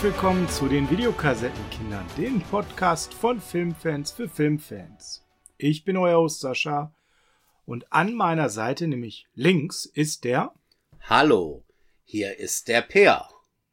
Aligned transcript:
Herzlich 0.00 0.14
willkommen 0.14 0.48
zu 0.48 0.66
den 0.66 0.88
Videokassettenkindern, 0.88 2.06
dem 2.16 2.40
Podcast 2.40 3.12
von 3.12 3.38
Filmfans 3.38 4.10
für 4.12 4.30
Filmfans. 4.30 5.26
Ich 5.58 5.84
bin 5.84 5.98
euer 5.98 6.16
Host 6.16 6.40
Sascha 6.40 6.94
und 7.66 7.92
an 7.92 8.14
meiner 8.14 8.48
Seite, 8.48 8.88
nämlich 8.88 9.26
links, 9.34 9.84
ist 9.84 10.24
der. 10.24 10.54
Hallo, 11.02 11.66
hier 12.02 12.38
ist 12.38 12.68
der 12.68 12.80
Peer. 12.80 13.28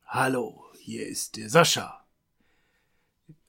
Hallo, 0.06 0.66
hier 0.78 1.08
ist 1.08 1.38
der 1.38 1.50
Sascha. 1.50 2.06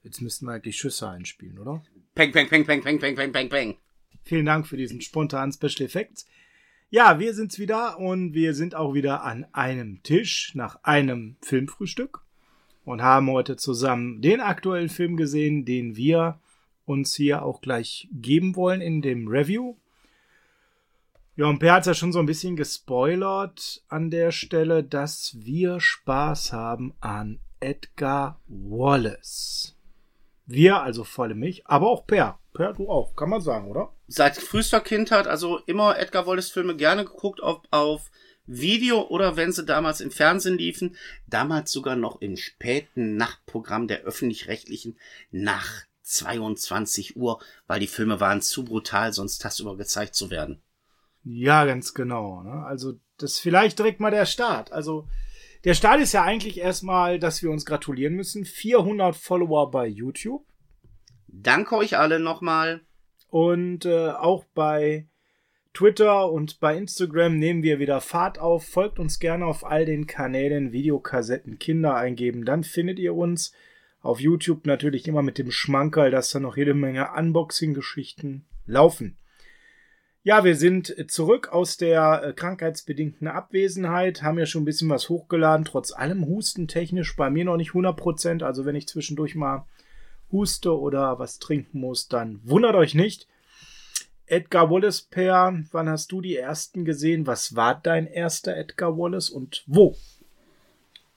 Jetzt 0.01 0.21
müssten 0.21 0.45
wir 0.45 0.53
eigentlich 0.53 0.77
Schüsse 0.77 1.09
einspielen, 1.09 1.59
oder? 1.59 1.83
Peng, 2.15 2.31
peng, 2.31 2.47
peng, 2.47 2.65
peng, 2.65 2.81
peng, 2.81 2.97
peng, 2.97 3.13
peng, 3.13 3.33
peng, 3.33 3.49
peng. 3.49 3.77
Vielen 4.23 4.45
Dank 4.45 4.67
für 4.67 4.77
diesen 4.77 5.01
spontanen 5.01 5.51
Special 5.51 5.85
Effekt. 5.85 6.23
Ja, 6.89 7.19
wir 7.19 7.33
sind's 7.33 7.59
wieder 7.59 7.99
und 7.99 8.33
wir 8.33 8.53
sind 8.53 8.73
auch 8.73 8.93
wieder 8.93 9.23
an 9.23 9.45
einem 9.51 10.01
Tisch 10.01 10.55
nach 10.55 10.81
einem 10.83 11.35
Filmfrühstück 11.41 12.23
und 12.89 13.03
haben 13.03 13.29
heute 13.29 13.55
zusammen 13.55 14.19
den 14.19 14.41
aktuellen 14.41 14.89
Film 14.89 15.15
gesehen, 15.15 15.63
den 15.63 15.95
wir 15.95 16.39
uns 16.85 17.13
hier 17.13 17.43
auch 17.43 17.61
gleich 17.61 18.07
geben 18.11 18.55
wollen 18.55 18.81
in 18.81 19.03
dem 19.03 19.27
Review. 19.27 19.75
Ja, 21.35 21.45
und 21.45 21.59
Per 21.59 21.73
hat 21.73 21.85
ja 21.85 21.93
schon 21.93 22.11
so 22.11 22.17
ein 22.17 22.25
bisschen 22.25 22.55
gespoilert 22.55 23.83
an 23.89 24.09
der 24.09 24.31
Stelle, 24.31 24.83
dass 24.83 25.35
wir 25.37 25.79
Spaß 25.79 26.51
haben 26.51 26.95
an 26.99 27.39
Edgar 27.59 28.41
Wallace. 28.47 29.77
Wir, 30.47 30.81
also 30.81 31.03
volle 31.03 31.35
mich, 31.35 31.67
aber 31.67 31.91
auch 31.91 32.07
Per. 32.07 32.39
Per, 32.55 32.73
du 32.73 32.89
auch, 32.89 33.15
kann 33.15 33.29
man 33.29 33.41
sagen, 33.41 33.69
oder? 33.69 33.93
Seit 34.07 34.35
frühester 34.35 34.81
Kindheit, 34.81 35.27
also 35.27 35.59
immer 35.67 35.99
Edgar 35.99 36.25
Wallace 36.25 36.49
Filme 36.49 36.75
gerne 36.75 37.05
geguckt, 37.05 37.39
ob 37.39 37.67
auf 37.69 38.09
Video 38.51 39.07
oder 39.07 39.37
wenn 39.37 39.51
sie 39.51 39.63
damals 39.63 40.01
im 40.01 40.09
Fernsehen 40.09 40.57
liefen, 40.57 40.95
damals 41.27 41.71
sogar 41.71 41.95
noch 41.95 42.19
im 42.19 42.35
späten 42.35 43.15
Nachtprogramm 43.15 43.87
der 43.87 44.01
öffentlich-rechtlichen 44.01 44.97
nach 45.29 45.83
22 46.01 47.15
Uhr, 47.15 47.39
weil 47.67 47.79
die 47.79 47.87
Filme 47.87 48.19
waren 48.19 48.41
zu 48.41 48.65
brutal, 48.65 49.13
sonst 49.13 49.37
tagsüber 49.39 49.77
gezeigt 49.77 50.15
zu 50.15 50.31
werden. 50.31 50.63
Ja, 51.23 51.65
ganz 51.65 51.93
genau. 51.93 52.41
Ne? 52.41 52.65
Also 52.65 52.93
das 53.17 53.33
ist 53.33 53.39
vielleicht 53.39 53.77
direkt 53.77 53.99
mal 53.99 54.09
der 54.09 54.25
Start. 54.25 54.71
Also 54.71 55.07
der 55.63 55.75
Start 55.75 56.01
ist 56.01 56.13
ja 56.13 56.23
eigentlich 56.23 56.57
erstmal, 56.57 57.19
dass 57.19 57.43
wir 57.43 57.51
uns 57.51 57.65
gratulieren 57.65 58.15
müssen. 58.15 58.45
400 58.45 59.15
Follower 59.15 59.69
bei 59.69 59.85
YouTube. 59.85 60.43
Danke 61.27 61.75
euch 61.75 61.97
alle 61.97 62.19
nochmal. 62.19 62.81
Und 63.27 63.85
äh, 63.85 64.09
auch 64.09 64.45
bei 64.55 65.07
Twitter 65.73 66.31
und 66.31 66.59
bei 66.59 66.75
Instagram 66.75 67.37
nehmen 67.37 67.63
wir 67.63 67.79
wieder 67.79 68.01
Fahrt 68.01 68.39
auf. 68.39 68.65
Folgt 68.65 68.99
uns 68.99 69.19
gerne 69.19 69.45
auf 69.45 69.65
all 69.65 69.85
den 69.85 70.07
Kanälen 70.07 70.71
Videokassetten 70.71 71.59
Kinder 71.59 71.95
eingeben. 71.95 72.45
Dann 72.45 72.63
findet 72.63 72.99
ihr 72.99 73.13
uns 73.15 73.53
auf 74.01 74.19
YouTube 74.19 74.65
natürlich 74.65 75.07
immer 75.07 75.21
mit 75.21 75.37
dem 75.37 75.51
Schmankerl, 75.51 76.11
dass 76.11 76.31
da 76.31 76.39
noch 76.39 76.57
jede 76.57 76.73
Menge 76.73 77.09
Unboxing-Geschichten 77.15 78.45
laufen. 78.65 79.17
Ja, 80.21 80.43
wir 80.43 80.55
sind 80.55 80.93
zurück 81.09 81.47
aus 81.47 81.77
der 81.77 82.23
äh, 82.23 82.33
krankheitsbedingten 82.33 83.27
Abwesenheit, 83.27 84.21
haben 84.21 84.37
ja 84.37 84.45
schon 84.45 84.63
ein 84.63 84.65
bisschen 84.65 84.89
was 84.89 85.07
hochgeladen, 85.07 85.65
trotz 85.65 85.93
allem 85.93 86.25
hustentechnisch 86.25 87.15
bei 87.15 87.29
mir 87.29 87.45
noch 87.45 87.55
nicht 87.55 87.71
100%, 87.71 88.43
also 88.43 88.65
wenn 88.65 88.75
ich 88.75 88.87
zwischendurch 88.87 89.35
mal 89.35 89.65
huste 90.31 90.77
oder 90.77 91.19
was 91.19 91.39
trinken 91.39 91.79
muss, 91.79 92.09
dann 92.09 92.41
wundert 92.43 92.75
euch 92.75 92.95
nicht. 92.95 93.27
Edgar 94.29 94.69
Wallace 94.69 95.01
Per, 95.01 95.63
wann 95.71 95.89
hast 95.89 96.11
du 96.11 96.21
die 96.21 96.35
ersten 96.35 96.85
gesehen? 96.85 97.25
Was 97.25 97.55
war 97.55 97.73
dein 97.73 98.05
erster 98.05 98.55
Edgar 98.55 98.95
Wallace 98.95 99.31
und 99.31 99.63
wo? 99.65 99.97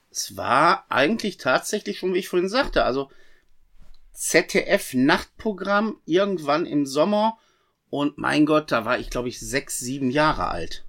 Es 0.09 0.35
war 0.35 0.85
eigentlich 0.89 1.37
tatsächlich 1.37 1.99
schon, 1.99 2.15
wie 2.15 2.19
ich 2.19 2.27
vorhin 2.27 2.49
sagte, 2.49 2.83
also 2.83 3.11
ZDF 4.13 4.95
Nachtprogramm 4.95 5.97
irgendwann 6.05 6.65
im 6.65 6.87
Sommer 6.87 7.37
und 7.91 8.17
mein 8.17 8.47
Gott, 8.47 8.71
da 8.71 8.83
war 8.83 8.97
ich 8.97 9.11
glaube 9.11 9.29
ich 9.29 9.39
sechs, 9.39 9.77
sieben 9.77 10.09
Jahre 10.09 10.47
alt. 10.47 10.83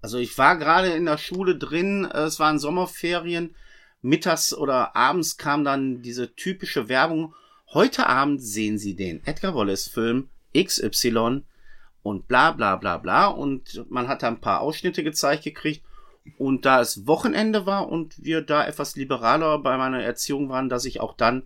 Also 0.00 0.16
ich 0.16 0.36
war 0.38 0.56
gerade 0.56 0.92
in 0.92 1.04
der 1.04 1.18
Schule 1.18 1.58
drin, 1.58 2.06
es 2.06 2.40
waren 2.40 2.58
Sommerferien, 2.58 3.54
mittags 4.00 4.54
oder 4.54 4.96
abends 4.96 5.36
kam 5.36 5.62
dann 5.62 6.00
diese 6.00 6.34
typische 6.34 6.88
Werbung. 6.88 7.34
Heute 7.74 8.06
Abend 8.06 8.42
sehen 8.42 8.78
Sie 8.78 8.96
den 8.96 9.22
Edgar 9.26 9.54
Wallace 9.54 9.88
Film 9.88 10.30
XY 10.56 11.42
und 12.02 12.28
bla 12.28 12.52
bla 12.52 12.76
bla 12.76 12.98
bla. 12.98 13.26
Und 13.26 13.84
man 13.90 14.08
hat 14.08 14.22
da 14.22 14.28
ein 14.28 14.40
paar 14.40 14.60
Ausschnitte 14.60 15.04
gezeigt 15.04 15.44
gekriegt. 15.44 15.84
Und 16.38 16.64
da 16.64 16.80
es 16.80 17.06
Wochenende 17.06 17.66
war 17.66 17.88
und 17.88 18.22
wir 18.22 18.42
da 18.42 18.64
etwas 18.64 18.94
liberaler 18.94 19.58
bei 19.58 19.76
meiner 19.76 20.02
Erziehung 20.02 20.48
waren, 20.48 20.68
dass 20.68 20.84
ich 20.84 21.00
auch 21.00 21.14
dann, 21.16 21.42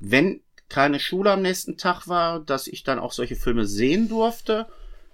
wenn 0.00 0.40
keine 0.68 0.98
Schule 0.98 1.30
am 1.30 1.42
nächsten 1.42 1.76
Tag 1.76 2.08
war, 2.08 2.40
dass 2.40 2.66
ich 2.66 2.82
dann 2.82 2.98
auch 2.98 3.12
solche 3.12 3.36
Filme 3.36 3.66
sehen 3.66 4.08
durfte, 4.08 4.66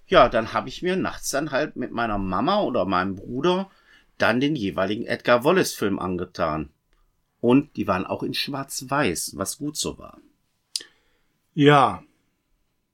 ja, 0.06 0.28
dann 0.28 0.52
habe 0.52 0.68
ich 0.68 0.82
mir 0.82 0.96
nachts 0.96 1.30
dann 1.30 1.50
halt 1.50 1.76
mit 1.76 1.92
meiner 1.92 2.18
Mama 2.18 2.62
oder 2.62 2.84
meinem 2.84 3.16
Bruder 3.16 3.70
dann 4.18 4.40
den 4.40 4.56
jeweiligen 4.56 5.06
Edgar 5.06 5.44
Wallace 5.44 5.74
Film 5.74 5.98
angetan. 5.98 6.70
Und 7.40 7.76
die 7.76 7.88
waren 7.88 8.06
auch 8.06 8.22
in 8.22 8.34
Schwarz-Weiß, 8.34 9.32
was 9.36 9.58
gut 9.58 9.76
so 9.76 9.98
war. 9.98 10.18
Ja, 11.54 12.02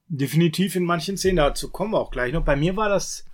definitiv 0.09 0.75
in 0.75 0.83
manchen 0.83 1.17
Szenen. 1.17 1.37
Dazu 1.37 1.69
kommen 1.69 1.93
wir 1.93 1.99
auch 1.99 2.11
gleich 2.11 2.33
noch. 2.33 2.43
Bei 2.43 2.55
mir 2.55 2.75
war 2.75 2.89
das 2.89 3.25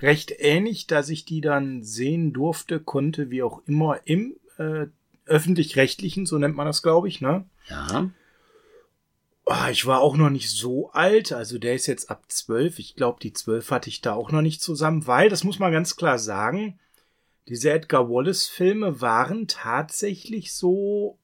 recht 0.00 0.34
ähnlich, 0.38 0.86
dass 0.86 1.08
ich 1.08 1.24
die 1.24 1.40
dann 1.40 1.82
sehen 1.82 2.32
durfte, 2.32 2.78
konnte, 2.78 3.30
wie 3.30 3.42
auch 3.42 3.62
immer, 3.66 4.00
im 4.04 4.36
äh, 4.58 4.86
öffentlich-rechtlichen, 5.26 6.26
so 6.26 6.38
nennt 6.38 6.56
man 6.56 6.66
das, 6.66 6.82
glaube 6.82 7.08
ich, 7.08 7.20
ne? 7.20 7.44
Ja. 7.68 8.10
Oh, 9.46 9.68
ich 9.70 9.86
war 9.86 10.00
auch 10.00 10.16
noch 10.16 10.30
nicht 10.30 10.50
so 10.50 10.90
alt, 10.90 11.32
also 11.32 11.58
der 11.58 11.74
ist 11.74 11.86
jetzt 11.86 12.10
ab 12.10 12.24
zwölf. 12.28 12.78
Ich 12.78 12.96
glaube, 12.96 13.20
die 13.20 13.32
zwölf 13.32 13.70
hatte 13.70 13.90
ich 13.90 14.00
da 14.00 14.14
auch 14.14 14.30
noch 14.30 14.42
nicht 14.42 14.62
zusammen, 14.62 15.06
weil, 15.06 15.28
das 15.28 15.44
muss 15.44 15.58
man 15.58 15.72
ganz 15.72 15.96
klar 15.96 16.18
sagen, 16.18 16.78
diese 17.48 17.70
Edgar 17.70 18.08
Wallace-Filme 18.08 19.00
waren 19.00 19.48
tatsächlich 19.48 20.54
so 20.54 21.18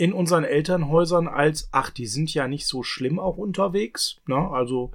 in 0.00 0.14
unseren 0.14 0.44
Elternhäusern 0.44 1.28
als, 1.28 1.68
ach, 1.72 1.90
die 1.90 2.06
sind 2.06 2.32
ja 2.32 2.48
nicht 2.48 2.66
so 2.66 2.82
schlimm 2.82 3.18
auch 3.18 3.36
unterwegs. 3.36 4.16
Ne? 4.26 4.34
Also 4.50 4.92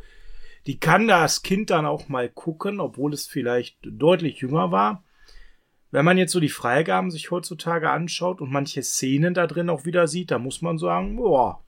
die 0.66 0.80
kann 0.80 1.08
das 1.08 1.44
Kind 1.44 1.70
dann 1.70 1.86
auch 1.86 2.10
mal 2.10 2.28
gucken, 2.28 2.80
obwohl 2.80 3.14
es 3.14 3.28
vielleicht 3.28 3.78
deutlich 3.84 4.40
jünger 4.40 4.72
war. 4.72 5.04
Wenn 5.92 6.06
man 6.06 6.18
jetzt 6.18 6.32
so 6.32 6.40
die 6.40 6.50
Freigaben 6.50 7.12
sich 7.12 7.30
heutzutage 7.30 7.92
anschaut 7.92 8.42
und 8.42 8.52
manche 8.52 8.82
Szenen 8.82 9.36
da 9.36 9.46
drin 9.46 9.70
auch 9.70 9.86
wieder 9.86 10.08
sieht, 10.08 10.32
da 10.32 10.40
muss 10.40 10.64
man 10.64 10.80
sagen, 10.80 11.18
boah, 11.18 11.64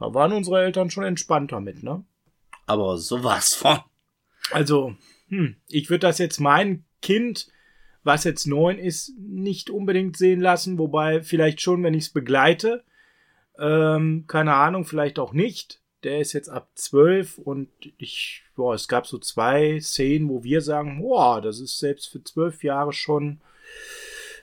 da 0.00 0.12
waren 0.12 0.32
unsere 0.32 0.60
Eltern 0.60 0.90
schon 0.90 1.04
entspannter 1.04 1.60
mit, 1.60 1.84
ne? 1.84 2.04
Aber 2.66 2.98
sowas 2.98 3.54
von. 3.54 3.78
Also, 4.50 4.96
hm, 5.28 5.54
ich 5.68 5.90
würde 5.90 6.08
das 6.08 6.18
jetzt 6.18 6.40
mein 6.40 6.84
Kind 7.02 7.46
was 8.02 8.24
jetzt 8.24 8.46
neun 8.46 8.78
ist, 8.78 9.12
nicht 9.18 9.70
unbedingt 9.70 10.16
sehen 10.16 10.40
lassen, 10.40 10.78
wobei 10.78 11.22
vielleicht 11.22 11.60
schon, 11.60 11.82
wenn 11.82 11.94
ich 11.94 12.04
es 12.04 12.12
begleite. 12.12 12.84
Ähm, 13.58 14.24
keine 14.26 14.54
Ahnung, 14.54 14.84
vielleicht 14.84 15.18
auch 15.18 15.32
nicht. 15.32 15.80
Der 16.02 16.18
ist 16.20 16.32
jetzt 16.32 16.48
ab 16.48 16.70
zwölf 16.74 17.36
und 17.36 17.68
ich, 17.98 18.42
boah, 18.56 18.74
es 18.74 18.88
gab 18.88 19.06
so 19.06 19.18
zwei 19.18 19.80
Szenen, 19.80 20.30
wo 20.30 20.42
wir 20.42 20.62
sagen, 20.62 21.00
boah, 21.00 21.42
das 21.42 21.60
ist 21.60 21.78
selbst 21.78 22.08
für 22.08 22.24
zwölf 22.24 22.64
Jahre 22.64 22.94
schon 22.94 23.40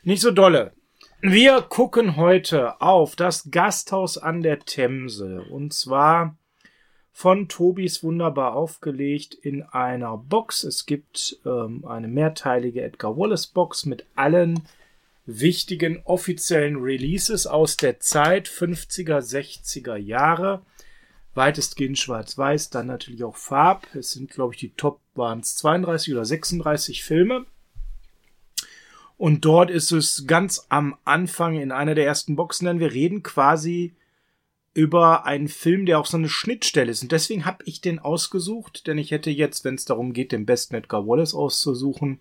nicht 0.03 0.21
so 0.21 0.29
dolle. 0.29 0.73
Wir 1.21 1.63
gucken 1.63 2.15
heute 2.15 2.79
auf 2.79 3.15
das 3.15 3.49
Gasthaus 3.49 4.19
an 4.19 4.43
der 4.43 4.59
Themse 4.59 5.41
und 5.49 5.73
zwar 5.73 6.36
von 7.17 7.47
Tobis 7.47 8.03
wunderbar 8.03 8.53
aufgelegt 8.53 9.33
in 9.33 9.63
einer 9.63 10.17
Box. 10.17 10.63
Es 10.63 10.85
gibt 10.85 11.39
ähm, 11.47 11.83
eine 11.83 12.07
mehrteilige 12.07 12.83
Edgar 12.83 13.17
Wallace 13.17 13.47
Box 13.47 13.87
mit 13.87 14.05
allen 14.13 14.67
wichtigen 15.25 15.99
offiziellen 16.03 16.75
Releases 16.75 17.47
aus 17.47 17.75
der 17.75 17.99
Zeit 17.99 18.47
50er, 18.47 19.17
60er 19.17 19.95
Jahre. 19.95 20.61
Weitestgehend 21.33 21.97
schwarz-weiß, 21.97 22.69
dann 22.69 22.85
natürlich 22.85 23.23
auch 23.23 23.35
Farb. 23.35 23.87
Es 23.95 24.11
sind, 24.11 24.29
glaube 24.29 24.53
ich, 24.53 24.59
die 24.59 24.73
Top 24.77 24.99
waren 25.15 25.39
es 25.39 25.57
32 25.57 26.13
oder 26.13 26.23
36 26.23 27.03
Filme. 27.03 27.47
Und 29.17 29.43
dort 29.43 29.71
ist 29.71 29.91
es 29.91 30.25
ganz 30.27 30.67
am 30.69 30.95
Anfang 31.03 31.55
in 31.55 31.71
einer 31.71 31.95
der 31.95 32.05
ersten 32.05 32.35
Boxen, 32.35 32.67
denn 32.67 32.79
wir 32.79 32.93
reden 32.93 33.23
quasi 33.23 33.95
über 34.77 35.25
einen 35.25 35.47
Film, 35.47 35.87
der 35.87 35.97
auch 35.97 36.05
so 36.05 36.17
eine 36.17 36.29
Schnittstelle 36.29 36.91
ist. 36.91 37.01
Und 37.01 37.11
deswegen 37.11 37.45
habe 37.45 37.63
ich 37.65 37.81
den 37.81 37.97
ausgesucht, 37.97 38.85
denn 38.85 38.99
ich 38.99 39.09
hätte 39.09 39.31
jetzt, 39.31 39.65
wenn 39.65 39.73
es 39.73 39.85
darum 39.85 40.13
geht, 40.13 40.31
den 40.31 40.45
besten 40.45 40.75
Edgar 40.75 41.07
Wallace 41.07 41.33
auszusuchen, 41.33 42.19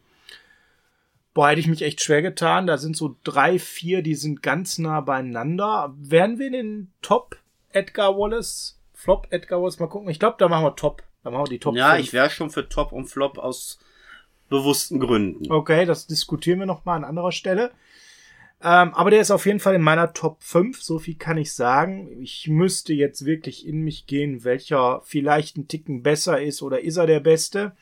boah, 1.35 1.51
hätte 1.51 1.61
ich 1.61 1.67
mich 1.67 1.83
echt 1.83 2.03
schwer 2.03 2.23
getan. 2.23 2.67
Da 2.67 2.79
sind 2.79 2.97
so 2.97 3.15
drei, 3.25 3.59
vier, 3.59 4.01
die 4.01 4.15
sind 4.15 4.43
ganz 4.43 4.79
nah 4.79 5.03
beieinander. 5.03 5.95
Werden 5.99 6.39
wir 6.39 6.51
den 6.51 6.91
Top 7.03 7.37
Edgar 7.73 8.17
Wallace, 8.17 8.81
Flop 8.95 9.27
Edgar 9.29 9.61
Wallace 9.61 9.79
mal 9.79 9.89
gucken? 9.89 10.09
Ich 10.09 10.19
glaube, 10.19 10.37
da 10.39 10.49
machen 10.49 10.65
wir 10.65 10.77
Top. 10.77 11.03
Da 11.25 11.31
machen 11.31 11.45
wir 11.45 11.51
die 11.51 11.59
Top. 11.59 11.77
Ja, 11.77 11.91
5. 11.97 12.05
ich 12.07 12.15
wäre 12.15 12.31
schon 12.31 12.49
für 12.49 12.67
Top 12.71 12.91
und 12.91 13.05
Flop 13.05 13.37
aus 13.37 13.79
bewussten 14.49 14.99
Gründen. 14.99 15.53
Okay, 15.53 15.85
das 15.85 16.07
diskutieren 16.07 16.61
wir 16.61 16.67
noch 16.67 16.87
mal 16.87 16.97
an 16.97 17.05
anderer 17.05 17.33
Stelle. 17.33 17.71
Ähm, 18.63 18.95
aber 18.95 19.11
der 19.11 19.21
ist 19.21 19.31
auf 19.31 19.47
jeden 19.47 19.61
Fall 19.61 19.75
in 19.75 19.83
meiner 19.83 20.13
Top 20.13 20.43
5, 20.43 20.83
so 20.83 20.99
viel 20.99 21.17
kann 21.17 21.37
ich 21.37 21.53
sagen. 21.53 22.09
Ich 22.21 22.49
müsste 22.49 22.95
jetzt 22.95 23.27
wirklich 23.27 23.67
in 23.67 23.83
mich 23.83 24.07
gehen, 24.07 24.45
welcher 24.45 25.03
vielleicht 25.05 25.57
ein 25.57 25.69
Ticken 25.69 26.03
besser 26.03 26.41
ist 26.41 26.63
oder 26.63 26.81
ist 26.81 26.97
er 26.97 27.07
der 27.07 27.21
beste. 27.21 27.77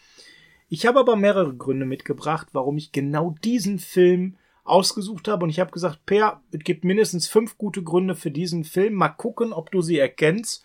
Ich 0.69 0.87
habe 0.87 0.99
aber 0.99 1.15
mehrere 1.15 1.55
Gründe 1.55 1.87
mitgebracht, 1.87 2.49
warum 2.53 2.77
ich 2.77 2.91
genau 2.91 3.37
diesen 3.45 3.79
Film 3.79 4.37
ausgesucht 4.65 5.29
habe. 5.29 5.45
Und 5.45 5.51
ich 5.51 5.61
habe 5.61 5.71
gesagt, 5.71 6.05
Per, 6.07 6.41
es 6.51 6.61
gibt 6.61 6.85
mindestens 6.85 7.29
fünf 7.29 7.57
gute 7.59 7.83
Gründe 7.83 8.17
für 8.17 8.31
diesen 8.31 8.65
Film. 8.65 8.95
Mal 8.95 9.11
gucken, 9.11 9.53
ob 9.53 9.71
du 9.71 9.83
sie 9.83 9.99
erkennst. 9.99 10.65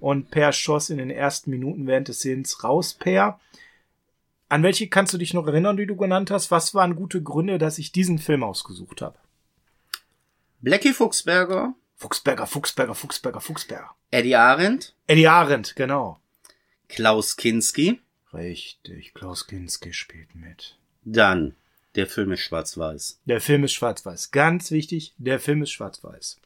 Und 0.00 0.30
Per 0.30 0.52
schoss 0.52 0.90
in 0.90 0.98
den 0.98 1.10
ersten 1.10 1.50
Minuten 1.50 1.86
während 1.86 2.08
des 2.08 2.20
Sehens 2.20 2.62
raus, 2.62 2.94
Per. 2.94 3.40
An 4.50 4.62
welche 4.62 4.88
kannst 4.88 5.14
du 5.14 5.18
dich 5.18 5.34
noch 5.34 5.46
erinnern, 5.46 5.76
die 5.76 5.86
du 5.86 5.96
genannt 5.96 6.30
hast? 6.30 6.50
Was 6.50 6.74
waren 6.74 6.96
gute 6.96 7.22
Gründe, 7.22 7.58
dass 7.58 7.78
ich 7.78 7.92
diesen 7.92 8.18
Film 8.18 8.42
ausgesucht 8.42 9.02
habe? 9.02 9.16
Blackie 10.60 10.92
Fuchsberger. 10.92 11.74
Fuchsberger, 11.96 12.46
Fuchsberger, 12.46 12.94
Fuchsberger, 12.94 13.40
Fuchsberger. 13.40 13.90
Eddie 14.10 14.36
Arendt. 14.36 14.94
Eddie 15.06 15.28
Arendt, 15.28 15.76
genau. 15.76 16.18
Klaus 16.88 17.36
Kinski. 17.36 18.00
Richtig, 18.32 19.14
Klaus 19.14 19.46
Kinski 19.46 19.92
spielt 19.92 20.34
mit. 20.34 20.76
Dann, 21.04 21.54
der 21.94 22.06
Film 22.06 22.32
ist 22.32 22.40
schwarz-weiß. 22.40 23.20
Der 23.24 23.40
Film 23.40 23.64
ist 23.64 23.72
schwarz-weiß. 23.72 24.30
Ganz 24.32 24.70
wichtig, 24.70 25.14
der 25.18 25.38
Film 25.38 25.62
ist 25.62 25.70
schwarz-weiß. 25.70 26.40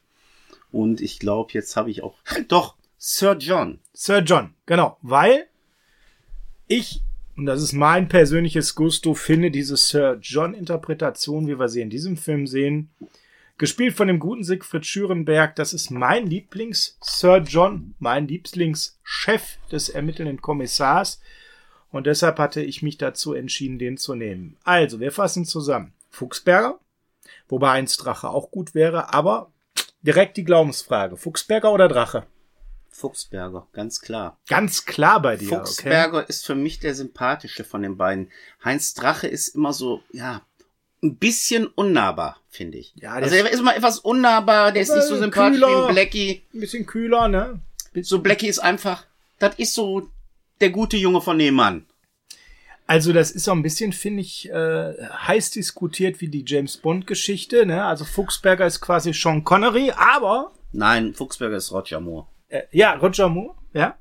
Und 0.71 1.01
ich 1.01 1.19
glaube, 1.19 1.53
jetzt 1.53 1.75
habe 1.75 1.89
ich 1.89 2.03
auch. 2.03 2.17
Doch, 2.47 2.75
Sir 2.97 3.35
John. 3.37 3.79
Sir 3.93 4.19
John, 4.19 4.53
genau. 4.65 4.97
Weil 5.01 5.47
ich, 6.67 7.01
und 7.35 7.47
das 7.47 7.61
ist 7.61 7.73
mein 7.73 8.07
persönliches 8.07 8.75
Gusto, 8.75 9.13
finde 9.13 9.49
diese 9.49 9.75
Sir 9.75 10.17
John-Interpretation, 10.21 11.47
wie 11.47 11.59
wir 11.59 11.69
sie 11.69 11.81
in 11.81 11.89
diesem 11.89 12.15
Film 12.15 12.47
sehen, 12.47 12.89
gespielt 13.57 13.95
von 13.95 14.07
dem 14.07 14.19
guten 14.19 14.43
Siegfried 14.43 14.85
Schürenberg, 14.85 15.55
das 15.55 15.73
ist 15.73 15.89
mein 15.91 16.27
Lieblings-Sir 16.27 17.37
John, 17.39 17.95
mein 17.99 18.27
Lieblingschef 18.27 19.57
des 19.71 19.89
ermittelnden 19.89 20.41
Kommissars. 20.41 21.19
Und 21.91 22.07
deshalb 22.07 22.39
hatte 22.39 22.61
ich 22.61 22.81
mich 22.81 22.97
dazu 22.97 23.33
entschieden, 23.33 23.77
den 23.77 23.97
zu 23.97 24.15
nehmen. 24.15 24.57
Also, 24.63 24.99
wir 24.99 25.11
fassen 25.11 25.45
zusammen. 25.45 25.93
Fuchsberger, 26.09 26.79
wobei 27.47 27.71
eins 27.71 27.97
Drache 27.97 28.29
auch 28.29 28.51
gut 28.51 28.73
wäre, 28.73 29.13
aber 29.13 29.51
direkt 30.01 30.37
die 30.37 30.43
Glaubensfrage. 30.43 31.17
Fuchsberger 31.17 31.71
oder 31.71 31.87
Drache? 31.87 32.25
Fuchsberger, 32.89 33.67
ganz 33.73 34.01
klar. 34.01 34.39
Ganz 34.47 34.85
klar 34.85 35.21
bei 35.21 35.35
dir. 35.35 35.49
Fuchsberger 35.49 36.19
okay? 36.19 36.25
ist 36.29 36.45
für 36.45 36.55
mich 36.55 36.79
der 36.79 36.93
sympathische 36.93 37.63
von 37.63 37.81
den 37.81 37.97
beiden. 37.97 38.31
Heinz 38.63 38.93
Drache 38.93 39.27
ist 39.27 39.49
immer 39.49 39.73
so, 39.73 40.03
ja, 40.11 40.41
ein 41.03 41.17
bisschen 41.17 41.67
unnahbar, 41.67 42.37
finde 42.49 42.77
ich. 42.77 42.93
Ja, 42.95 43.11
also 43.13 43.35
er 43.35 43.49
ist 43.51 43.59
immer 43.59 43.75
etwas 43.75 43.99
unnahbar, 43.99 44.71
der 44.71 44.81
ist 44.81 44.95
nicht 44.95 45.07
so 45.07 45.17
sympathisch 45.17 45.59
kühler, 45.59 45.89
wie 45.89 45.93
Blackie. 45.93 46.41
Ein 46.53 46.59
bisschen 46.59 46.85
kühler, 46.85 47.27
ne? 47.27 47.59
So 48.01 48.19
Blackie 48.19 48.47
ist 48.47 48.59
einfach, 48.59 49.05
das 49.39 49.55
ist 49.55 49.73
so 49.73 50.09
der 50.61 50.69
gute 50.69 50.97
Junge 50.97 51.21
von 51.21 51.37
nebenan. 51.37 51.85
Also 52.87 53.13
das 53.13 53.31
ist 53.31 53.45
so 53.45 53.51
ein 53.51 53.63
bisschen, 53.63 53.93
finde 53.93 54.21
ich, 54.21 54.49
äh, 54.49 54.93
heiß 55.09 55.51
diskutiert 55.51 56.21
wie 56.21 56.27
die 56.27 56.43
James 56.45 56.77
Bond 56.77 57.07
Geschichte. 57.07 57.65
Ne? 57.65 57.83
Also 57.83 58.03
Fuchsberger 58.05 58.65
ist 58.65 58.81
quasi 58.81 59.13
Sean 59.13 59.43
Connery, 59.43 59.91
aber 59.91 60.51
nein, 60.71 61.13
Fuchsberger 61.13 61.57
ist 61.57 61.71
Roger 61.71 61.99
Moore. 61.99 62.27
Äh, 62.49 62.63
ja, 62.71 62.93
Roger 62.93 63.29
Moore, 63.29 63.55
ja. 63.73 63.97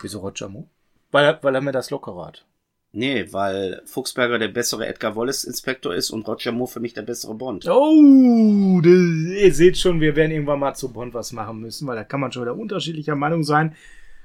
Wieso 0.00 0.20
Roger 0.20 0.48
Moore? 0.48 0.68
Weil, 1.10 1.24
er, 1.24 1.42
weil 1.42 1.54
er 1.54 1.60
mir 1.60 1.72
das 1.72 1.90
locker 1.90 2.14
hat. 2.24 2.44
Nee, 2.92 3.32
weil 3.32 3.82
Fuchsberger 3.84 4.38
der 4.38 4.48
bessere 4.48 4.86
Edgar 4.86 5.14
Wallace 5.14 5.44
Inspektor 5.44 5.94
ist 5.94 6.10
und 6.10 6.26
Roger 6.26 6.52
Moore 6.52 6.70
für 6.70 6.80
mich 6.80 6.94
der 6.94 7.02
bessere 7.02 7.34
Bond. 7.34 7.68
Oh, 7.68 8.80
ihr 8.82 9.54
seht 9.54 9.76
schon, 9.76 10.00
wir 10.00 10.16
werden 10.16 10.32
irgendwann 10.32 10.60
mal 10.60 10.74
zu 10.74 10.90
Bond 10.90 11.12
was 11.12 11.32
machen 11.32 11.60
müssen, 11.60 11.86
weil 11.86 11.96
da 11.96 12.04
kann 12.04 12.20
man 12.20 12.32
schon 12.32 12.42
wieder 12.42 12.56
unterschiedlicher 12.56 13.14
Meinung 13.14 13.44
sein. 13.44 13.76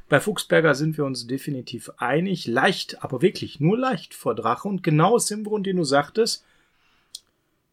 Bei 0.08 0.20
Fuchsberger 0.20 0.76
sind 0.76 0.98
wir 0.98 1.06
uns 1.06 1.28
definitiv 1.28 1.92
einig. 1.98 2.48
Leicht, 2.48 3.04
aber 3.04 3.22
wirklich 3.22 3.60
nur 3.60 3.78
leicht 3.78 4.14
vor 4.14 4.36
Drache. 4.36 4.68
Und 4.68 4.84
genau 4.84 5.16
aus 5.16 5.26
dem 5.26 5.44
Grund, 5.44 5.66
den 5.66 5.78
du 5.78 5.84
sagtest, 5.84 6.46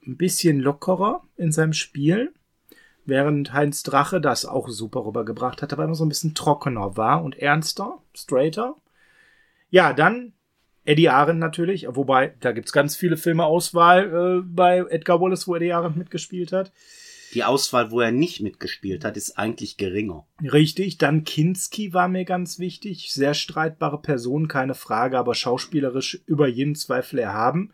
ein 0.06 0.16
bisschen 0.16 0.58
lockerer 0.58 1.22
in 1.36 1.52
seinem 1.52 1.72
Spiel. 1.72 2.32
Während 3.04 3.52
Heinz 3.52 3.82
Drache 3.82 4.20
das 4.20 4.44
auch 4.44 4.68
super 4.68 5.04
rübergebracht 5.04 5.62
hat, 5.62 5.72
aber 5.72 5.84
immer 5.84 5.94
so 5.94 6.04
ein 6.04 6.08
bisschen 6.08 6.34
trockener 6.34 6.96
war 6.96 7.22
und 7.22 7.38
ernster, 7.38 7.98
straighter. 8.14 8.76
Ja, 9.70 9.92
dann 9.92 10.32
Eddie 10.84 11.08
Arendt 11.08 11.40
natürlich, 11.40 11.86
wobei 11.88 12.34
da 12.40 12.52
gibt's 12.52 12.72
ganz 12.72 12.96
viele 12.96 13.16
Filme 13.16 13.44
Auswahl 13.44 14.40
äh, 14.40 14.42
bei 14.44 14.78
Edgar 14.88 15.20
Wallace, 15.20 15.46
wo 15.46 15.54
Eddie 15.54 15.72
Arendt 15.72 15.96
mitgespielt 15.96 16.52
hat. 16.52 16.72
Die 17.34 17.44
Auswahl, 17.44 17.92
wo 17.92 18.00
er 18.00 18.10
nicht 18.10 18.40
mitgespielt 18.40 19.04
hat, 19.04 19.16
ist 19.16 19.38
eigentlich 19.38 19.76
geringer. 19.76 20.26
Richtig, 20.42 20.98
dann 20.98 21.22
Kinski 21.22 21.92
war 21.92 22.08
mir 22.08 22.24
ganz 22.24 22.58
wichtig. 22.58 23.12
Sehr 23.12 23.34
streitbare 23.34 24.00
Person, 24.02 24.48
keine 24.48 24.74
Frage, 24.74 25.16
aber 25.16 25.34
schauspielerisch 25.34 26.22
über 26.26 26.48
jeden 26.48 26.74
Zweifel 26.74 27.20
erhaben. 27.20 27.72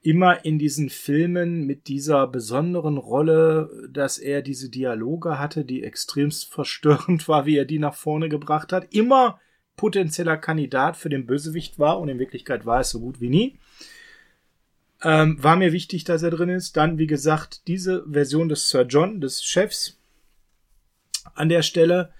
Immer 0.00 0.44
in 0.44 0.58
diesen 0.58 0.88
Filmen 0.88 1.66
mit 1.66 1.88
dieser 1.88 2.26
besonderen 2.28 2.96
Rolle, 2.96 3.88
dass 3.90 4.16
er 4.16 4.40
diese 4.40 4.70
Dialoge 4.70 5.38
hatte, 5.38 5.64
die 5.64 5.82
extremst 5.82 6.46
verstörend 6.46 7.28
war, 7.28 7.44
wie 7.44 7.58
er 7.58 7.66
die 7.66 7.80
nach 7.80 7.94
vorne 7.94 8.30
gebracht 8.30 8.72
hat. 8.72 8.94
Immer 8.94 9.38
potenzieller 9.76 10.36
Kandidat 10.36 10.96
für 10.96 11.08
den 11.08 11.26
Bösewicht 11.26 11.78
war 11.78 12.00
und 12.00 12.08
in 12.08 12.18
Wirklichkeit 12.18 12.66
war 12.66 12.80
es 12.80 12.90
so 12.90 13.00
gut 13.00 13.20
wie 13.20 13.28
nie. 13.28 13.58
Ähm, 15.02 15.42
war 15.42 15.56
mir 15.56 15.72
wichtig, 15.72 16.04
dass 16.04 16.22
er 16.22 16.30
drin 16.30 16.48
ist. 16.48 16.76
Dann, 16.76 16.98
wie 16.98 17.06
gesagt, 17.06 17.66
diese 17.66 18.04
Version 18.10 18.48
des 18.48 18.68
Sir 18.70 18.82
John, 18.82 19.20
des 19.20 19.44
Chefs, 19.44 19.98
an 21.34 21.48
der 21.48 21.62
Stelle 21.62 22.12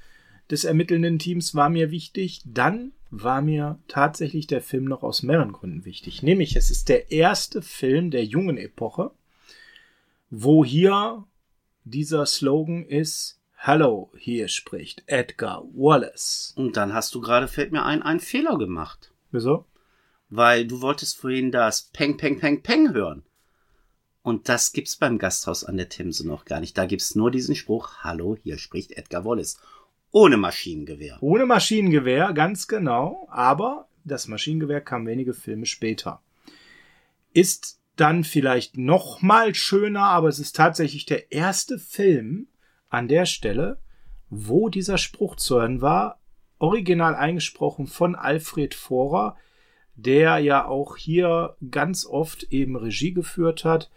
des 0.50 0.64
ermittelnden 0.64 1.18
Teams 1.18 1.54
war 1.54 1.68
mir 1.70 1.90
wichtig. 1.90 2.42
Dann 2.44 2.92
war 3.10 3.40
mir 3.40 3.78
tatsächlich 3.88 4.46
der 4.46 4.60
Film 4.60 4.84
noch 4.84 5.02
aus 5.02 5.22
mehreren 5.22 5.52
Gründen 5.52 5.84
wichtig. 5.84 6.22
Nämlich, 6.22 6.56
es 6.56 6.70
ist 6.70 6.88
der 6.88 7.10
erste 7.10 7.62
Film 7.62 8.10
der 8.10 8.24
jungen 8.24 8.58
Epoche, 8.58 9.10
wo 10.30 10.64
hier 10.64 11.24
dieser 11.84 12.26
Slogan 12.26 12.84
ist, 12.84 13.35
Hallo, 13.66 14.12
hier 14.16 14.46
spricht 14.46 15.02
Edgar 15.08 15.64
Wallace. 15.74 16.52
Und 16.54 16.76
dann 16.76 16.94
hast 16.94 17.12
du 17.16 17.20
gerade, 17.20 17.48
fällt 17.48 17.72
mir 17.72 17.84
ein, 17.84 18.00
einen 18.00 18.20
Fehler 18.20 18.58
gemacht. 18.58 19.10
Wieso? 19.32 19.64
Weil 20.28 20.68
du 20.68 20.82
wolltest 20.82 21.18
vorhin 21.18 21.50
das 21.50 21.90
Peng, 21.92 22.16
Peng, 22.16 22.38
Peng, 22.38 22.62
Peng 22.62 22.94
hören. 22.94 23.24
Und 24.22 24.48
das 24.48 24.72
gibt's 24.72 24.94
beim 24.94 25.18
Gasthaus 25.18 25.64
an 25.64 25.78
der 25.78 25.88
Themse 25.88 26.28
noch 26.28 26.44
gar 26.44 26.60
nicht. 26.60 26.78
Da 26.78 26.86
gibt's 26.86 27.16
nur 27.16 27.32
diesen 27.32 27.56
Spruch, 27.56 28.04
Hallo, 28.04 28.36
hier 28.40 28.56
spricht 28.58 28.92
Edgar 28.92 29.24
Wallace. 29.24 29.58
Ohne 30.12 30.36
Maschinengewehr. 30.36 31.18
Ohne 31.20 31.44
Maschinengewehr, 31.44 32.34
ganz 32.34 32.68
genau. 32.68 33.26
Aber 33.32 33.88
das 34.04 34.28
Maschinengewehr 34.28 34.80
kam 34.80 35.08
wenige 35.08 35.34
Filme 35.34 35.66
später. 35.66 36.22
Ist 37.32 37.80
dann 37.96 38.22
vielleicht 38.22 38.76
noch 38.76 39.22
mal 39.22 39.56
schöner, 39.56 40.04
aber 40.04 40.28
es 40.28 40.38
ist 40.38 40.54
tatsächlich 40.54 41.04
der 41.04 41.32
erste 41.32 41.80
Film 41.80 42.46
an 42.88 43.08
der 43.08 43.26
Stelle, 43.26 43.78
wo 44.30 44.68
dieser 44.68 44.98
Spruch 44.98 45.36
zu 45.36 45.56
hören 45.56 45.80
war, 45.80 46.20
original 46.58 47.14
eingesprochen 47.14 47.86
von 47.86 48.14
Alfred 48.14 48.74
Vorer, 48.74 49.36
der 49.94 50.38
ja 50.38 50.66
auch 50.66 50.96
hier 50.96 51.56
ganz 51.70 52.06
oft 52.06 52.44
eben 52.44 52.76
Regie 52.76 53.12
geführt 53.12 53.64
hat 53.64 53.90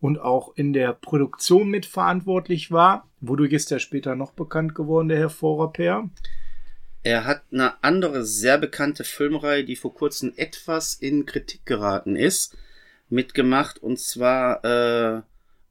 und 0.00 0.18
auch 0.18 0.54
in 0.56 0.72
der 0.72 0.92
Produktion 0.92 1.68
mitverantwortlich 1.68 2.70
war. 2.70 3.08
Wodurch 3.20 3.52
ist 3.52 3.72
er 3.72 3.78
später 3.78 4.14
noch 4.14 4.32
bekannt 4.32 4.74
geworden, 4.74 5.08
der 5.08 5.18
Herr 5.18 5.30
Vorer 5.30 5.72
Per? 5.72 6.10
Er 7.02 7.24
hat 7.24 7.42
eine 7.52 7.82
andere 7.84 8.24
sehr 8.24 8.58
bekannte 8.58 9.04
Filmreihe, 9.04 9.64
die 9.64 9.76
vor 9.76 9.94
kurzem 9.94 10.32
etwas 10.36 10.94
in 10.94 11.24
Kritik 11.24 11.64
geraten 11.64 12.16
ist, 12.16 12.56
mitgemacht. 13.08 13.78
Und 13.78 14.00
zwar 14.00 14.64
äh, 14.64 15.22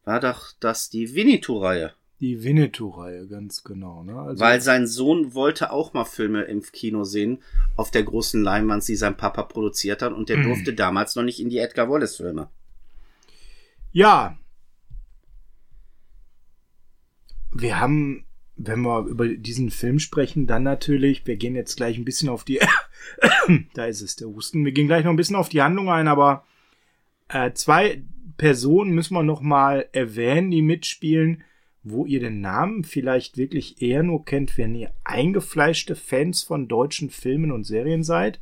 war 0.05 0.19
doch 0.21 0.53
das 0.59 0.89
die 0.89 1.13
Winnetou-Reihe. 1.13 1.93
Die 2.25 2.43
Winnetou-Reihe, 2.43 3.27
ganz 3.27 3.63
genau. 3.63 4.03
Ne? 4.03 4.17
Also 4.17 4.39
Weil 4.43 4.59
sein 4.59 4.87
Sohn 4.87 5.35
wollte 5.35 5.71
auch 5.71 5.93
mal 5.93 6.05
Filme 6.05 6.41
im 6.41 6.63
Kino 6.63 7.03
sehen, 7.03 7.43
auf 7.75 7.91
der 7.91 8.01
großen 8.01 8.41
Leinwand, 8.41 8.87
die 8.87 8.95
sein 8.95 9.15
Papa 9.15 9.43
produziert 9.43 10.01
hat. 10.01 10.11
Und 10.11 10.29
der 10.29 10.37
Mhm. 10.37 10.43
durfte 10.45 10.73
damals 10.73 11.15
noch 11.15 11.21
nicht 11.21 11.39
in 11.39 11.49
die 11.49 11.59
Edgar 11.59 11.87
Wallace-Filme. 11.87 12.49
Ja. 13.91 14.39
Wir 17.53 17.79
haben, 17.79 18.25
wenn 18.55 18.81
wir 18.81 19.05
über 19.05 19.27
diesen 19.27 19.69
Film 19.69 19.99
sprechen, 19.99 20.47
dann 20.47 20.63
natürlich, 20.63 21.27
wir 21.27 21.37
gehen 21.37 21.53
jetzt 21.55 21.75
gleich 21.75 21.95
ein 21.95 22.05
bisschen 22.05 22.29
auf 22.29 22.43
die, 22.43 22.59
da 23.75 23.85
ist 23.85 24.01
es, 24.01 24.15
der 24.15 24.29
Husten, 24.29 24.65
wir 24.65 24.71
gehen 24.71 24.87
gleich 24.87 25.03
noch 25.05 25.11
ein 25.11 25.15
bisschen 25.15 25.35
auf 25.35 25.49
die 25.49 25.61
Handlung 25.61 25.91
ein, 25.91 26.07
aber 26.07 26.43
äh, 27.27 27.53
zwei 27.53 28.01
Personen 28.37 28.95
müssen 28.95 29.13
wir 29.13 29.21
noch 29.21 29.41
mal 29.41 29.87
erwähnen, 29.91 30.49
die 30.49 30.63
mitspielen, 30.63 31.43
wo 31.85 32.05
ihr 32.05 32.19
den 32.19 32.41
Namen 32.41 32.83
vielleicht 32.83 33.37
wirklich 33.37 33.81
eher 33.81 34.01
nur 34.01 34.25
kennt, 34.25 34.57
wenn 34.57 34.73
ihr 34.73 34.91
eingefleischte 35.03 35.95
Fans 35.95 36.41
von 36.41 36.67
deutschen 36.67 37.11
Filmen 37.11 37.51
und 37.51 37.63
Serien 37.63 38.03
seid. 38.03 38.39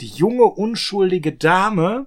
Die 0.00 0.06
junge, 0.06 0.44
unschuldige 0.44 1.32
Dame, 1.32 2.06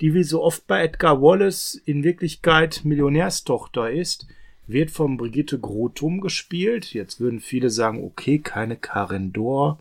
die 0.00 0.12
wie 0.12 0.24
so 0.24 0.42
oft 0.42 0.66
bei 0.66 0.82
Edgar 0.82 1.22
Wallace 1.22 1.80
in 1.86 2.02
Wirklichkeit 2.02 2.84
Millionärstochter 2.84 3.90
ist, 3.90 4.26
wird 4.66 4.90
von 4.90 5.16
Brigitte 5.16 5.60
Grotum 5.60 6.20
gespielt. 6.20 6.92
Jetzt 6.92 7.20
würden 7.20 7.38
viele 7.38 7.70
sagen, 7.70 8.02
okay, 8.02 8.40
keine 8.40 8.76
Karen 8.76 9.32
Dor 9.32 9.78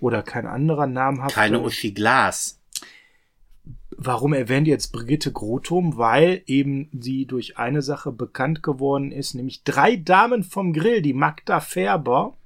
oder 0.00 0.22
kein 0.22 0.46
anderer 0.46 0.88
namhafter. 0.88 1.40
Keine 1.40 1.60
Uschi 1.60 1.92
Glas. 1.92 2.57
Warum 4.00 4.32
erwähnt 4.32 4.68
jetzt 4.68 4.92
Brigitte 4.92 5.32
Grotum? 5.32 5.96
Weil 5.96 6.42
eben 6.46 6.88
sie 6.92 7.26
durch 7.26 7.58
eine 7.58 7.82
Sache 7.82 8.12
bekannt 8.12 8.62
geworden 8.62 9.10
ist, 9.10 9.34
nämlich 9.34 9.64
drei 9.64 9.96
Damen 9.96 10.44
vom 10.44 10.72
Grill, 10.72 11.02
die 11.02 11.12
Magda 11.12 11.58
Färber, 11.58 12.36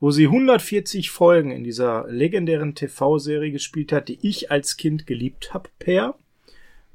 wo 0.00 0.10
sie 0.10 0.26
140 0.26 1.10
Folgen 1.10 1.50
in 1.50 1.64
dieser 1.64 2.06
legendären 2.08 2.74
TV-Serie 2.74 3.52
gespielt 3.52 3.90
hat, 3.90 4.08
die 4.08 4.18
ich 4.20 4.50
als 4.50 4.76
Kind 4.76 5.06
geliebt 5.06 5.54
habe, 5.54 5.70
per. 5.78 6.14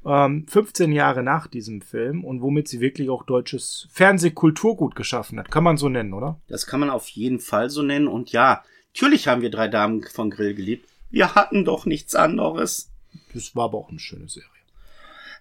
Ähm, 0.06 0.46
15 0.46 0.92
Jahre 0.92 1.24
nach 1.24 1.48
diesem 1.48 1.82
Film 1.82 2.22
und 2.22 2.42
womit 2.42 2.68
sie 2.68 2.80
wirklich 2.80 3.10
auch 3.10 3.24
deutsches 3.24 3.88
Fernsehkulturgut 3.90 4.94
geschaffen 4.94 5.40
hat. 5.40 5.50
Kann 5.50 5.64
man 5.64 5.76
so 5.76 5.88
nennen, 5.88 6.12
oder? 6.12 6.40
Das 6.46 6.68
kann 6.68 6.78
man 6.78 6.88
auf 6.88 7.08
jeden 7.08 7.40
Fall 7.40 7.68
so 7.68 7.82
nennen. 7.82 8.06
Und 8.06 8.30
ja, 8.30 8.62
natürlich 8.94 9.26
haben 9.26 9.42
wir 9.42 9.50
drei 9.50 9.66
Damen 9.66 10.04
von 10.04 10.30
Grill 10.30 10.54
geliebt. 10.54 10.88
Wir 11.10 11.34
hatten 11.34 11.64
doch 11.64 11.84
nichts 11.84 12.14
anderes. 12.14 12.89
Das 13.34 13.54
war 13.54 13.64
aber 13.64 13.78
auch 13.78 13.90
eine 13.90 14.00
schöne 14.00 14.28
Serie. 14.28 14.48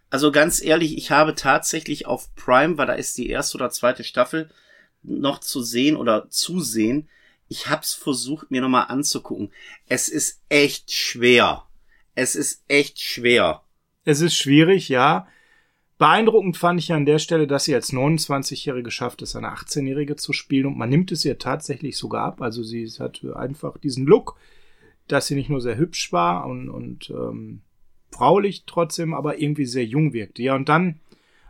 Also 0.10 0.31
ganz 0.31 0.62
ehrlich, 0.62 0.98
ich 0.98 1.12
habe 1.12 1.36
tatsächlich 1.36 2.08
auf 2.08 2.34
Prime, 2.36 2.77
weil 2.77 2.88
da 2.88 2.93
ist 2.93 3.17
die 3.17 3.29
erste 3.29 3.58
oder 3.58 3.69
zweite 3.69 4.03
Staffel 4.03 4.50
noch 5.03 5.39
zu 5.39 5.62
sehen 5.62 5.96
oder 5.96 6.29
zu 6.29 6.60
sehen. 6.60 7.10
Ich 7.48 7.69
hab's 7.69 7.93
versucht, 7.93 8.51
mir 8.51 8.62
nochmal 8.62 8.88
anzugucken. 8.88 9.51
Es 9.88 10.10
ist 10.10 10.41
echt 10.50 10.91
schwer. 10.91 11.65
Es 12.15 12.36
ist 12.36 12.63
echt 12.67 13.00
schwer. 13.01 13.63
Es 14.03 14.22
ist 14.22 14.36
schwierig, 14.36 14.89
ja. 14.89 15.27
Beeindruckend 16.00 16.58
fand 16.58 16.79
ich 16.79 16.93
an 16.93 17.05
der 17.05 17.19
Stelle, 17.19 17.46
dass 17.46 17.65
sie 17.65 17.75
als 17.75 17.91
29-Jährige 17.91 18.89
schafft 18.89 19.22
es, 19.22 19.36
eine 19.36 19.53
18-Jährige 19.53 20.15
zu 20.15 20.31
spielen 20.31 20.67
und 20.67 20.77
man 20.77 20.89
nimmt 20.89 21.12
es 21.12 21.25
ihr 21.25 21.38
tatsächlich 21.38 21.98
sogar 21.98 22.25
ab. 22.25 22.41
Also 22.41 22.63
sie 22.63 22.88
hat 23.00 23.24
einfach 23.36 23.77
diesen 23.77 24.05
Look, 24.05 24.38
dass 25.08 25.27
sie 25.27 25.36
nicht 25.36 25.50
nur 25.50 25.62
sehr 25.62 25.77
hübsch 25.77 26.13
war 26.13 26.46
und, 26.48 26.69
und 26.69 27.10
ähm, 27.10 27.62
fraulich 28.11 28.63
trotzdem, 28.65 29.13
aber 29.13 29.39
irgendwie 29.39 29.65
sehr 29.65 29.85
jung 29.85 30.13
wirkte. 30.13 30.41
Ja, 30.43 30.55
und 30.55 30.69
dann 30.69 30.99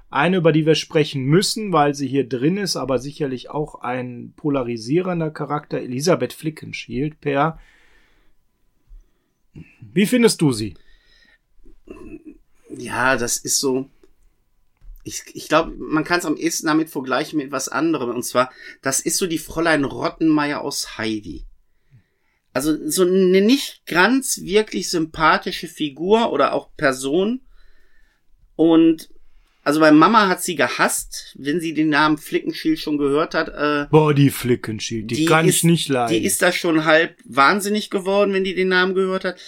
eine, 0.09 0.37
über 0.37 0.51
die 0.51 0.65
wir 0.65 0.75
sprechen 0.75 1.23
müssen, 1.23 1.71
weil 1.71 1.93
sie 1.93 2.07
hier 2.07 2.27
drin 2.27 2.57
ist, 2.57 2.75
aber 2.75 2.99
sicherlich 2.99 3.49
auch 3.49 3.81
ein 3.81 4.33
polarisierender 4.35 5.29
Charakter, 5.29 5.79
Elisabeth 5.79 6.33
Flickenschild, 6.33 7.21
Per. 7.21 7.59
Wie 9.81 10.05
findest 10.05 10.41
du 10.41 10.51
sie? 10.51 10.75
Ja, 12.69 13.17
das 13.17 13.37
ist 13.37 13.59
so. 13.59 13.89
Ich, 15.03 15.23
ich 15.33 15.47
glaube, 15.47 15.73
man 15.77 16.03
kann 16.03 16.19
es 16.19 16.25
am 16.25 16.37
ehesten 16.37 16.67
damit 16.67 16.89
vergleichen 16.89 17.37
mit 17.37 17.51
was 17.51 17.69
anderem. 17.69 18.09
Und 18.09 18.23
zwar, 18.23 18.51
das 18.81 18.99
ist 18.99 19.17
so 19.17 19.27
die 19.27 19.37
Fräulein 19.37 19.85
Rottenmeier 19.85 20.61
aus 20.61 20.97
Heidi. 20.97 21.45
Also 22.59 22.89
so 22.89 23.03
eine 23.03 23.39
nicht 23.39 23.85
ganz 23.85 24.41
wirklich 24.41 24.89
sympathische 24.89 25.69
Figur 25.69 26.33
oder 26.33 26.51
auch 26.51 26.75
Person. 26.75 27.39
Und 28.57 29.07
also 29.63 29.79
bei 29.79 29.93
Mama 29.93 30.27
hat 30.27 30.43
sie 30.43 30.57
gehasst, 30.57 31.37
wenn 31.39 31.61
sie 31.61 31.73
den 31.73 31.87
Namen 31.87 32.17
Flickenschild 32.17 32.77
schon 32.77 32.97
gehört 32.97 33.33
hat. 33.33 33.47
Äh, 33.47 33.87
Boah, 33.89 34.13
die 34.13 34.29
Flickenschild, 34.29 35.09
die, 35.09 35.15
die 35.15 35.25
kann 35.25 35.47
ist, 35.47 35.55
ich 35.55 35.63
nicht 35.63 35.87
leiden. 35.87 36.13
Die 36.13 36.25
ist 36.25 36.41
da 36.41 36.51
schon 36.51 36.83
halb 36.83 37.15
wahnsinnig 37.23 37.89
geworden, 37.89 38.33
wenn 38.33 38.43
die 38.43 38.55
den 38.55 38.67
Namen 38.67 38.93
gehört 38.93 39.23
hat. 39.23 39.39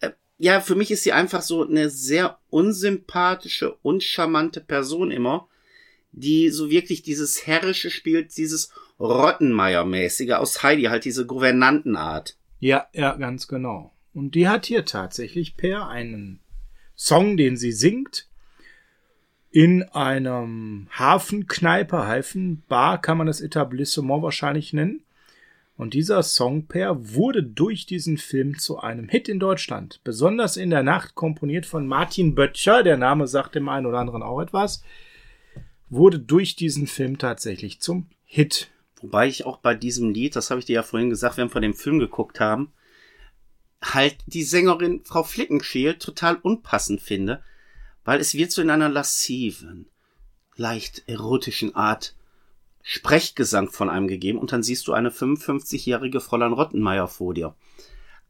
Äh, 0.00 0.10
ja, 0.38 0.60
für 0.60 0.74
mich 0.74 0.90
ist 0.90 1.04
sie 1.04 1.12
einfach 1.12 1.42
so 1.42 1.64
eine 1.64 1.90
sehr 1.90 2.40
unsympathische, 2.50 3.74
uncharmante 3.82 4.60
Person 4.60 5.12
immer, 5.12 5.46
die 6.10 6.50
so 6.50 6.70
wirklich 6.70 7.02
dieses 7.02 7.46
Herrische 7.46 7.92
spielt, 7.92 8.36
dieses 8.36 8.72
Rottenmeier-mäßige 8.98 10.32
aus 10.32 10.64
Heidi, 10.64 10.84
halt 10.84 11.04
diese 11.04 11.24
Gouvernantenart. 11.24 12.37
Ja, 12.58 12.86
ja, 12.92 13.14
ganz 13.14 13.48
genau. 13.48 13.92
Und 14.12 14.34
die 14.34 14.48
hat 14.48 14.66
hier 14.66 14.84
tatsächlich 14.84 15.56
per 15.56 15.88
einen 15.88 16.40
Song, 16.96 17.36
den 17.36 17.56
sie 17.56 17.72
singt, 17.72 18.28
in 19.50 19.82
einem 19.84 20.88
Hafenkneipe, 20.90 22.06
Hafenbar 22.06 23.00
kann 23.00 23.16
man 23.16 23.26
das 23.26 23.40
Etablissement 23.40 24.22
wahrscheinlich 24.22 24.72
nennen. 24.72 25.04
Und 25.76 25.94
dieser 25.94 26.22
Songpair 26.24 27.14
wurde 27.14 27.44
durch 27.44 27.86
diesen 27.86 28.18
Film 28.18 28.58
zu 28.58 28.80
einem 28.80 29.08
Hit 29.08 29.28
in 29.28 29.38
Deutschland. 29.38 30.00
Besonders 30.02 30.56
in 30.56 30.70
der 30.70 30.82
Nacht, 30.82 31.14
komponiert 31.14 31.66
von 31.66 31.86
Martin 31.86 32.34
Böttcher, 32.34 32.82
der 32.82 32.96
Name 32.96 33.28
sagt 33.28 33.54
dem 33.54 33.68
einen 33.68 33.86
oder 33.86 34.00
anderen 34.00 34.24
auch 34.24 34.40
etwas, 34.40 34.82
wurde 35.88 36.18
durch 36.18 36.56
diesen 36.56 36.88
Film 36.88 37.16
tatsächlich 37.16 37.80
zum 37.80 38.08
Hit. 38.24 38.70
Wobei 39.00 39.28
ich 39.28 39.46
auch 39.46 39.58
bei 39.58 39.74
diesem 39.74 40.10
Lied, 40.10 40.34
das 40.36 40.50
habe 40.50 40.60
ich 40.60 40.66
dir 40.66 40.74
ja 40.74 40.82
vorhin 40.82 41.10
gesagt, 41.10 41.36
wenn 41.36 41.48
wir 41.48 41.52
von 41.52 41.62
dem 41.62 41.74
Film 41.74 41.98
geguckt 41.98 42.40
haben, 42.40 42.72
halt 43.82 44.16
die 44.26 44.42
Sängerin 44.42 45.02
Frau 45.04 45.22
Flickenschild 45.22 46.02
total 46.02 46.36
unpassend 46.36 47.00
finde, 47.00 47.42
weil 48.04 48.20
es 48.20 48.34
wird 48.34 48.50
so 48.50 48.60
in 48.62 48.70
einer 48.70 48.88
lassiven, 48.88 49.86
leicht 50.56 51.04
erotischen 51.06 51.76
Art 51.76 52.14
Sprechgesang 52.82 53.70
von 53.70 53.90
einem 53.90 54.08
gegeben 54.08 54.38
und 54.38 54.50
dann 54.50 54.62
siehst 54.62 54.88
du 54.88 54.94
eine 54.94 55.10
55-jährige 55.10 56.20
Fräulein 56.20 56.54
Rottenmeier 56.54 57.06
vor 57.06 57.34
dir. 57.34 57.54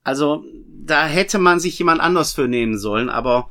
Also, 0.02 0.44
da 0.84 1.06
hätte 1.06 1.38
man 1.38 1.60
sich 1.60 1.78
jemand 1.78 2.00
anders 2.00 2.32
für 2.32 2.48
nehmen 2.48 2.76
sollen, 2.78 3.08
aber 3.08 3.50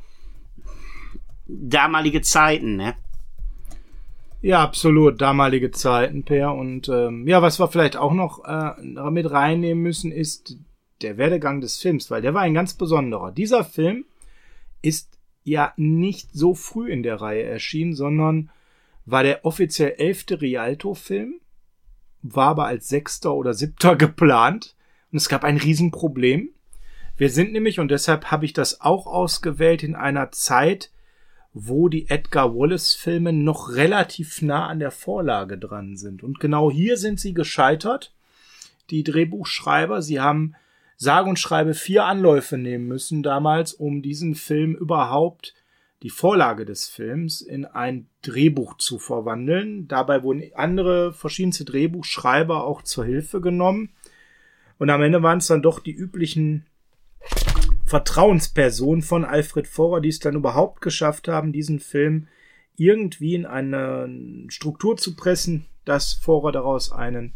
damalige 1.46 2.20
Zeiten, 2.20 2.76
ne? 2.76 2.94
Ja, 4.40 4.62
absolut, 4.62 5.20
damalige 5.20 5.72
Zeiten, 5.72 6.22
Per. 6.24 6.54
Und 6.54 6.88
ähm, 6.88 7.26
ja, 7.26 7.42
was 7.42 7.58
wir 7.58 7.68
vielleicht 7.68 7.96
auch 7.96 8.12
noch 8.12 8.44
äh, 8.44 8.80
mit 9.10 9.30
reinnehmen 9.30 9.82
müssen, 9.82 10.12
ist 10.12 10.56
der 11.02 11.16
Werdegang 11.16 11.60
des 11.60 11.78
Films, 11.78 12.10
weil 12.10 12.22
der 12.22 12.34
war 12.34 12.42
ein 12.42 12.54
ganz 12.54 12.74
besonderer. 12.74 13.32
Dieser 13.32 13.64
Film 13.64 14.04
ist 14.80 15.18
ja 15.42 15.72
nicht 15.76 16.30
so 16.32 16.54
früh 16.54 16.90
in 16.90 17.02
der 17.02 17.20
Reihe 17.20 17.42
erschienen, 17.42 17.94
sondern 17.94 18.50
war 19.06 19.24
der 19.24 19.44
offiziell 19.44 19.94
elfte 19.98 20.40
Rialto-Film, 20.40 21.40
war 22.22 22.48
aber 22.48 22.66
als 22.66 22.88
sechster 22.88 23.34
oder 23.34 23.54
siebter 23.54 23.96
geplant. 23.96 24.76
Und 25.10 25.16
es 25.18 25.28
gab 25.28 25.42
ein 25.42 25.56
Riesenproblem. 25.56 26.50
Wir 27.16 27.30
sind 27.30 27.52
nämlich, 27.52 27.80
und 27.80 27.90
deshalb 27.90 28.26
habe 28.26 28.44
ich 28.44 28.52
das 28.52 28.80
auch 28.80 29.06
ausgewählt, 29.06 29.82
in 29.82 29.96
einer 29.96 30.30
Zeit, 30.30 30.92
wo 31.52 31.88
die 31.88 32.08
Edgar 32.08 32.54
Wallace-Filme 32.54 33.32
noch 33.32 33.74
relativ 33.74 34.42
nah 34.42 34.66
an 34.66 34.78
der 34.78 34.90
Vorlage 34.90 35.58
dran 35.58 35.96
sind. 35.96 36.22
Und 36.22 36.40
genau 36.40 36.70
hier 36.70 36.96
sind 36.96 37.18
sie 37.20 37.34
gescheitert. 37.34 38.14
Die 38.90 39.02
Drehbuchschreiber, 39.02 40.02
sie 40.02 40.20
haben 40.20 40.54
sage 40.96 41.28
und 41.28 41.38
schreibe 41.38 41.74
vier 41.74 42.04
Anläufe 42.04 42.58
nehmen 42.58 42.86
müssen 42.86 43.22
damals, 43.22 43.72
um 43.72 44.02
diesen 44.02 44.34
Film 44.34 44.74
überhaupt 44.74 45.54
die 46.02 46.10
Vorlage 46.10 46.64
des 46.64 46.88
Films 46.88 47.40
in 47.40 47.64
ein 47.64 48.08
Drehbuch 48.22 48.76
zu 48.76 48.98
verwandeln. 48.98 49.88
Dabei 49.88 50.22
wurden 50.22 50.42
andere 50.54 51.12
verschiedenste 51.12 51.64
Drehbuchschreiber 51.64 52.64
auch 52.64 52.82
zur 52.82 53.04
Hilfe 53.04 53.40
genommen. 53.40 53.90
Und 54.78 54.90
am 54.90 55.02
Ende 55.02 55.22
waren 55.22 55.38
es 55.38 55.48
dann 55.48 55.62
doch 55.62 55.80
die 55.80 55.92
üblichen 55.92 56.66
Vertrauenspersonen 57.88 59.02
von 59.02 59.24
Alfred 59.24 59.66
Vorer, 59.66 60.00
die 60.00 60.10
es 60.10 60.18
dann 60.18 60.36
überhaupt 60.36 60.80
geschafft 60.80 61.26
haben, 61.26 61.52
diesen 61.52 61.80
Film 61.80 62.28
irgendwie 62.76 63.34
in 63.34 63.46
eine 63.46 64.08
Struktur 64.48 64.96
zu 64.96 65.16
pressen, 65.16 65.66
dass 65.84 66.12
Vorer 66.12 66.52
daraus 66.52 66.92
einen 66.92 67.32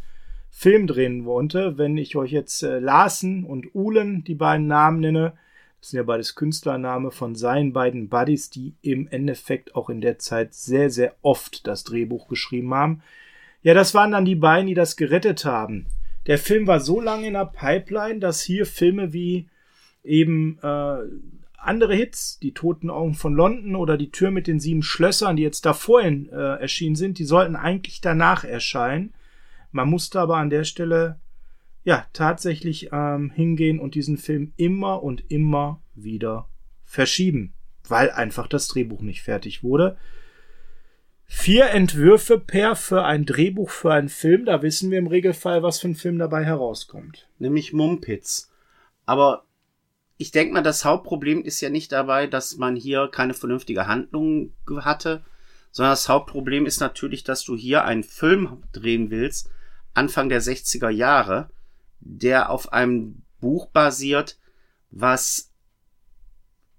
Film 0.51 0.87
drehen 0.87 1.25
wollte. 1.25 1.79
Wenn 1.79 1.97
ich 1.97 2.15
euch 2.17 2.31
jetzt 2.31 2.63
äh, 2.63 2.79
Larsen 2.79 3.45
und 3.45 3.75
Ulen, 3.75 4.23
die 4.25 4.35
beiden 4.35 4.67
Namen 4.67 5.01
nenne, 5.01 5.33
das 5.81 5.91
sind 5.91 5.97
ja 5.97 6.05
beides 6.05 6.37
Künstlername 6.37 7.11
von 7.11 7.35
seinen 7.35 7.73
beiden 7.73 8.09
Buddies, 8.09 8.51
die 8.51 8.75
im 8.83 9.09
Endeffekt 9.09 9.75
auch 9.75 9.89
in 9.89 10.01
der 10.01 10.19
Zeit 10.19 10.55
sehr, 10.55 10.91
sehr 10.91 11.17
oft 11.23 11.67
das 11.67 11.83
Drehbuch 11.83 12.29
geschrieben 12.29 12.73
haben. 12.75 13.03
Ja, 13.63 13.75
das 13.75 13.95
waren 13.95 14.13
dann 14.13 14.25
die 14.25 14.37
beiden, 14.37 14.67
die 14.67 14.75
das 14.75 14.97
gerettet 14.97 15.45
haben. 15.45 15.87
Der 16.27 16.39
Film 16.39 16.67
war 16.69 16.79
so 16.79 17.01
lange 17.01 17.27
in 17.27 17.33
der 17.33 17.47
Pipeline, 17.47 18.21
dass 18.21 18.43
hier 18.43 18.67
Filme 18.67 19.13
wie 19.13 19.49
eben 20.05 20.59
äh, 20.63 20.99
andere 21.57 21.95
Hits, 21.95 22.39
die 22.41 22.55
Toten 22.55 22.91
Augen 22.91 23.15
von 23.15 23.35
London 23.35 23.77
oder 23.77 23.97
die 23.97 24.11
Tür 24.11 24.31
mit 24.31 24.47
den 24.47 24.61
sieben 24.61 24.83
Schlössern, 24.83 25.37
die 25.37 25.43
jetzt 25.43 25.65
davor 25.65 26.03
äh, 26.03 26.27
erschienen 26.33 26.97
sind, 26.97 27.19
die 27.19 27.25
sollten 27.25 27.57
eigentlich 27.57 28.01
danach 28.01 28.45
erscheinen. 28.45 29.15
Man 29.71 29.89
musste 29.89 30.21
aber 30.21 30.37
an 30.37 30.51
der 30.51 30.65
Stelle 30.65 31.21
ja 31.85 32.07
tatsächlich 32.13 32.91
ähm, 32.93 33.31
hingehen 33.31 33.79
und 33.79 33.95
diesen 33.95 34.19
Film 34.19 34.53
immer 34.57 35.03
und 35.03 35.31
immer 35.31 35.81
wieder 35.95 36.49
verschieben, 36.85 37.55
weil 37.89 38.11
einfach 38.11 38.49
das 38.49 38.69
Drehbuch 38.69 39.03
nicht 39.03 39.23
fertig 39.23 39.63
wurde. 39.63 39.97
Vier 41.25 41.71
Entwürfe 41.71 42.39
per 42.39 42.77
für 42.77 43.05
ein 43.05 43.25
Drehbuch 43.25 43.71
für 43.71 43.93
einen 43.95 44.11
Film, 44.11 44.45
da 44.45 44.61
wissen 44.61 44.91
wir 44.91 44.99
im 44.99 45.07
Regelfall, 45.07 45.63
was 45.63 45.81
für 45.81 45.89
ein 45.89 45.95
Film 45.95 46.19
dabei 46.19 46.45
herauskommt. 46.45 47.29
Nämlich 47.39 47.73
Mumpitz. 47.73 48.53
Aber 49.07 49.45
ich 50.23 50.31
denke 50.31 50.55
mal, 50.55 50.63
das 50.63 50.85
Hauptproblem 50.85 51.43
ist 51.43 51.61
ja 51.61 51.69
nicht 51.69 51.91
dabei, 51.91 52.29
dass 52.29 52.57
man 52.57 52.77
hier 52.77 53.09
keine 53.09 53.35
vernünftige 53.35 53.89
Handlung 53.89 54.53
hatte, 54.69 55.25
sondern 55.73 55.91
das 55.91 56.09
Hauptproblem 56.09 56.65
ist 56.65 56.79
natürlich, 56.79 57.25
dass 57.25 57.43
du 57.43 57.57
hier 57.57 57.85
einen 57.85 58.05
Film 58.05 58.63
drehen 58.73 59.11
willst, 59.11 59.51
Anfang 59.95 60.29
der 60.29 60.41
60er 60.41 60.91
Jahre, 60.91 61.51
der 61.99 62.51
auf 62.51 62.73
einem 62.73 63.23
Buch 63.41 63.67
basiert, 63.67 64.39
was 64.93 65.51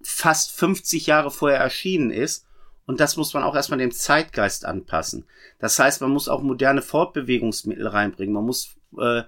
fast 0.02 0.54
50 0.54 1.06
Jahre 1.08 1.30
vorher 1.30 1.60
erschienen 1.60 2.12
ist. 2.12 2.46
Und 2.86 3.02
das 3.02 3.18
muss 3.18 3.34
man 3.34 3.44
auch 3.44 3.56
erstmal 3.56 3.80
dem 3.80 3.92
Zeitgeist 3.92 4.64
anpassen. 4.64 5.26
Das 5.60 5.78
heißt, 5.78 6.00
man 6.00 6.12
muss 6.12 6.30
auch 6.30 6.42
moderne 6.42 6.82
Fortbewegungsmittel 6.82 7.88
reinbringen. 7.88 8.34
Man 8.34 8.46
muss 8.46 8.78
äh, 8.98 9.24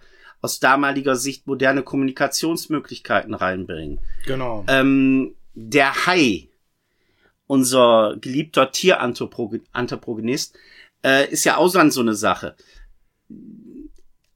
aus 0.45 0.59
damaliger 0.59 1.15
Sicht 1.15 1.47
moderne 1.47 1.81
Kommunikationsmöglichkeiten 1.81 3.33
reinbringen. 3.33 3.99
Genau. 4.27 4.63
Ähm, 4.67 5.33
der 5.55 6.05
Hai, 6.05 6.49
unser 7.47 8.15
geliebter 8.21 8.71
Tieranthroponist, 8.71 10.55
äh, 11.03 11.27
ist 11.31 11.45
ja 11.45 11.57
auch 11.57 11.67
so 11.67 11.79
eine 11.79 12.13
Sache. 12.13 12.55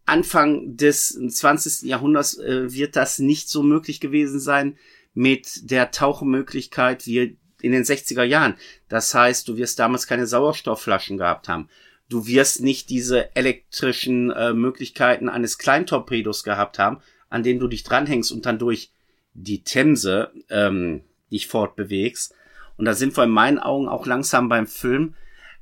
Anfang 0.06 0.76
des 0.76 1.10
20. 1.10 1.88
Jahrhunderts 1.88 2.40
äh, 2.40 2.74
wird 2.74 2.96
das 2.96 3.20
nicht 3.20 3.48
so 3.48 3.62
möglich 3.62 4.00
gewesen 4.00 4.40
sein 4.40 4.78
mit 5.14 5.70
der 5.70 5.92
Tauchmöglichkeit 5.92 7.06
wie 7.06 7.38
in 7.62 7.72
den 7.72 7.84
60er 7.84 8.24
Jahren. 8.24 8.56
Das 8.88 9.14
heißt, 9.14 9.48
du 9.48 9.58
wirst 9.58 9.78
damals 9.78 10.08
keine 10.08 10.26
Sauerstoffflaschen 10.26 11.20
gehabt 11.20 11.48
haben. 11.48 11.70
Du 12.10 12.26
wirst 12.26 12.62
nicht 12.62 12.90
diese 12.90 13.36
elektrischen 13.36 14.32
äh, 14.32 14.54
Möglichkeiten 14.54 15.30
eines 15.30 15.58
Kleintorpedos 15.58 16.44
gehabt 16.44 16.80
haben, 16.80 17.00
an 17.30 17.44
denen 17.44 17.60
du 17.60 17.68
dich 17.68 17.84
dranhängst 17.84 18.32
und 18.32 18.46
dann 18.46 18.58
durch 18.58 18.92
die 19.34 19.64
Themse 19.64 20.32
ähm, 20.50 21.04
dich 21.32 21.48
fortbewegst. 21.48 22.34
Und 22.78 22.86
da 22.86 22.94
sind 22.94 23.16
wir 23.16 23.26
in 23.26 23.30
meinen 23.30 23.60
Augen 23.60 23.88
auch 23.88 24.06
langsam 24.06 24.50
beim 24.50 24.66
Film. 24.66 25.16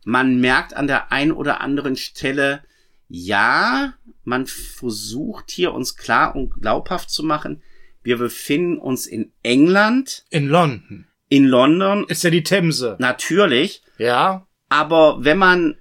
Man 0.05 0.39
merkt 0.39 0.73
an 0.73 0.87
der 0.87 1.11
ein 1.11 1.31
oder 1.31 1.59
anderen 1.61 1.97
Stelle, 1.97 2.63
ja, 3.09 3.93
man 4.23 4.45
versucht 4.45 5.51
hier 5.51 5.73
uns 5.73 5.95
klar 5.95 6.35
und 6.35 6.61
glaubhaft 6.61 7.09
zu 7.09 7.23
machen, 7.23 7.61
wir 8.03 8.17
befinden 8.17 8.77
uns 8.77 9.05
in 9.05 9.33
England. 9.43 10.23
In 10.29 10.47
London. 10.47 11.07
In 11.27 11.45
London. 11.45 12.05
Ist 12.07 12.23
ja 12.23 12.29
die 12.29 12.43
Themse. 12.43 12.95
Natürlich. 12.99 13.81
Ja. 13.97 14.47
Aber 14.69 15.25
wenn 15.25 15.37
man 15.37 15.75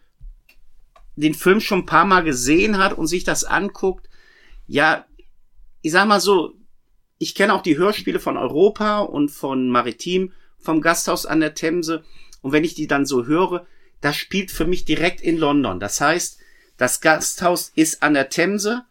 den 1.17 1.35
Film 1.35 1.61
schon 1.61 1.81
ein 1.81 1.87
paar 1.87 2.05
Mal 2.05 2.23
gesehen 2.23 2.79
hat 2.79 2.93
und 2.97 3.07
sich 3.07 3.25
das 3.25 3.45
anguckt, 3.45 4.09
ja, 4.67 5.07
ich 5.83 5.93
sag 5.93 6.07
mal 6.07 6.21
so, 6.21 6.55
ich 7.19 7.35
kenne 7.35 7.55
auch 7.55 7.63
die 7.63 7.79
Hörspiele 7.79 8.21
von 8.21 8.37
Europa 8.37 9.01
und 9.01 9.31
von 9.31 9.71
Maritim, 9.71 10.33
vom 10.59 10.81
Gasthaus 10.81 11.25
an 11.25 11.41
der 11.41 11.55
Themse. 11.55 12.05
Und 12.43 12.53
wenn 12.53 12.65
ich 12.65 12.75
die 12.75 12.87
dann 12.87 13.07
so 13.07 13.27
höre, 13.27 13.67
das 14.01 14.17
spielt 14.17 14.51
für 14.51 14.67
mich 14.67 14.85
direkt 14.85 15.21
in 15.21 15.39
London. 15.39 15.81
Das 15.81 16.01
heißt, 16.01 16.39
das 16.77 17.01
Gasthaus 17.01 17.73
ist 17.75 18.03
an 18.03 18.15
der 18.15 18.29
Themse 18.29 18.85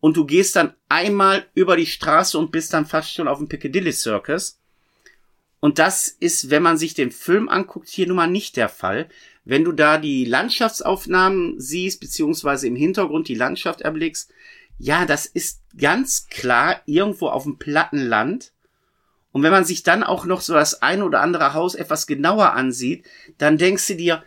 und 0.00 0.16
du 0.16 0.24
gehst 0.24 0.56
dann 0.56 0.74
einmal 0.88 1.46
über 1.54 1.76
die 1.76 1.86
Straße 1.86 2.38
und 2.38 2.52
bist 2.52 2.72
dann 2.72 2.86
fast 2.86 3.12
schon 3.12 3.28
auf 3.28 3.38
dem 3.38 3.48
Piccadilly 3.48 3.92
Circus. 3.92 4.58
Und 5.60 5.78
das 5.78 6.08
ist, 6.08 6.50
wenn 6.50 6.62
man 6.62 6.78
sich 6.78 6.94
den 6.94 7.10
Film 7.10 7.48
anguckt, 7.48 7.88
hier 7.88 8.06
nun 8.06 8.16
mal 8.16 8.28
nicht 8.28 8.56
der 8.56 8.68
Fall. 8.68 9.08
Wenn 9.46 9.62
du 9.62 9.70
da 9.70 9.96
die 9.96 10.24
Landschaftsaufnahmen 10.24 11.60
siehst, 11.60 12.00
beziehungsweise 12.00 12.66
im 12.66 12.74
Hintergrund 12.74 13.28
die 13.28 13.36
Landschaft 13.36 13.80
erblickst, 13.80 14.28
ja, 14.76 15.06
das 15.06 15.24
ist 15.24 15.62
ganz 15.78 16.26
klar 16.28 16.82
irgendwo 16.84 17.28
auf 17.28 17.44
dem 17.44 17.56
platten 17.56 18.00
Land. 18.00 18.52
Und 19.30 19.44
wenn 19.44 19.52
man 19.52 19.64
sich 19.64 19.84
dann 19.84 20.02
auch 20.02 20.24
noch 20.24 20.40
so 20.40 20.52
das 20.52 20.82
ein 20.82 21.00
oder 21.00 21.20
andere 21.20 21.54
Haus 21.54 21.76
etwas 21.76 22.08
genauer 22.08 22.54
ansieht, 22.54 23.06
dann 23.38 23.56
denkst 23.56 23.86
du 23.86 23.94
dir, 23.94 24.24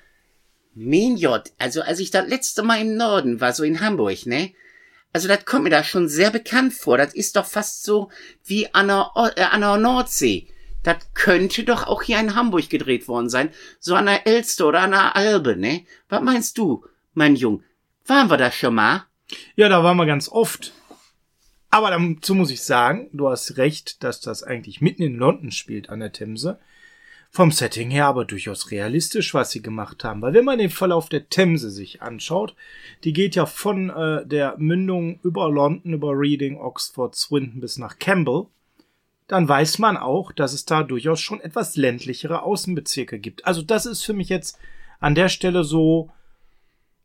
Minjot, 0.73 1.51
also 1.58 1.82
als 1.82 1.99
ich 1.99 2.12
das 2.12 2.25
letzte 2.29 2.63
Mal 2.63 2.79
im 2.79 2.95
Norden 2.95 3.41
war, 3.41 3.51
so 3.51 3.63
in 3.63 3.82
Hamburg, 3.82 4.25
ne? 4.25 4.53
Also 5.12 5.27
das 5.27 5.43
kommt 5.43 5.65
mir 5.65 5.69
da 5.69 5.84
schon 5.84 6.08
sehr 6.08 6.32
bekannt 6.32 6.73
vor. 6.73 6.97
Das 6.97 7.13
ist 7.13 7.36
doch 7.36 7.45
fast 7.45 7.84
so 7.84 8.10
wie 8.45 8.73
an 8.73 8.88
der, 8.88 9.12
äh, 9.36 9.41
an 9.41 9.62
der 9.62 9.75
Nordsee. 9.75 10.47
Das 10.84 10.98
könnte 11.13 11.63
doch 11.63 11.88
auch 11.88 12.04
hier 12.04 12.20
in 12.20 12.36
Hamburg 12.36 12.70
gedreht 12.70 13.08
worden 13.08 13.30
sein. 13.30 13.50
So 13.80 13.96
an 13.96 14.06
der 14.06 14.26
Elster 14.26 14.68
oder 14.68 14.82
an 14.82 14.92
der 14.92 15.15
Albe, 15.15 15.56
ne? 15.56 15.86
Was 16.08 16.22
meinst 16.22 16.58
du, 16.58 16.86
mein 17.13 17.36
Jung? 17.36 17.63
Waren 18.06 18.30
wir 18.30 18.38
da 18.38 18.52
schon 18.52 18.76
mal? 18.76 19.06
Ja, 19.56 19.70
da 19.70 19.84
waren 19.84 19.98
wir 19.98 20.06
ganz 20.06 20.30
oft. 20.30 20.74
Aber 21.70 21.92
dazu 21.92 22.34
muss 22.34 22.50
ich 22.50 22.63
sagen, 22.63 23.10
du 23.13 23.30
hast 23.30 23.58
recht, 23.58 24.04
dass 24.04 24.22
das 24.22 24.42
eigentlich 24.42 24.82
mitten 24.82 25.04
in 25.04 25.15
London 25.15 25.52
spielt 25.52 25.89
an 25.89 26.00
der 26.00 26.12
Themse. 26.12 26.60
Vom 27.32 27.52
Setting 27.52 27.92
her 27.92 28.08
aber 28.08 28.26
durchaus 28.26 28.72
realistisch, 28.72 29.36
was 29.36 29.52
sie 29.52 29.62
gemacht 29.62 30.04
haben. 30.04 30.24
Weil 30.24 30.34
wenn 30.34 30.46
man 30.46 30.58
den 30.58 30.72
Verlauf 30.72 31.10
der 31.10 31.30
Themse 31.30 31.70
sich 31.70 32.02
anschaut, 32.02 32.56
die 33.04 33.13
geht 33.13 33.36
ja 33.36 33.46
von 33.46 33.92
äh, 33.92 34.26
der 34.26 34.56
Mündung 34.58 35.20
über 35.22 35.48
London, 35.48 35.94
über 35.94 36.13
Reading, 36.13 36.58
Oxford, 36.58 37.15
Swindon 37.15 37.62
bis 37.62 37.78
nach 37.78 38.00
Campbell, 38.00 38.48
dann 39.30 39.48
weiß 39.48 39.78
man 39.78 39.96
auch, 39.96 40.32
dass 40.32 40.54
es 40.54 40.65
da 40.65 40.84
durchaus 40.84 41.22
schon 41.22 41.39
etwas 41.39 41.76
ländlichere 41.78 42.42
Außenbezirke 42.42 43.20
gibt. 43.20 43.46
Also 43.46 43.62
das 43.62 43.86
ist 43.86 44.04
für 44.04 44.13
mich 44.13 44.28
jetzt 44.28 44.58
an 45.00 45.15
der 45.15 45.30
Stelle 45.30 45.63
so 45.63 46.10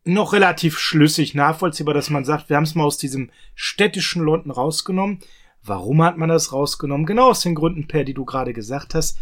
noch 0.05 0.33
relativ 0.33 0.79
schlüssig 0.79 1.35
nachvollziehbar, 1.35 1.95
dass 1.95 2.11
man 2.11 2.25
sagt, 2.25 2.49
wir 2.49 2.57
haben 2.57 2.65
es 2.65 2.75
mal 2.75 2.85
aus 2.85 2.97
diesem 2.97 3.31
städtischen 3.55 4.23
London 4.23 4.51
rausgenommen. 4.51 5.21
Warum 5.63 6.03
hat 6.03 6.17
man 6.17 6.31
das 6.31 6.53
rausgenommen? 6.53 7.07
Genau 7.07 7.29
aus 7.31 7.43
den 7.43 7.55
Gründen, 7.55 7.89
Per, 7.89 8.05
die 8.05 8.15
du 8.15 8.25
gerade 8.25 8.55
gesagt 8.55 8.95
hast. 8.95 9.19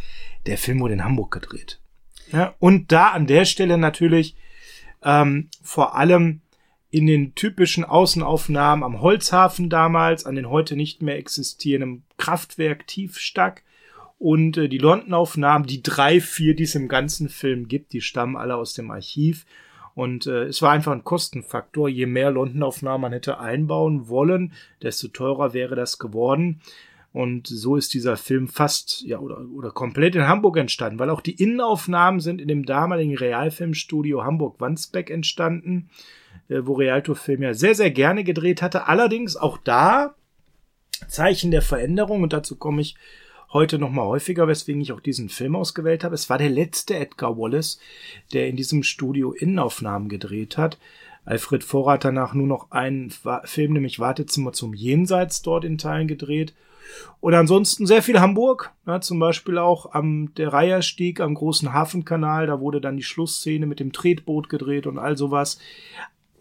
Der 0.46 0.56
Film 0.56 0.80
wurde 0.80 0.94
in 0.94 1.04
Hamburg 1.04 1.32
gedreht. 1.32 1.80
Ja, 2.32 2.54
und 2.60 2.92
da 2.92 3.08
an 3.08 3.26
der 3.26 3.44
Stelle 3.44 3.78
natürlich 3.78 4.36
ähm, 5.02 5.48
vor 5.60 5.96
allem 5.96 6.40
in 6.92 7.06
den 7.06 7.34
typischen 7.34 7.84
Außenaufnahmen 7.84 8.84
am 8.84 9.00
Holzhafen 9.00 9.70
damals, 9.70 10.26
an 10.26 10.36
den 10.36 10.50
heute 10.50 10.76
nicht 10.76 11.00
mehr 11.02 11.16
existierenden 11.16 12.04
Kraftwerk 12.18 12.86
Tiefstack 12.86 13.62
und 14.18 14.58
äh, 14.58 14.68
die 14.68 14.78
Londonaufnahmen, 14.78 15.66
die 15.66 15.82
drei, 15.82 16.20
vier, 16.20 16.54
die 16.54 16.64
es 16.64 16.74
im 16.74 16.88
ganzen 16.88 17.30
Film 17.30 17.66
gibt, 17.66 17.94
die 17.94 18.02
stammen 18.02 18.36
alle 18.36 18.56
aus 18.56 18.74
dem 18.74 18.90
Archiv 18.90 19.46
und 19.94 20.26
äh, 20.26 20.44
es 20.44 20.60
war 20.60 20.72
einfach 20.72 20.92
ein 20.92 21.04
Kostenfaktor. 21.04 21.88
Je 21.88 22.06
mehr 22.06 22.30
Londonaufnahmen 22.30 23.00
man 23.00 23.12
hätte 23.12 23.40
einbauen 23.40 24.08
wollen, 24.08 24.52
desto 24.82 25.08
teurer 25.08 25.54
wäre 25.54 25.74
das 25.74 25.98
geworden. 25.98 26.60
Und 27.14 27.46
so 27.46 27.76
ist 27.76 27.94
dieser 27.94 28.16
Film 28.18 28.48
fast, 28.48 29.02
ja, 29.02 29.18
oder, 29.18 29.44
oder 29.54 29.70
komplett 29.70 30.14
in 30.14 30.28
Hamburg 30.28 30.58
entstanden, 30.58 30.98
weil 30.98 31.10
auch 31.10 31.20
die 31.20 31.42
Innenaufnahmen 31.42 32.20
sind 32.20 32.40
in 32.40 32.48
dem 32.48 32.64
damaligen 32.64 33.16
Realfilmstudio 33.16 34.24
Hamburg-Wandsbeck 34.24 35.10
entstanden, 35.10 35.90
wo 36.62 36.74
Realto 36.74 37.14
Film 37.14 37.42
ja 37.42 37.54
sehr, 37.54 37.74
sehr 37.74 37.90
gerne 37.90 38.24
gedreht 38.24 38.62
hatte. 38.62 38.86
Allerdings 38.86 39.36
auch 39.36 39.58
da 39.58 40.14
Zeichen 41.08 41.50
der 41.50 41.62
Veränderung, 41.62 42.22
und 42.22 42.32
dazu 42.32 42.56
komme 42.56 42.80
ich 42.80 42.96
heute 43.52 43.78
noch 43.78 43.90
mal 43.90 44.06
häufiger, 44.06 44.48
weswegen 44.48 44.80
ich 44.80 44.92
auch 44.92 45.00
diesen 45.00 45.28
Film 45.28 45.56
ausgewählt 45.56 46.04
habe. 46.04 46.14
Es 46.14 46.30
war 46.30 46.38
der 46.38 46.48
letzte 46.48 46.96
Edgar 46.96 47.36
Wallace, 47.36 47.78
der 48.32 48.48
in 48.48 48.56
diesem 48.56 48.82
Studio 48.82 49.32
Innenaufnahmen 49.32 50.08
gedreht 50.08 50.56
hat. 50.56 50.78
Alfred 51.24 51.62
Vorrat 51.62 52.04
danach 52.04 52.34
nur 52.34 52.46
noch 52.46 52.70
einen 52.70 53.10
Film, 53.44 53.74
nämlich 53.74 54.00
Wartezimmer 54.00 54.52
zum 54.52 54.74
Jenseits, 54.74 55.42
dort 55.42 55.64
in 55.64 55.78
Teilen 55.78 56.08
gedreht. 56.08 56.54
Und 57.20 57.34
ansonsten 57.34 57.86
sehr 57.86 58.02
viel 58.02 58.20
Hamburg, 58.20 58.72
ja, 58.86 59.00
zum 59.00 59.18
Beispiel 59.18 59.56
auch 59.58 59.92
am 59.92 60.34
der 60.34 60.52
Reiherstieg 60.52 61.20
am 61.20 61.34
großen 61.34 61.72
Hafenkanal, 61.72 62.46
da 62.46 62.60
wurde 62.60 62.80
dann 62.80 62.96
die 62.96 63.02
Schlussszene 63.02 63.66
mit 63.66 63.80
dem 63.80 63.92
Tretboot 63.92 64.48
gedreht 64.48 64.86
und 64.86 64.98
all 64.98 65.16
sowas. 65.16 65.58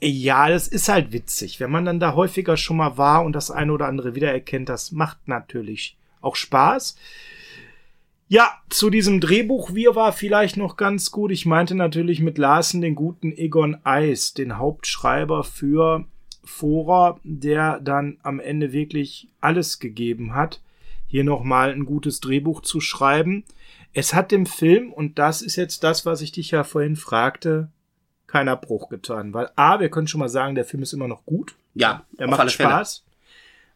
Ja, 0.03 0.49
das 0.49 0.67
ist 0.67 0.89
halt 0.89 1.11
witzig, 1.11 1.59
wenn 1.59 1.69
man 1.69 1.85
dann 1.85 1.99
da 1.99 2.15
häufiger 2.15 2.57
schon 2.57 2.77
mal 2.77 2.97
war 2.97 3.23
und 3.23 3.33
das 3.33 3.51
eine 3.51 3.71
oder 3.71 3.85
andere 3.85 4.15
wiedererkennt, 4.15 4.67
das 4.67 4.91
macht 4.91 5.27
natürlich 5.27 5.95
auch 6.21 6.35
Spaß. 6.35 6.95
Ja, 8.27 8.51
zu 8.69 8.89
diesem 8.89 9.19
Drehbuch 9.19 9.75
wir 9.75 9.93
war 9.95 10.11
vielleicht 10.13 10.57
noch 10.57 10.75
ganz 10.75 11.11
gut. 11.11 11.31
Ich 11.31 11.45
meinte 11.45 11.75
natürlich 11.75 12.19
mit 12.19 12.37
Larsen 12.37 12.81
den 12.81 12.95
guten 12.95 13.31
Egon 13.31 13.77
Eis, 13.83 14.33
den 14.33 14.57
Hauptschreiber 14.57 15.43
für 15.43 16.05
Fora, 16.43 17.19
der 17.23 17.79
dann 17.79 18.17
am 18.23 18.39
Ende 18.39 18.71
wirklich 18.71 19.27
alles 19.39 19.79
gegeben 19.79 20.33
hat, 20.33 20.61
hier 21.07 21.23
nochmal 21.23 21.71
ein 21.71 21.85
gutes 21.85 22.21
Drehbuch 22.21 22.61
zu 22.61 22.79
schreiben. 22.79 23.43
Es 23.93 24.13
hat 24.13 24.31
dem 24.31 24.45
Film, 24.45 24.91
und 24.91 25.19
das 25.19 25.41
ist 25.41 25.57
jetzt 25.57 25.83
das, 25.83 26.05
was 26.05 26.21
ich 26.21 26.31
dich 26.31 26.51
ja 26.51 26.63
vorhin 26.63 26.95
fragte, 26.95 27.69
keiner 28.31 28.55
Bruch 28.55 28.89
getan. 28.89 29.33
Weil 29.33 29.49
A, 29.55 29.79
wir 29.79 29.89
können 29.89 30.07
schon 30.07 30.19
mal 30.19 30.29
sagen, 30.29 30.55
der 30.55 30.65
Film 30.65 30.83
ist 30.83 30.93
immer 30.93 31.07
noch 31.07 31.25
gut. 31.25 31.55
Ja, 31.73 32.05
er 32.17 32.27
macht 32.27 32.51
Spaß. 32.51 33.05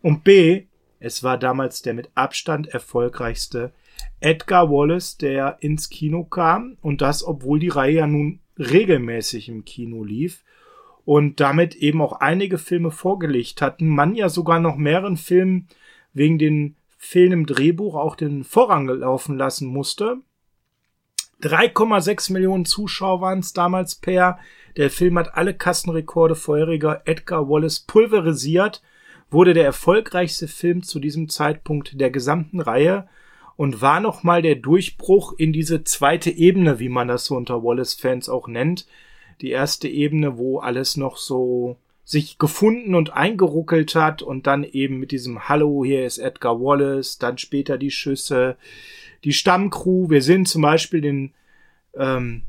Und 0.02 0.24
B, 0.24 0.65
es 1.00 1.24
war 1.24 1.38
damals 1.38 1.82
der 1.82 1.94
mit 1.94 2.10
Abstand 2.15 2.68
erfolgreichste 2.68 3.72
Edgar 4.20 4.70
Wallace, 4.70 5.18
der 5.18 5.58
ins 5.60 5.89
Kino 5.89 6.24
kam. 6.24 6.78
Und 6.82 7.02
das, 7.02 7.24
obwohl 7.24 7.60
die 7.60 7.70
Reihe 7.70 7.96
ja 7.96 8.08
nun 8.08 8.39
regelmäßig 8.58 9.50
im 9.50 9.65
Kino 9.65 10.04
lief 10.04 10.44
und 11.04 11.39
damit 11.39 11.76
eben 11.76 12.02
auch 12.02 12.13
einige 12.13 12.58
Filme 12.58 12.91
vorgelegt 12.91 13.62
hatten. 13.62 13.88
Man 13.88 14.15
ja 14.15 14.30
sogar 14.30 14.60
noch 14.60 14.78
mehreren 14.78 15.18
Filmen 15.18 15.68
wegen 16.13 16.39
den 16.39 16.76
fehlendem 16.98 17.46
Drehbuch 17.46 17.96
auch 17.96 18.15
den 18.15 18.44
Vorrang 18.44 18.88
laufen 18.88 19.38
lassen 19.38 19.68
musste. 19.68 20.18
3,6 21.45 22.34
Millionen 22.34 22.65
Zuschauer 22.65 23.21
waren 23.21 23.39
es 23.39 23.53
damals 23.53 23.95
per. 23.95 24.39
Der 24.77 24.89
Film 24.89 25.19
hat 25.19 25.36
alle 25.36 25.53
Kassenrekorde 25.53 26.36
vorheriger 26.36 27.03
Edgar 27.05 27.47
Wallace 27.47 27.79
pulverisiert, 27.79 28.81
wurde 29.29 29.53
der 29.53 29.63
erfolgreichste 29.63 30.47
Film 30.47 30.81
zu 30.81 30.99
diesem 30.99 31.29
Zeitpunkt 31.29 32.01
der 32.01 32.10
gesamten 32.10 32.60
Reihe 32.60 33.08
und 33.58 33.79
war 33.79 33.99
nochmal 33.99 34.41
der 34.41 34.55
Durchbruch 34.55 35.34
in 35.38 35.53
diese 35.53 35.84
zweite 35.84 36.31
Ebene, 36.31 36.79
wie 36.79 36.89
man 36.89 37.08
das 37.08 37.25
so 37.25 37.36
unter 37.36 37.63
Wallace-Fans 37.63 38.27
auch 38.27 38.47
nennt. 38.47 38.88
Die 39.41 39.51
erste 39.51 39.88
Ebene, 39.88 40.39
wo 40.39 40.60
alles 40.60 40.97
noch 40.97 41.17
so 41.17 41.77
sich 42.03 42.39
gefunden 42.39 42.95
und 42.95 43.13
eingeruckelt 43.13 43.93
hat 43.95 44.21
und 44.21 44.47
dann 44.47 44.63
eben 44.63 44.97
mit 44.97 45.12
diesem 45.12 45.47
Hallo, 45.47 45.86
hier 45.86 46.05
ist 46.05 46.17
Edgar 46.17 46.60
Wallace, 46.60 47.17
dann 47.17 47.38
später 47.38 47.77
die 47.77 47.91
Schüsse, 47.91 48.58
die 49.25 49.33
Stammcrew. 49.33 50.09
Wir 50.09 50.21
sehen 50.21 50.45
zum 50.45 50.61
Beispiel 50.61 51.01
den 51.01 51.33
ähm, 51.95 52.43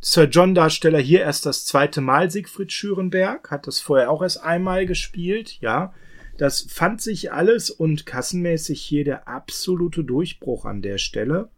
Sir 0.00 0.24
John 0.24 0.54
Darsteller 0.54 0.98
hier 0.98 1.20
erst 1.20 1.46
das 1.46 1.66
zweite 1.66 2.00
Mal 2.00 2.30
Siegfried 2.30 2.72
Schürenberg, 2.72 3.50
hat 3.50 3.66
das 3.66 3.80
vorher 3.80 4.10
auch 4.10 4.22
erst 4.22 4.42
einmal 4.42 4.86
gespielt, 4.86 5.58
ja. 5.60 5.92
Das 6.38 6.62
fand 6.70 7.02
sich 7.02 7.32
alles 7.32 7.70
und 7.70 8.06
kassenmäßig 8.06 8.80
hier 8.80 9.04
der 9.04 9.28
absolute 9.28 10.04
Durchbruch 10.04 10.64
an 10.64 10.80
der 10.80 10.96
Stelle 10.96 11.50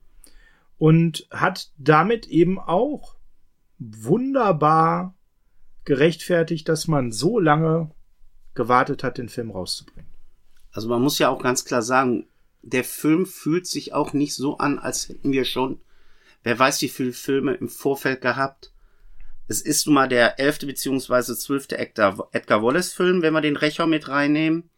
und 0.77 1.29
hat 1.31 1.70
damit 1.79 2.27
eben 2.27 2.59
auch 2.59 3.14
wunderbar 3.79 5.14
gerechtfertigt, 5.85 6.68
dass 6.68 6.88
man 6.88 7.12
so 7.12 7.38
lange 7.38 7.92
gewartet 8.55 9.05
hat, 9.05 9.18
den 9.18 9.29
Film 9.29 9.53
rauszubringen. 9.53 10.11
Also 10.72 10.88
man 10.88 11.01
muss 11.03 11.18
ja 11.18 11.29
auch 11.29 11.42
ganz 11.42 11.64
klar 11.64 11.83
sagen, 11.83 12.27
der 12.62 12.85
Film 12.85 13.27
fühlt 13.27 13.66
sich 13.66 13.92
auch 13.92 14.12
nicht 14.12 14.35
so 14.35 14.59
an, 14.59 14.79
als 14.79 15.09
hätten 15.09 15.33
wir 15.33 15.44
schon, 15.44 15.81
wer 16.42 16.59
weiß 16.59 16.81
wie 16.83 16.88
viele 16.88 17.12
Filme 17.12 17.55
im 17.55 17.68
Vorfeld 17.68 18.20
gehabt. 18.20 18.72
Es 19.48 19.61
ist 19.61 19.87
nun 19.87 19.96
mal 19.96 20.09
der 20.09 20.38
elfte 20.38 20.66
beziehungsweise 20.66 21.37
zwölfte 21.37 21.77
Edgar, 21.77 22.29
Edgar 22.33 22.62
Wallace 22.62 22.92
Film, 22.92 23.22
wenn 23.22 23.35
wir 23.35 23.40
den 23.40 23.57
Rächer 23.57 23.87
mit 23.87 24.09
reinnehmen. 24.09 24.70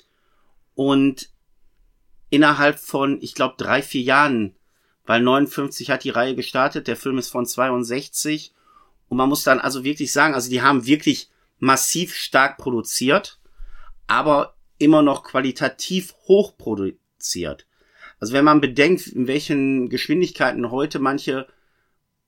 Und 0.75 1.31
innerhalb 2.31 2.81
von, 2.81 3.19
ich 3.23 3.35
glaube, 3.35 3.55
drei, 3.59 3.83
vier 3.83 4.03
Jahren, 4.03 4.57
weil 5.05 5.21
59 5.21 5.91
hat 5.91 6.05
die 6.05 6.11
Reihe 6.11 6.35
gestartet, 6.35 6.89
der 6.89 6.97
Film 6.97 7.19
ist 7.19 7.29
von 7.29 7.47
62. 7.47 8.55
Und 9.09 9.19
man 9.19 9.29
muss 9.29 9.45
dann 9.45 9.61
also 9.61 9.85
wirklich 9.85 10.11
sagen, 10.11 10.35
also 10.35 10.49
die 10.49 10.63
haben 10.63 10.87
wirklich 10.87 11.31
massiv 11.59 12.15
stark 12.15 12.57
produziert, 12.57 13.39
aber 14.07 14.57
immer 14.79 15.03
noch 15.03 15.23
qualitativ 15.23 16.15
hoch 16.27 16.57
produziert. 16.57 17.67
Also 18.25 18.33
wenn 18.33 18.47
man 18.47 18.63
bedenkt, 18.63 19.07
in 19.09 19.27
welchen 19.27 19.91
Geschwindigkeiten 19.91 20.71
heute 20.71 20.99
manche 20.99 21.47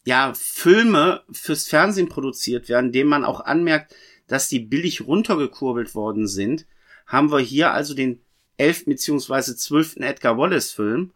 ja, 0.04 0.35
Filme 0.35 1.22
fürs 1.32 1.68
Fernsehen 1.68 2.11
produziert 2.11 2.68
werden, 2.68 2.92
dem 2.92 3.06
man 3.06 3.24
auch 3.24 3.40
anmerkt, 3.40 3.94
dass 4.26 4.50
die 4.50 4.59
billig 4.59 5.06
runtergekurbelt 5.06 5.94
worden 5.94 6.26
sind, 6.26 6.66
haben 7.06 7.32
wir 7.32 7.38
hier 7.38 7.72
also 7.72 7.94
den 7.94 8.20
11. 8.59 8.85
bzw. 8.85 9.54
12. 9.56 9.96
Edgar 10.00 10.37
Wallace 10.37 10.70
Film 10.70 11.14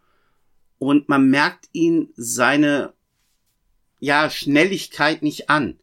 und 0.79 1.11
man 1.11 1.29
merkt 1.29 1.69
ihn 1.75 2.09
seine 2.17 2.95
ja 3.99 4.31
Schnelligkeit 4.31 5.21
nicht 5.21 5.51
an. 5.51 5.79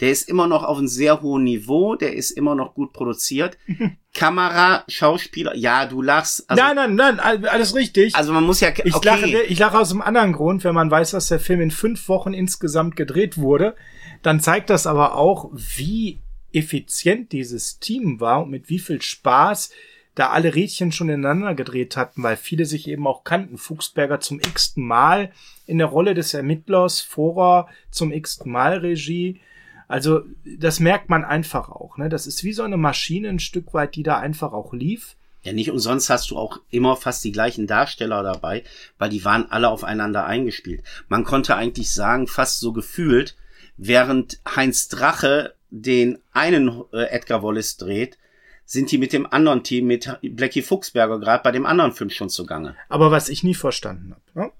Der 0.00 0.10
ist 0.10 0.28
immer 0.28 0.46
noch 0.46 0.62
auf 0.62 0.78
einem 0.78 0.88
sehr 0.88 1.22
hohen 1.22 1.44
Niveau, 1.44 1.94
der 1.94 2.14
ist 2.14 2.30
immer 2.30 2.54
noch 2.54 2.74
gut 2.74 2.92
produziert. 2.92 3.56
Kamera, 4.14 4.84
Schauspieler, 4.88 5.54
ja, 5.56 5.86
du 5.86 6.02
lachst. 6.02 6.48
Also, 6.48 6.62
nein, 6.62 6.94
nein, 6.96 7.16
nein, 7.16 7.44
alles 7.46 7.74
richtig. 7.74 8.14
Also 8.14 8.32
man 8.32 8.44
muss 8.44 8.60
ja. 8.60 8.68
Okay. 8.68 8.82
Ich, 8.84 9.04
lache, 9.04 9.42
ich 9.42 9.58
lache 9.58 9.78
aus 9.78 9.90
einem 9.90 10.02
anderen 10.02 10.32
Grund, 10.32 10.64
wenn 10.64 10.74
man 10.74 10.90
weiß, 10.90 11.12
dass 11.12 11.28
der 11.28 11.40
Film 11.40 11.60
in 11.60 11.70
fünf 11.70 12.08
Wochen 12.08 12.34
insgesamt 12.34 12.96
gedreht 12.96 13.38
wurde. 13.38 13.74
Dann 14.22 14.40
zeigt 14.40 14.70
das 14.70 14.86
aber 14.86 15.16
auch, 15.16 15.50
wie 15.52 16.20
effizient 16.52 17.32
dieses 17.32 17.78
Team 17.78 18.20
war 18.20 18.42
und 18.42 18.50
mit 18.50 18.68
wie 18.68 18.78
viel 18.78 19.00
Spaß 19.02 19.70
da 20.16 20.30
alle 20.30 20.54
Rädchen 20.54 20.92
schon 20.92 21.10
ineinander 21.10 21.54
gedreht 21.54 21.96
hatten, 21.96 22.22
weil 22.22 22.36
viele 22.36 22.64
sich 22.64 22.88
eben 22.88 23.06
auch 23.06 23.22
kannten. 23.22 23.58
Fuchsberger 23.58 24.18
zum 24.18 24.40
x-ten 24.40 24.82
Mal 24.82 25.30
in 25.66 25.76
der 25.76 25.88
Rolle 25.88 26.14
des 26.14 26.32
Ermittlers, 26.32 27.02
Vorer 27.02 27.68
zum 27.90 28.12
x-ten 28.12 28.50
Mal 28.50 28.78
Regie. 28.78 29.40
Also 29.88 30.22
das 30.44 30.80
merkt 30.80 31.08
man 31.08 31.24
einfach 31.24 31.68
auch. 31.68 31.96
Ne? 31.96 32.08
Das 32.08 32.26
ist 32.26 32.44
wie 32.44 32.52
so 32.52 32.62
eine 32.62 32.76
Maschine 32.76 33.28
ein 33.28 33.38
Stück 33.38 33.72
weit, 33.74 33.94
die 33.94 34.02
da 34.02 34.18
einfach 34.18 34.52
auch 34.52 34.72
lief. 34.72 35.16
Ja, 35.42 35.52
nicht 35.52 35.70
umsonst 35.70 36.10
hast 36.10 36.30
du 36.30 36.36
auch 36.36 36.60
immer 36.70 36.96
fast 36.96 37.22
die 37.22 37.30
gleichen 37.30 37.68
Darsteller 37.68 38.24
dabei, 38.24 38.64
weil 38.98 39.10
die 39.10 39.24
waren 39.24 39.48
alle 39.48 39.68
aufeinander 39.68 40.26
eingespielt. 40.26 40.82
Man 41.08 41.22
konnte 41.22 41.54
eigentlich 41.54 41.92
sagen, 41.92 42.26
fast 42.26 42.58
so 42.58 42.72
gefühlt, 42.72 43.36
während 43.76 44.40
Heinz 44.56 44.88
Drache 44.88 45.54
den 45.70 46.18
einen 46.32 46.82
äh, 46.92 47.04
Edgar 47.10 47.44
Wallace 47.44 47.76
dreht, 47.76 48.18
sind 48.64 48.90
die 48.90 48.98
mit 48.98 49.12
dem 49.12 49.32
anderen 49.32 49.62
Team, 49.62 49.86
mit 49.86 50.18
Blackie 50.20 50.62
Fuchsberger, 50.62 51.20
gerade 51.20 51.44
bei 51.44 51.52
dem 51.52 51.64
anderen 51.64 51.92
Film 51.92 52.10
schon 52.10 52.28
zugange. 52.28 52.74
Aber 52.88 53.12
was 53.12 53.28
ich 53.28 53.44
nie 53.44 53.54
verstanden 53.54 54.16
habe, 54.16 54.46
ne? 54.46 54.52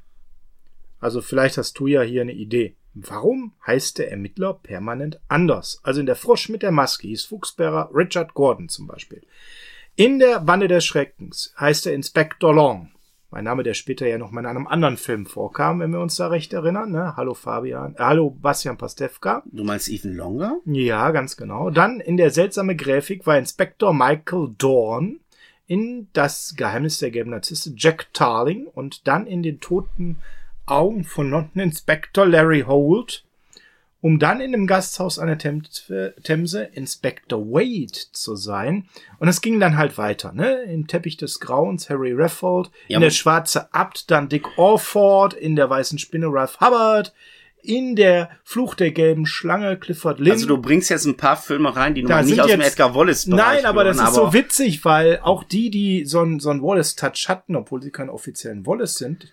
also 1.00 1.20
vielleicht 1.20 1.58
hast 1.58 1.78
du 1.80 1.88
ja 1.88 2.02
hier 2.02 2.22
eine 2.22 2.32
Idee. 2.32 2.76
Warum 2.98 3.52
heißt 3.66 3.98
der 3.98 4.10
Ermittler 4.10 4.54
permanent 4.54 5.20
anders? 5.28 5.80
Also 5.82 6.00
in 6.00 6.06
der 6.06 6.16
Frosch 6.16 6.48
mit 6.48 6.62
der 6.62 6.70
Maske 6.70 7.06
hieß 7.08 7.26
Fuchsberger 7.26 7.90
Richard 7.92 8.32
Gordon 8.32 8.70
zum 8.70 8.86
Beispiel. 8.86 9.20
In 9.96 10.18
der 10.18 10.40
Bande 10.40 10.66
des 10.66 10.86
Schreckens 10.86 11.52
heißt 11.60 11.86
er 11.86 11.92
Inspector 11.92 12.54
Long. 12.54 12.90
Mein 13.30 13.44
Name, 13.44 13.64
der 13.64 13.74
später 13.74 14.06
ja 14.06 14.16
noch 14.16 14.30
mal 14.30 14.40
in 14.40 14.46
einem 14.46 14.66
anderen 14.66 14.96
Film 14.96 15.26
vorkam, 15.26 15.80
wenn 15.80 15.90
wir 15.90 16.00
uns 16.00 16.16
da 16.16 16.28
recht 16.28 16.54
erinnern. 16.54 16.90
Ne? 16.90 17.14
Hallo 17.18 17.34
Fabian, 17.34 17.94
äh, 17.96 17.98
hallo 17.98 18.30
Bastian 18.30 18.78
Pastewka. 18.78 19.42
Du 19.44 19.62
meinst 19.62 19.90
Ethan 19.90 20.14
Longer? 20.14 20.56
Ja, 20.64 21.10
ganz 21.10 21.36
genau. 21.36 21.68
Dann 21.68 22.00
in 22.00 22.16
der 22.16 22.30
seltsame 22.30 22.76
Grafik 22.76 23.26
war 23.26 23.36
Inspektor 23.36 23.92
Michael 23.92 24.54
Dorn 24.56 25.20
in 25.66 26.08
Das 26.14 26.54
Geheimnis 26.56 26.98
der 26.98 27.10
gelben 27.10 27.32
Narzisse 27.32 27.74
Jack 27.76 28.06
Tarling 28.14 28.66
und 28.68 29.06
dann 29.06 29.26
in 29.26 29.42
den 29.42 29.60
toten 29.60 30.16
Augen 30.66 31.04
von 31.04 31.30
London 31.30 31.62
Inspector 31.62 32.26
Larry 32.26 32.64
Holt 32.66 33.24
um 34.06 34.20
dann 34.20 34.40
in 34.40 34.54
einem 34.54 34.68
Gasthaus 34.68 35.18
an 35.18 35.26
der 35.26 35.38
Themse 35.38 36.62
Inspector 36.62 37.40
Wade 37.40 37.98
zu 38.12 38.36
sein. 38.36 38.88
Und 39.18 39.26
es 39.26 39.40
ging 39.40 39.58
dann 39.58 39.76
halt 39.76 39.98
weiter, 39.98 40.32
ne? 40.32 40.62
Im 40.62 40.86
Teppich 40.86 41.16
des 41.16 41.40
Grauens 41.40 41.90
Harry 41.90 42.12
Raffold, 42.12 42.70
ja, 42.86 42.98
in 42.98 43.00
der 43.00 43.10
Schwarze 43.10 43.74
Abt 43.74 44.10
dann 44.12 44.28
Dick 44.28 44.58
Orford, 44.58 45.34
in 45.34 45.56
der 45.56 45.68
Weißen 45.70 45.98
Spinne 45.98 46.28
Ralph 46.28 46.60
Hubbard, 46.60 47.14
in 47.62 47.96
der 47.96 48.30
Fluch 48.44 48.76
der 48.76 48.92
gelben 48.92 49.26
Schlange 49.26 49.76
Clifford 49.76 50.20
Lynn. 50.20 50.32
Also 50.32 50.46
du 50.46 50.58
bringst 50.58 50.88
jetzt 50.88 51.06
ein 51.06 51.16
paar 51.16 51.36
Filme 51.36 51.74
rein, 51.74 51.94
die 51.94 52.04
noch 52.04 52.22
nicht 52.22 52.40
aus 52.40 52.48
dem 52.48 52.60
Edgar 52.60 52.94
Wallace 52.94 53.26
Bereich 53.26 53.56
Nein, 53.56 53.66
aber 53.66 53.82
das 53.82 54.00
ist 54.00 54.14
so 54.14 54.32
witzig, 54.32 54.84
weil 54.84 55.18
auch 55.20 55.42
die, 55.42 55.70
die 55.70 56.04
so 56.04 56.20
einen 56.20 56.38
so 56.38 56.50
Wallace-Touch 56.50 57.28
hatten, 57.28 57.56
obwohl 57.56 57.82
sie 57.82 57.90
keinen 57.90 58.10
offiziellen 58.10 58.66
Wallace 58.66 58.94
sind, 58.94 59.32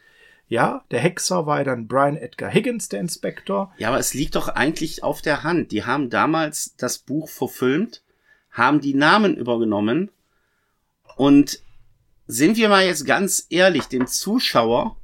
ja, 0.54 0.84
der 0.92 1.00
Hexer 1.00 1.48
war 1.48 1.64
dann 1.64 1.88
Brian 1.88 2.16
Edgar 2.16 2.54
Higgins, 2.54 2.88
der 2.88 3.00
Inspektor. 3.00 3.74
Ja, 3.80 3.88
aber 3.88 3.98
es 3.98 4.14
liegt 4.14 4.36
doch 4.36 4.50
eigentlich 4.50 5.02
auf 5.02 5.24
der 5.24 5.42
Hand. 5.42 5.72
Die 5.72 5.84
haben 5.84 6.12
damals 6.12 6.76
das 6.78 7.00
Buch 7.00 7.28
verfilmt, 7.28 8.04
haben 8.52 8.80
die 8.80 8.94
Namen 8.94 9.36
übergenommen 9.36 10.12
und 11.16 11.60
sind 12.28 12.56
wir 12.56 12.70
mal 12.70 12.86
jetzt 12.86 13.08
ganz 13.08 13.48
ehrlich, 13.50 13.86
dem 13.86 14.06
Zuschauer 14.06 14.96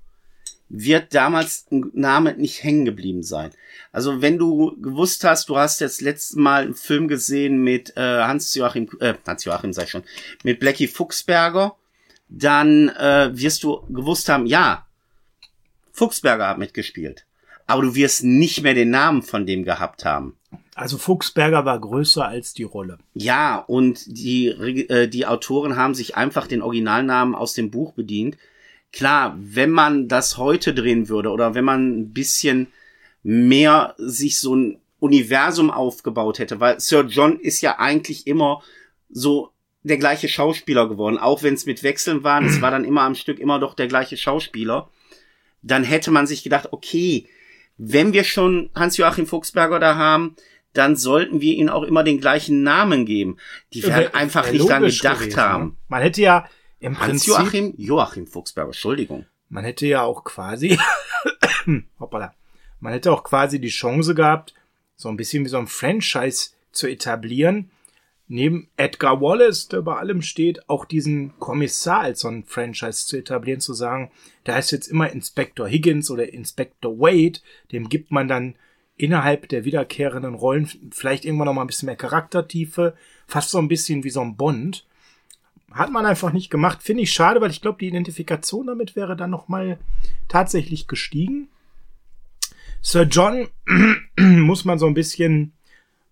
wird 0.70 1.16
damals 1.16 1.66
ein 1.72 1.90
Name 1.96 2.36
nicht 2.36 2.64
hängen 2.64 2.86
geblieben 2.86 3.24
sein. 3.24 3.50
Also 3.92 4.22
wenn 4.22 4.38
du 4.38 4.80
gewusst 4.80 5.24
hast, 5.24 5.50
du 5.50 5.58
hast 5.58 5.82
jetzt 5.82 6.02
letztes 6.02 6.36
Mal 6.36 6.62
einen 6.62 6.76
Film 6.76 7.08
gesehen 7.08 7.64
mit 7.64 7.98
äh, 7.98 8.22
Hans-Joachim, 8.22 8.88
äh, 9.00 9.16
Hans-Joachim 9.26 9.72
ich 9.72 9.90
schon, 9.90 10.04
mit 10.44 10.60
Blackie 10.60 10.88
Fuchsberger, 10.88 11.76
dann 12.28 12.90
äh, 12.90 13.32
wirst 13.34 13.64
du 13.64 13.82
gewusst 13.90 14.30
haben, 14.30 14.46
ja, 14.46 14.86
Fuchsberger 15.92 16.48
hat 16.48 16.58
mitgespielt. 16.58 17.26
Aber 17.68 17.84
du 17.84 17.96
wirst 17.96 18.24
nicht 18.24 18.64
mehr 18.64 18.74
den 18.74 18.90
Namen 18.90 19.22
von 19.22 19.46
dem 19.46 19.64
gehabt 19.64 20.04
haben. 20.04 20.36
Also 20.74 20.98
Fuchsberger 20.98 21.66
war 21.66 21.80
größer 21.80 22.26
als 22.26 22.54
die 22.54 22.64
Rolle. 22.64 22.98
Ja, 23.14 23.58
und 23.58 24.02
die, 24.08 24.48
äh, 24.48 25.08
die 25.08 25.26
Autoren 25.26 25.76
haben 25.76 25.94
sich 25.94 26.16
einfach 26.16 26.48
den 26.48 26.62
Originalnamen 26.62 27.36
aus 27.36 27.54
dem 27.54 27.70
Buch 27.70 27.94
bedient. 27.94 28.38
Klar, 28.92 29.38
wenn 29.40 29.70
man 29.70 30.08
das 30.08 30.38
heute 30.38 30.74
drehen 30.74 31.10
würde 31.10 31.30
oder 31.30 31.54
wenn 31.54 31.66
man 31.66 32.00
ein 32.00 32.14
bisschen 32.14 32.68
mehr 33.24 33.94
sich 33.98 34.40
so 34.40 34.56
ein 34.56 34.80
Universum 35.00 35.70
aufgebaut 35.70 36.40
hätte, 36.40 36.60
weil 36.60 36.80
Sir 36.80 37.06
John 37.08 37.40
ist 37.40 37.62
ja 37.62 37.78
eigentlich 37.78 38.26
immer 38.26 38.64
so 39.10 39.52
der 39.84 39.98
gleiche 39.98 40.28
Schauspieler 40.28 40.90
geworden, 40.90 41.18
auch 41.18 41.44
wenn 41.44 41.54
es 41.54 41.66
mit 41.66 41.84
Wechseln 41.84 42.24
waren, 42.24 42.46
es 42.46 42.62
war 42.62 42.72
dann 42.72 42.84
immer 42.84 43.02
am 43.02 43.16
Stück 43.16 43.40
immer 43.40 43.60
doch 43.60 43.76
der 43.76 43.88
gleiche 43.88 44.18
Schauspieler 44.18 44.90
dann 45.62 45.84
hätte 45.84 46.12
man 46.12 46.28
sich 46.28 46.44
gedacht, 46.44 46.70
okay, 46.72 47.28
wenn 47.78 48.14
wir 48.14 48.24
schon 48.24 48.70
Hans-Joachim 48.76 49.26
Fuchsberger 49.26 49.80
da 49.80 49.96
haben, 49.96 50.36
dann 50.74 50.96
sollten 50.96 51.42
wir 51.42 51.54
ihnen 51.54 51.70
auch 51.70 51.84
immer 51.84 52.04
den 52.04 52.20
gleichen 52.20 52.62
Namen 52.62 53.06
geben. 53.06 53.38
Die 53.74 53.84
werden 53.84 54.14
einfach 54.14 54.52
nicht 54.52 54.68
dran 54.68 54.84
gedacht 54.84 55.20
gewesen, 55.20 55.38
haben. 55.38 55.66
Ne? 55.66 55.76
Man 55.88 56.02
hätte 56.02 56.22
ja 56.22 56.48
im 56.80 56.96
Prinzip, 56.96 57.30
Joachim, 57.30 57.74
Joachim 57.78 58.28
Fuchsberger, 58.28 58.70
Entschuldigung. 58.70 59.26
man 59.50 59.64
hätte 59.64 59.88
ja 59.88 60.04
auch 60.04 60.24
quasi, 60.24 60.78
hoppala, 62.00 62.34
man 62.80 62.94
hätte 62.94 63.12
auch 63.12 63.24
quasi 63.24 63.60
die 63.60 63.70
Chance 63.70 64.16
gehabt, 64.16 64.54
so 64.96 65.10
ein 65.10 65.18
bisschen 65.18 65.44
wie 65.44 65.50
so 65.50 65.58
ein 65.58 65.68
Franchise 65.68 66.52
zu 66.72 66.88
etablieren, 66.88 67.72
neben 68.30 68.70
Edgar 68.78 69.20
Wallace, 69.22 69.68
der 69.68 69.80
über 69.80 69.98
allem 69.98 70.22
steht, 70.22 70.70
auch 70.70 70.86
diesen 70.86 71.38
Kommissar 71.40 72.02
als 72.02 72.22
so 72.22 72.28
ein 72.30 72.44
Franchise 72.46 73.08
zu 73.08 73.18
etablieren, 73.18 73.60
zu 73.60 73.74
sagen, 73.74 74.12
da 74.44 74.58
ist 74.58 74.72
jetzt 74.72 74.88
immer 74.88 75.12
Inspector 75.12 75.68
Higgins 75.68 76.12
oder 76.12 76.32
Inspector 76.32 76.98
Wade, 77.00 77.40
dem 77.72 77.90
gibt 77.90 78.12
man 78.12 78.28
dann 78.28 78.56
innerhalb 78.98 79.50
der 79.50 79.66
wiederkehrenden 79.66 80.36
Rollen 80.36 80.70
vielleicht 80.92 81.26
irgendwann 81.26 81.48
noch 81.48 81.54
mal 81.54 81.62
ein 81.62 81.68
bisschen 81.68 81.88
mehr 81.88 81.96
Charaktertiefe, 81.96 82.96
fast 83.26 83.50
so 83.50 83.58
ein 83.58 83.68
bisschen 83.68 84.04
wie 84.04 84.10
so 84.12 84.22
ein 84.22 84.36
Bond. 84.36 84.86
Hat 85.72 85.92
man 85.92 86.06
einfach 86.06 86.32
nicht 86.32 86.50
gemacht. 86.50 86.84
Finde 86.84 87.04
ich 87.04 87.12
schade, 87.12 87.42
weil 87.42 87.52
ich 87.52 87.62
glaube, 87.62 87.80
die 87.80 87.88
Identifikation 87.88 88.68
damit 88.68 88.96
wäre 88.96 89.16
dann 89.16 89.30
noch 89.30 89.48
mal 89.48 89.80
tatsächlich 90.28 90.88
gestiegen. 90.88 91.50
Sir 92.82 93.04
John 93.04 93.48
muss 94.20 94.66
man 94.66 94.78
so 94.78 94.88
ein 94.88 94.94
bisschen 94.94 95.54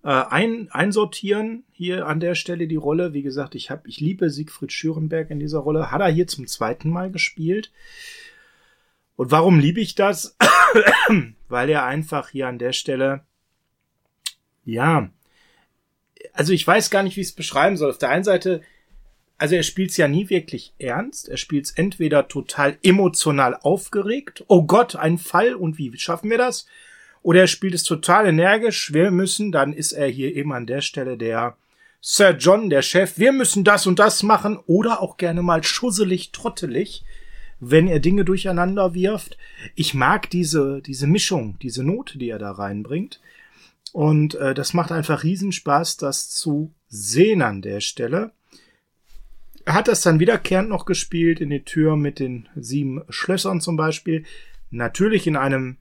äh, 0.03 0.09
ein, 0.09 0.69
einsortieren 0.71 1.63
hier 1.71 2.07
an 2.07 2.19
der 2.19 2.35
Stelle 2.35 2.67
die 2.67 2.75
Rolle. 2.75 3.13
Wie 3.13 3.23
gesagt, 3.23 3.55
ich 3.55 3.69
habe, 3.69 3.87
ich 3.87 3.99
liebe 3.99 4.29
Siegfried 4.29 4.71
Schürenberg 4.71 5.29
in 5.29 5.39
dieser 5.39 5.59
Rolle. 5.59 5.91
Hat 5.91 6.01
er 6.01 6.09
hier 6.09 6.27
zum 6.27 6.47
zweiten 6.47 6.89
Mal 6.89 7.11
gespielt. 7.11 7.71
Und 9.15 9.31
warum 9.31 9.59
liebe 9.59 9.81
ich 9.81 9.95
das? 9.95 10.37
Weil 11.47 11.69
er 11.69 11.85
einfach 11.85 12.29
hier 12.29 12.47
an 12.47 12.59
der 12.59 12.73
Stelle, 12.73 13.25
ja, 14.63 15.09
also 16.33 16.53
ich 16.53 16.65
weiß 16.65 16.89
gar 16.89 17.03
nicht, 17.03 17.15
wie 17.17 17.21
ich 17.21 17.27
es 17.27 17.35
beschreiben 17.35 17.77
soll. 17.77 17.89
Auf 17.89 17.97
der 17.97 18.09
einen 18.09 18.23
Seite, 18.23 18.61
also 19.37 19.55
er 19.55 19.63
spielt 19.63 19.91
es 19.91 19.97
ja 19.97 20.07
nie 20.07 20.29
wirklich 20.29 20.73
ernst. 20.77 21.29
Er 21.29 21.37
spielt 21.37 21.65
es 21.65 21.71
entweder 21.71 22.27
total 22.27 22.77
emotional 22.83 23.55
aufgeregt. 23.55 24.45
Oh 24.47 24.63
Gott, 24.63 24.95
ein 24.95 25.17
Fall 25.17 25.55
und 25.55 25.77
wie 25.77 25.97
schaffen 25.97 26.29
wir 26.29 26.37
das? 26.37 26.67
Oder 27.21 27.41
er 27.41 27.47
spielt 27.47 27.73
es 27.73 27.83
total 27.83 28.27
energisch. 28.27 28.93
Wir 28.93 29.11
müssen, 29.11 29.51
dann 29.51 29.73
ist 29.73 29.91
er 29.91 30.07
hier 30.07 30.35
eben 30.35 30.53
an 30.53 30.65
der 30.65 30.81
Stelle 30.81 31.17
der 31.17 31.57
Sir 32.01 32.37
John, 32.37 32.69
der 32.69 32.81
Chef. 32.81 33.17
Wir 33.17 33.31
müssen 33.31 33.63
das 33.63 33.87
und 33.87 33.99
das 33.99 34.23
machen. 34.23 34.57
Oder 34.65 35.01
auch 35.01 35.17
gerne 35.17 35.41
mal 35.41 35.63
schusselig, 35.63 36.31
trottelig, 36.31 37.03
wenn 37.59 37.87
er 37.87 37.99
Dinge 37.99 38.23
durcheinander 38.23 38.93
wirft. 38.93 39.37
Ich 39.75 39.93
mag 39.93 40.29
diese, 40.29 40.81
diese 40.81 41.07
Mischung, 41.07 41.57
diese 41.61 41.83
Note, 41.83 42.17
die 42.17 42.29
er 42.29 42.39
da 42.39 42.51
reinbringt. 42.51 43.19
Und 43.93 44.35
äh, 44.35 44.53
das 44.53 44.73
macht 44.73 44.91
einfach 44.91 45.23
Riesenspaß, 45.23 45.97
das 45.97 46.29
zu 46.29 46.73
sehen 46.87 47.41
an 47.41 47.61
der 47.61 47.81
Stelle. 47.81 48.31
Er 49.65 49.73
hat 49.73 49.87
das 49.87 50.01
dann 50.01 50.19
wiederkehrend 50.19 50.69
noch 50.69 50.85
gespielt 50.85 51.41
in 51.41 51.49
die 51.49 51.63
Tür 51.63 51.97
mit 51.97 52.19
den 52.19 52.47
sieben 52.55 53.01
Schlössern 53.09 53.59
zum 53.59 53.75
Beispiel. 53.75 54.23
Natürlich 54.69 55.27
in 55.27 55.35
einem, 55.35 55.77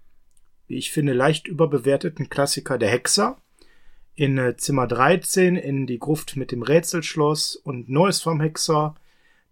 wie 0.69 0.77
ich 0.77 0.91
finde, 0.91 1.13
leicht 1.13 1.47
überbewerteten 1.47 2.29
Klassiker 2.29 2.79
der 2.79 2.91
Hexer. 2.91 3.37
In 4.15 4.39
äh, 4.39 4.57
Zimmer 4.57 4.87
13, 4.87 5.57
in 5.57 5.87
die 5.87 5.99
Gruft 5.99 6.37
mit 6.37 6.51
dem 6.51 6.63
Rätselschloss 6.63 7.57
und 7.57 7.89
Neues 7.89 8.23
vom 8.23 8.41
Hexer, 8.41 8.95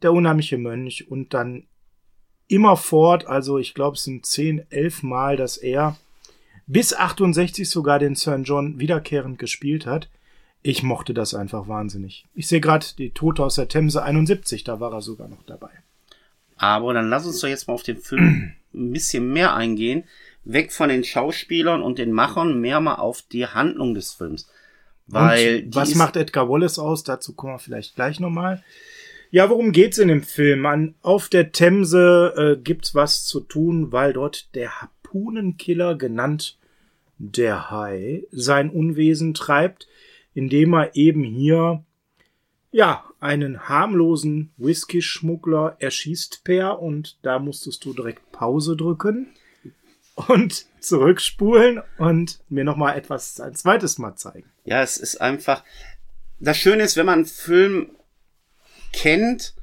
der 0.03 0.13
unheimliche 0.13 0.59
Mönch 0.59 1.09
und 1.09 1.35
dann 1.35 1.65
immer 2.49 2.77
fort, 2.77 3.27
also 3.27 3.59
ich 3.59 3.75
glaube 3.75 3.97
es 3.97 4.05
sind 4.05 4.27
10, 4.27 4.71
11 4.71 5.03
Mal, 5.03 5.37
dass 5.37 5.57
er 5.57 5.97
bis 6.67 6.95
68 6.95 7.69
sogar 7.69 7.99
den 7.99 8.15
Sir 8.15 8.37
John 8.39 8.79
wiederkehrend 8.79 9.39
gespielt 9.39 9.87
hat. 9.87 10.09
Ich 10.63 10.83
mochte 10.83 11.13
das 11.13 11.35
einfach 11.35 11.69
wahnsinnig. 11.69 12.25
Ich 12.35 12.49
sehe 12.49 12.61
gerade 12.61 12.87
die 12.97 13.11
Tote 13.11 13.45
aus 13.45 13.57
der 13.57 13.69
Themse 13.69 14.03
71, 14.03 14.65
da 14.65 14.81
war 14.81 14.93
er 14.93 15.03
sogar 15.03 15.29
noch 15.29 15.43
dabei. 15.43 15.71
Aber 16.57 16.95
dann 16.95 17.11
lass 17.11 17.27
uns 17.27 17.41
doch 17.41 17.49
jetzt 17.49 17.69
mal 17.69 17.75
auf 17.75 17.83
den 17.83 17.99
Film 17.99 18.55
ein 18.75 18.93
bisschen 18.93 19.31
mehr 19.33 19.55
eingehen. 19.55 20.05
Weg 20.45 20.73
von 20.73 20.89
den 20.89 21.05
Schauspielern 21.05 21.83
und 21.83 21.99
den 21.99 22.13
Machern, 22.13 22.61
mehr 22.61 22.81
mal 22.81 22.97
auf 22.97 23.23
die 23.23 23.47
Handlung 23.47 23.95
des 23.95 24.13
Films. 24.13 24.49
Weil 25.07 25.67
was 25.73 25.95
macht 25.95 26.17
Edgar 26.17 26.49
Wallace 26.49 26.79
aus? 26.79 27.05
Dazu 27.05 27.35
kommen 27.35 27.55
wir 27.55 27.59
vielleicht 27.59 27.95
gleich 27.95 28.21
nochmal. 28.21 28.63
Ja, 29.31 29.51
worum 29.51 29.73
geht's 29.73 29.99
in 29.99 30.09
dem 30.09 30.23
Film? 30.23 30.65
An, 30.65 30.95
auf 31.03 31.29
der 31.29 31.53
Themse 31.53 32.35
äh, 32.37 32.63
gibt's 32.63 32.95
was 32.95 33.25
zu 33.25 33.41
tun, 33.41 33.91
weil 33.93 34.13
dort 34.13 34.55
der 34.55 34.81
Harpunenkiller, 34.81 35.97
genannt 35.97 36.59
der 37.19 37.71
Hai, 37.71 38.25
sein 38.31 38.71
Unwesen 38.71 39.35
treibt, 39.35 39.89
indem 40.35 40.75
er 40.75 40.95
eben 40.95 41.25
hier 41.25 41.85
ja 42.71 43.05
einen 43.21 43.69
harmlosen 43.69 44.53
Whisky-Schmuggler 44.57 45.77
erschießt 45.79 46.43
per 46.45 46.81
und 46.81 47.19
da 47.23 47.39
musstest 47.39 47.85
du 47.85 47.93
direkt 47.93 48.33
Pause 48.33 48.77
drücken 48.77 49.29
und 50.15 50.67
zurückspulen 50.81 51.83
und 51.99 52.41
mir 52.49 52.65
noch 52.65 52.77
mal 52.77 52.95
etwas 52.95 53.41
ein 53.41 53.55
zweites 53.55 53.99
Mal 53.99 54.17
zeigen. 54.17 54.51
Ja, 54.65 54.83
es 54.83 54.97
ist 54.97 55.21
einfach. 55.21 55.65
Das 56.41 56.57
Schöne 56.59 56.83
ist, 56.83 56.97
wenn 56.97 57.07
man 57.07 57.21
einen 57.21 57.27
Film 57.27 57.91
kennt, 58.93 59.55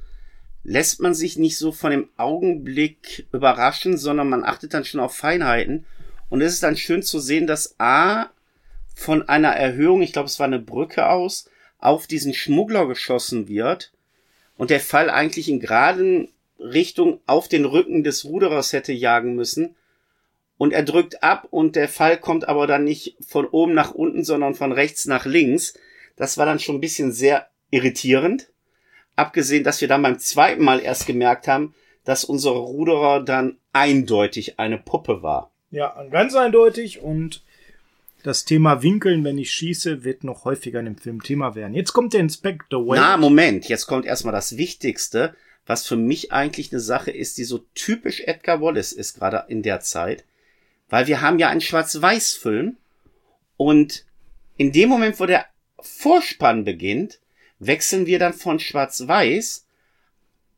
lässt 0.64 1.00
man 1.00 1.14
sich 1.14 1.36
nicht 1.36 1.58
so 1.58 1.72
von 1.72 1.90
dem 1.90 2.08
Augenblick 2.16 3.26
überraschen, 3.32 3.96
sondern 3.98 4.28
man 4.28 4.44
achtet 4.44 4.74
dann 4.74 4.84
schon 4.84 5.00
auf 5.00 5.16
Feinheiten. 5.16 5.86
Und 6.28 6.40
es 6.40 6.54
ist 6.54 6.62
dann 6.62 6.76
schön 6.76 7.02
zu 7.02 7.18
sehen, 7.18 7.46
dass 7.46 7.74
A 7.78 8.30
von 8.94 9.28
einer 9.28 9.50
Erhöhung, 9.50 10.02
ich 10.02 10.12
glaube, 10.12 10.26
es 10.26 10.38
war 10.38 10.46
eine 10.46 10.58
Brücke 10.58 11.08
aus, 11.08 11.48
auf 11.78 12.06
diesen 12.06 12.32
Schmuggler 12.32 12.86
geschossen 12.86 13.48
wird 13.48 13.92
und 14.56 14.70
der 14.70 14.80
Fall 14.80 15.10
eigentlich 15.10 15.48
in 15.48 15.60
geraden 15.60 16.28
Richtung 16.58 17.20
auf 17.26 17.48
den 17.48 17.64
Rücken 17.64 18.04
des 18.04 18.24
Ruderers 18.24 18.72
hätte 18.72 18.92
jagen 18.92 19.34
müssen. 19.34 19.74
Und 20.58 20.72
er 20.72 20.82
drückt 20.82 21.22
ab 21.22 21.48
und 21.50 21.76
der 21.76 21.88
Fall 21.88 22.18
kommt 22.18 22.48
aber 22.48 22.66
dann 22.66 22.84
nicht 22.84 23.16
von 23.26 23.46
oben 23.46 23.74
nach 23.74 23.92
unten, 23.92 24.24
sondern 24.24 24.54
von 24.54 24.72
rechts 24.72 25.06
nach 25.06 25.26
links. 25.26 25.74
Das 26.16 26.38
war 26.38 26.46
dann 26.46 26.60
schon 26.60 26.76
ein 26.76 26.80
bisschen 26.80 27.12
sehr 27.12 27.48
irritierend. 27.70 28.48
Abgesehen, 29.16 29.64
dass 29.64 29.80
wir 29.80 29.88
dann 29.88 30.02
beim 30.02 30.18
zweiten 30.18 30.62
Mal 30.62 30.80
erst 30.80 31.06
gemerkt 31.06 31.48
haben, 31.48 31.74
dass 32.04 32.24
unser 32.24 32.50
Ruderer 32.50 33.22
dann 33.22 33.56
eindeutig 33.72 34.58
eine 34.58 34.78
Puppe 34.78 35.22
war. 35.22 35.50
Ja, 35.70 36.04
ganz 36.10 36.34
eindeutig 36.34 37.00
und 37.00 37.42
das 38.22 38.44
Thema 38.44 38.82
Winkeln, 38.82 39.24
wenn 39.24 39.38
ich 39.38 39.50
schieße, 39.50 40.04
wird 40.04 40.22
noch 40.22 40.44
häufiger 40.44 40.78
in 40.78 40.86
dem 40.86 40.96
Film 40.96 41.22
Thema 41.22 41.54
werden. 41.54 41.74
Jetzt 41.74 41.92
kommt 41.92 42.12
der 42.12 42.20
Inspector 42.20 42.86
Wade. 42.86 43.00
Na, 43.00 43.16
Moment, 43.16 43.68
jetzt 43.68 43.86
kommt 43.86 44.06
erstmal 44.06 44.32
das 44.32 44.56
Wichtigste, 44.56 45.34
was 45.66 45.86
für 45.86 45.96
mich 45.96 46.32
eigentlich 46.32 46.72
eine 46.72 46.80
Sache 46.80 47.10
ist, 47.10 47.38
die 47.38 47.44
so 47.44 47.64
typisch 47.74 48.20
Edgar 48.20 48.60
Wallace 48.60 48.92
ist, 48.92 49.14
gerade 49.14 49.44
in 49.48 49.62
der 49.62 49.80
Zeit. 49.80 50.24
Weil 50.92 51.06
wir 51.06 51.22
haben 51.22 51.38
ja 51.38 51.48
einen 51.48 51.62
Schwarz-Weiß-Film 51.62 52.76
und 53.56 54.04
in 54.58 54.72
dem 54.72 54.90
Moment, 54.90 55.18
wo 55.18 55.24
der 55.24 55.46
Vorspann 55.80 56.64
beginnt, 56.64 57.18
wechseln 57.58 58.04
wir 58.04 58.18
dann 58.18 58.34
von 58.34 58.60
Schwarz-Weiß 58.60 59.64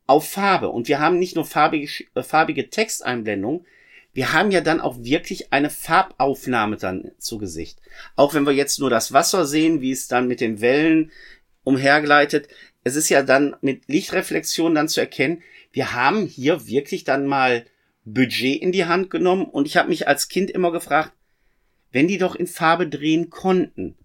auf 0.07 0.29
Farbe. 0.29 0.67
Und 0.67 0.89
wir 0.89 0.99
haben 0.99 1.19
nicht 1.19 1.37
nur 1.37 1.45
farbige, 1.45 1.89
äh, 2.15 2.21
farbige 2.21 2.69
Texteinblendungen, 2.69 3.65
wir 4.11 4.33
haben 4.33 4.51
ja 4.51 4.59
dann 4.59 4.81
auch 4.81 4.97
wirklich 5.01 5.53
eine 5.53 5.69
Farbaufnahme 5.69 6.75
dann 6.75 7.11
zu 7.17 7.37
Gesicht. 7.37 7.79
Auch 8.17 8.33
wenn 8.33 8.45
wir 8.45 8.51
jetzt 8.51 8.77
nur 8.77 8.89
das 8.89 9.13
Wasser 9.13 9.45
sehen, 9.45 9.79
wie 9.79 9.91
es 9.91 10.09
dann 10.09 10.27
mit 10.27 10.41
den 10.41 10.59
Wellen 10.59 11.13
umhergleitet. 11.63 12.49
Es 12.83 12.97
ist 12.97 13.07
ja 13.07 13.23
dann 13.23 13.55
mit 13.61 13.87
Lichtreflexion 13.87 14.75
dann 14.75 14.89
zu 14.89 14.99
erkennen, 14.99 15.43
wir 15.71 15.93
haben 15.93 16.25
hier 16.25 16.67
wirklich 16.67 17.05
dann 17.05 17.25
mal 17.25 17.65
Budget 18.05 18.61
in 18.61 18.71
die 18.71 18.85
Hand 18.85 19.09
genommen 19.09 19.45
und 19.45 19.67
ich 19.67 19.77
habe 19.77 19.89
mich 19.89 20.07
als 20.07 20.29
Kind 20.29 20.51
immer 20.51 20.71
gefragt, 20.71 21.11
wenn 21.91 22.07
die 22.07 22.17
doch 22.17 22.35
in 22.35 22.47
Farbe 22.47 22.87
drehen 22.87 23.29
konnten, 23.29 23.97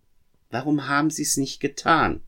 warum 0.50 0.88
haben 0.88 1.10
sie 1.10 1.22
es 1.22 1.36
nicht 1.36 1.60
getan? 1.60 2.22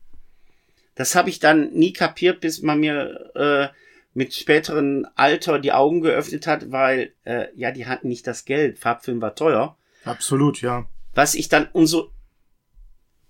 Das 0.95 1.15
habe 1.15 1.29
ich 1.29 1.39
dann 1.39 1.71
nie 1.73 1.93
kapiert, 1.93 2.41
bis 2.41 2.61
man 2.61 2.79
mir 2.79 3.31
äh, 3.35 3.67
mit 4.13 4.35
späteren 4.35 5.07
Alter 5.15 5.57
die 5.59 5.71
Augen 5.71 6.01
geöffnet 6.01 6.45
hat, 6.45 6.71
weil 6.71 7.13
äh, 7.23 7.47
ja, 7.55 7.71
die 7.71 7.87
hatten 7.87 8.07
nicht 8.07 8.27
das 8.27 8.45
Geld. 8.45 8.77
Farbfilm 8.77 9.21
war 9.21 9.35
teuer. 9.35 9.75
Absolut, 10.05 10.61
ja. 10.61 10.87
Was 11.15 11.33
ich 11.33 11.49
dann 11.49 11.67
umso 11.73 12.11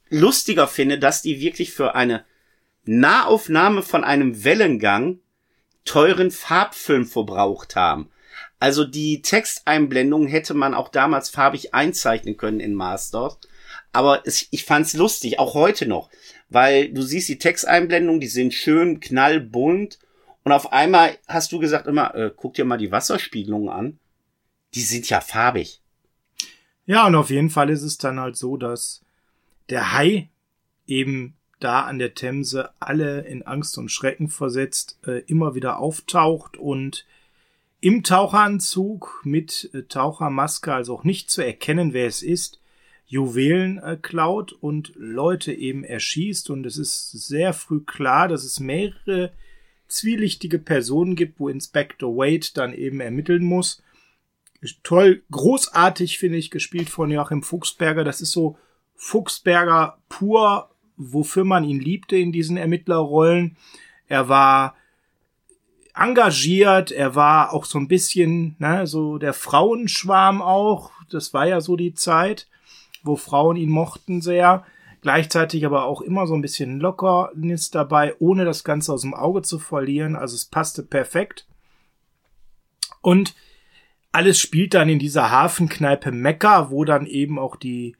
lustiger 0.09 0.67
finde, 0.67 0.99
dass 0.99 1.21
die 1.21 1.39
wirklich 1.39 1.71
für 1.71 1.95
eine 1.95 2.25
Nahaufnahme 2.83 3.81
von 3.81 4.03
einem 4.03 4.43
Wellengang 4.43 5.19
teuren 5.85 6.31
Farbfilm 6.31 7.05
verbraucht 7.05 7.75
haben. 7.75 8.09
Also 8.63 8.85
die 8.85 9.21
Texteinblendung 9.21 10.25
hätte 10.25 10.53
man 10.53 10.73
auch 10.73 10.87
damals 10.87 11.29
farbig 11.29 11.73
einzeichnen 11.73 12.37
können 12.37 12.61
in 12.61 12.75
Masters. 12.75 13.37
Aber 13.91 14.25
es, 14.25 14.47
ich 14.51 14.63
fand's 14.63 14.93
lustig, 14.93 15.37
auch 15.37 15.53
heute 15.53 15.85
noch. 15.85 16.09
Weil 16.47 16.87
du 16.93 17.01
siehst 17.01 17.27
die 17.27 17.37
Texteinblendungen, 17.37 18.21
die 18.21 18.27
sind 18.27 18.53
schön 18.53 19.01
knallbunt 19.01 19.99
und 20.45 20.53
auf 20.53 20.71
einmal 20.71 21.17
hast 21.27 21.51
du 21.51 21.59
gesagt 21.59 21.87
immer, 21.87 22.15
äh, 22.15 22.31
guck 22.33 22.53
dir 22.53 22.63
mal 22.63 22.77
die 22.77 22.93
Wasserspiegelungen 22.93 23.67
an. 23.67 23.99
Die 24.75 24.81
sind 24.81 25.09
ja 25.09 25.19
farbig. 25.19 25.81
Ja, 26.85 27.05
und 27.07 27.15
auf 27.15 27.31
jeden 27.31 27.49
Fall 27.49 27.69
ist 27.69 27.83
es 27.83 27.97
dann 27.97 28.17
halt 28.17 28.37
so, 28.37 28.55
dass 28.55 29.01
der 29.69 29.91
Hai 29.91 30.29
eben 30.87 31.35
da 31.59 31.81
an 31.81 31.99
der 31.99 32.13
Themse 32.13 32.69
alle 32.79 33.23
in 33.23 33.43
Angst 33.43 33.77
und 33.77 33.89
Schrecken 33.89 34.29
versetzt, 34.29 34.99
äh, 35.05 35.19
immer 35.27 35.53
wieder 35.53 35.79
auftaucht 35.79 36.55
und 36.55 37.05
im 37.83 38.01
Taucheranzug 38.01 39.19
mit 39.25 39.69
äh, 39.73 39.83
Tauchermaske, 39.83 40.73
also 40.73 40.95
auch 40.95 41.03
nicht 41.03 41.29
zu 41.29 41.45
erkennen, 41.45 41.91
wer 41.91 42.07
es 42.07 42.21
ist, 42.21 42.61
Juwelen 43.05 43.77
äh, 43.77 43.97
klaut 44.01 44.53
und 44.53 44.93
Leute 44.95 45.51
eben 45.51 45.83
erschießt. 45.83 46.49
Und 46.49 46.65
es 46.65 46.77
ist 46.77 47.11
sehr 47.11 47.51
früh 47.51 47.81
klar, 47.81 48.29
dass 48.29 48.45
es 48.45 48.61
mehrere 48.61 49.33
zwielichtige 49.89 50.59
Personen 50.59 51.17
gibt, 51.17 51.41
wo 51.41 51.49
Inspector 51.49 52.15
Wade 52.15 52.47
dann 52.53 52.73
eben 52.73 53.01
ermitteln 53.01 53.43
muss. 53.43 53.83
Toll, 54.83 55.23
großartig 55.29 56.19
finde 56.19 56.37
ich, 56.37 56.51
gespielt 56.51 56.89
von 56.89 57.11
Joachim 57.11 57.43
Fuchsberger. 57.43 58.05
Das 58.05 58.21
ist 58.21 58.31
so 58.31 58.57
Fuchsberger 58.95 59.97
pur, 60.07 60.69
wofür 60.95 61.43
man 61.43 61.65
ihn 61.65 61.81
liebte 61.81 62.15
in 62.15 62.31
diesen 62.31 62.55
Ermittlerrollen. 62.55 63.57
Er 64.07 64.29
war 64.29 64.77
engagiert, 65.95 66.91
er 66.91 67.15
war 67.15 67.53
auch 67.53 67.65
so 67.65 67.77
ein 67.77 67.87
bisschen, 67.87 68.55
ne, 68.59 68.87
so 68.87 69.17
der 69.17 69.33
Frauenschwarm 69.33 70.41
auch. 70.41 70.91
Das 71.09 71.33
war 71.33 71.47
ja 71.47 71.61
so 71.61 71.75
die 71.75 71.93
Zeit, 71.93 72.47
wo 73.03 73.15
Frauen 73.15 73.55
ihn 73.55 73.69
mochten 73.69 74.21
sehr. 74.21 74.65
Gleichzeitig 75.01 75.65
aber 75.65 75.83
auch 75.83 76.01
immer 76.01 76.27
so 76.27 76.33
ein 76.33 76.41
bisschen 76.41 76.79
Lockernis 76.79 77.71
dabei, 77.71 78.15
ohne 78.19 78.45
das 78.45 78.63
Ganze 78.63 78.93
aus 78.93 79.01
dem 79.01 79.13
Auge 79.13 79.41
zu 79.41 79.59
verlieren. 79.59 80.15
Also 80.15 80.35
es 80.35 80.45
passte 80.45 80.81
perfekt. 80.81 81.45
Und 83.01 83.35
alles 84.13 84.39
spielt 84.39 84.73
dann 84.73 84.87
in 84.89 84.99
dieser 84.99 85.29
Hafenkneipe 85.29 86.11
Mecca, 86.11 86.71
wo 86.71 86.85
dann 86.85 87.05
eben 87.05 87.37
auch 87.37 87.57
die 87.57 87.97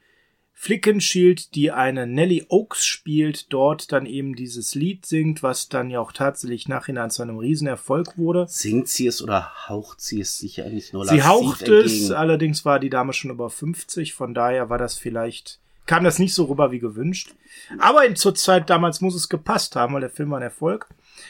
Flickenshield, 0.56 1.56
die 1.56 1.72
eine 1.72 2.08
Nelly 2.08 2.46
Oaks 2.48 2.86
spielt, 2.86 3.52
dort 3.52 3.92
dann 3.92 4.06
eben 4.06 4.36
dieses 4.36 4.76
Lied 4.76 5.06
singt, 5.06 5.44
was 5.44 5.68
dann 5.68 5.90
ja 5.90 6.00
auch 6.00 6.14
tatsächlich 6.14 6.70
nachhinein 6.70 7.12
zu 7.12 7.22
einem 7.22 7.38
Riesenerfolg 7.38 8.18
wurde. 8.18 8.46
Singt 8.48 8.88
sie 8.88 9.08
es 9.08 9.22
oder 9.22 9.52
haucht 9.68 10.00
sie 10.00 10.22
es 10.22 10.38
sicher 10.38 10.70
nicht 10.70 10.94
nur 10.94 11.06
Sie 11.06 11.24
haucht 11.24 11.68
es, 11.68 12.12
allerdings 12.12 12.64
war 12.64 12.80
die 12.80 12.90
Dame 12.90 13.12
schon 13.12 13.32
über 13.32 13.50
50, 13.50 14.14
von 14.14 14.34
daher 14.34 14.70
war 14.70 14.78
das 14.78 14.98
vielleicht, 14.98 15.60
kam 15.86 16.06
das 16.06 16.18
nicht 16.18 16.34
so 16.34 16.46
rüber 16.46 16.72
wie 16.72 16.80
gewünscht. 16.80 17.34
Aber 17.80 18.16
zur 18.16 18.36
Zeit 18.36 18.70
damals 18.70 19.02
muss 19.02 19.16
es 19.16 19.28
gepasst 19.28 19.76
haben, 19.76 19.94
weil 19.94 20.02
der 20.02 20.10
Film 20.10 20.32
war 20.32 20.40
ein 20.40 20.44
Erfolg. 20.44 20.88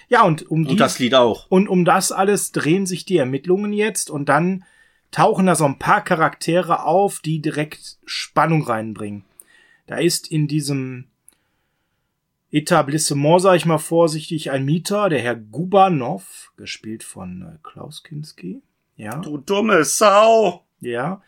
Ja, 0.09 0.23
und 0.23 0.49
um 0.51 0.65
die, 0.65 0.71
und 0.71 0.79
das 0.79 0.99
Lied 0.99 1.15
auch. 1.15 1.47
Und 1.49 1.67
um 1.67 1.85
das 1.85 2.11
alles 2.11 2.51
drehen 2.51 2.85
sich 2.85 3.05
die 3.05 3.17
Ermittlungen 3.17 3.73
jetzt 3.73 4.11
und 4.11 4.29
dann 4.29 4.63
tauchen 5.13 5.45
da 5.45 5.55
so 5.55 5.65
ein 5.65 5.79
paar 5.79 6.03
Charaktere 6.03 6.83
auf, 6.83 7.19
die 7.19 7.39
direkt 7.39 7.97
Spannung 8.05 8.63
reinbringen. 8.63 9.23
Da 9.85 9.97
ist 9.97 10.29
in 10.29 10.47
diesem 10.47 11.05
Etablissement, 12.51 13.41
sag 13.41 13.55
ich 13.55 13.65
mal 13.65 13.77
vorsichtig, 13.77 14.51
ein 14.51 14.65
Mieter, 14.65 15.09
der 15.09 15.19
Herr 15.19 15.35
Gubanov, 15.35 16.51
gespielt 16.57 17.03
von 17.03 17.41
äh, 17.41 17.57
Klaus 17.63 18.03
Kinski. 18.03 18.61
Ja. 18.95 19.17
Du 19.17 19.37
dumme 19.37 19.85
Sau! 19.85 20.65
Ja. 20.79 21.21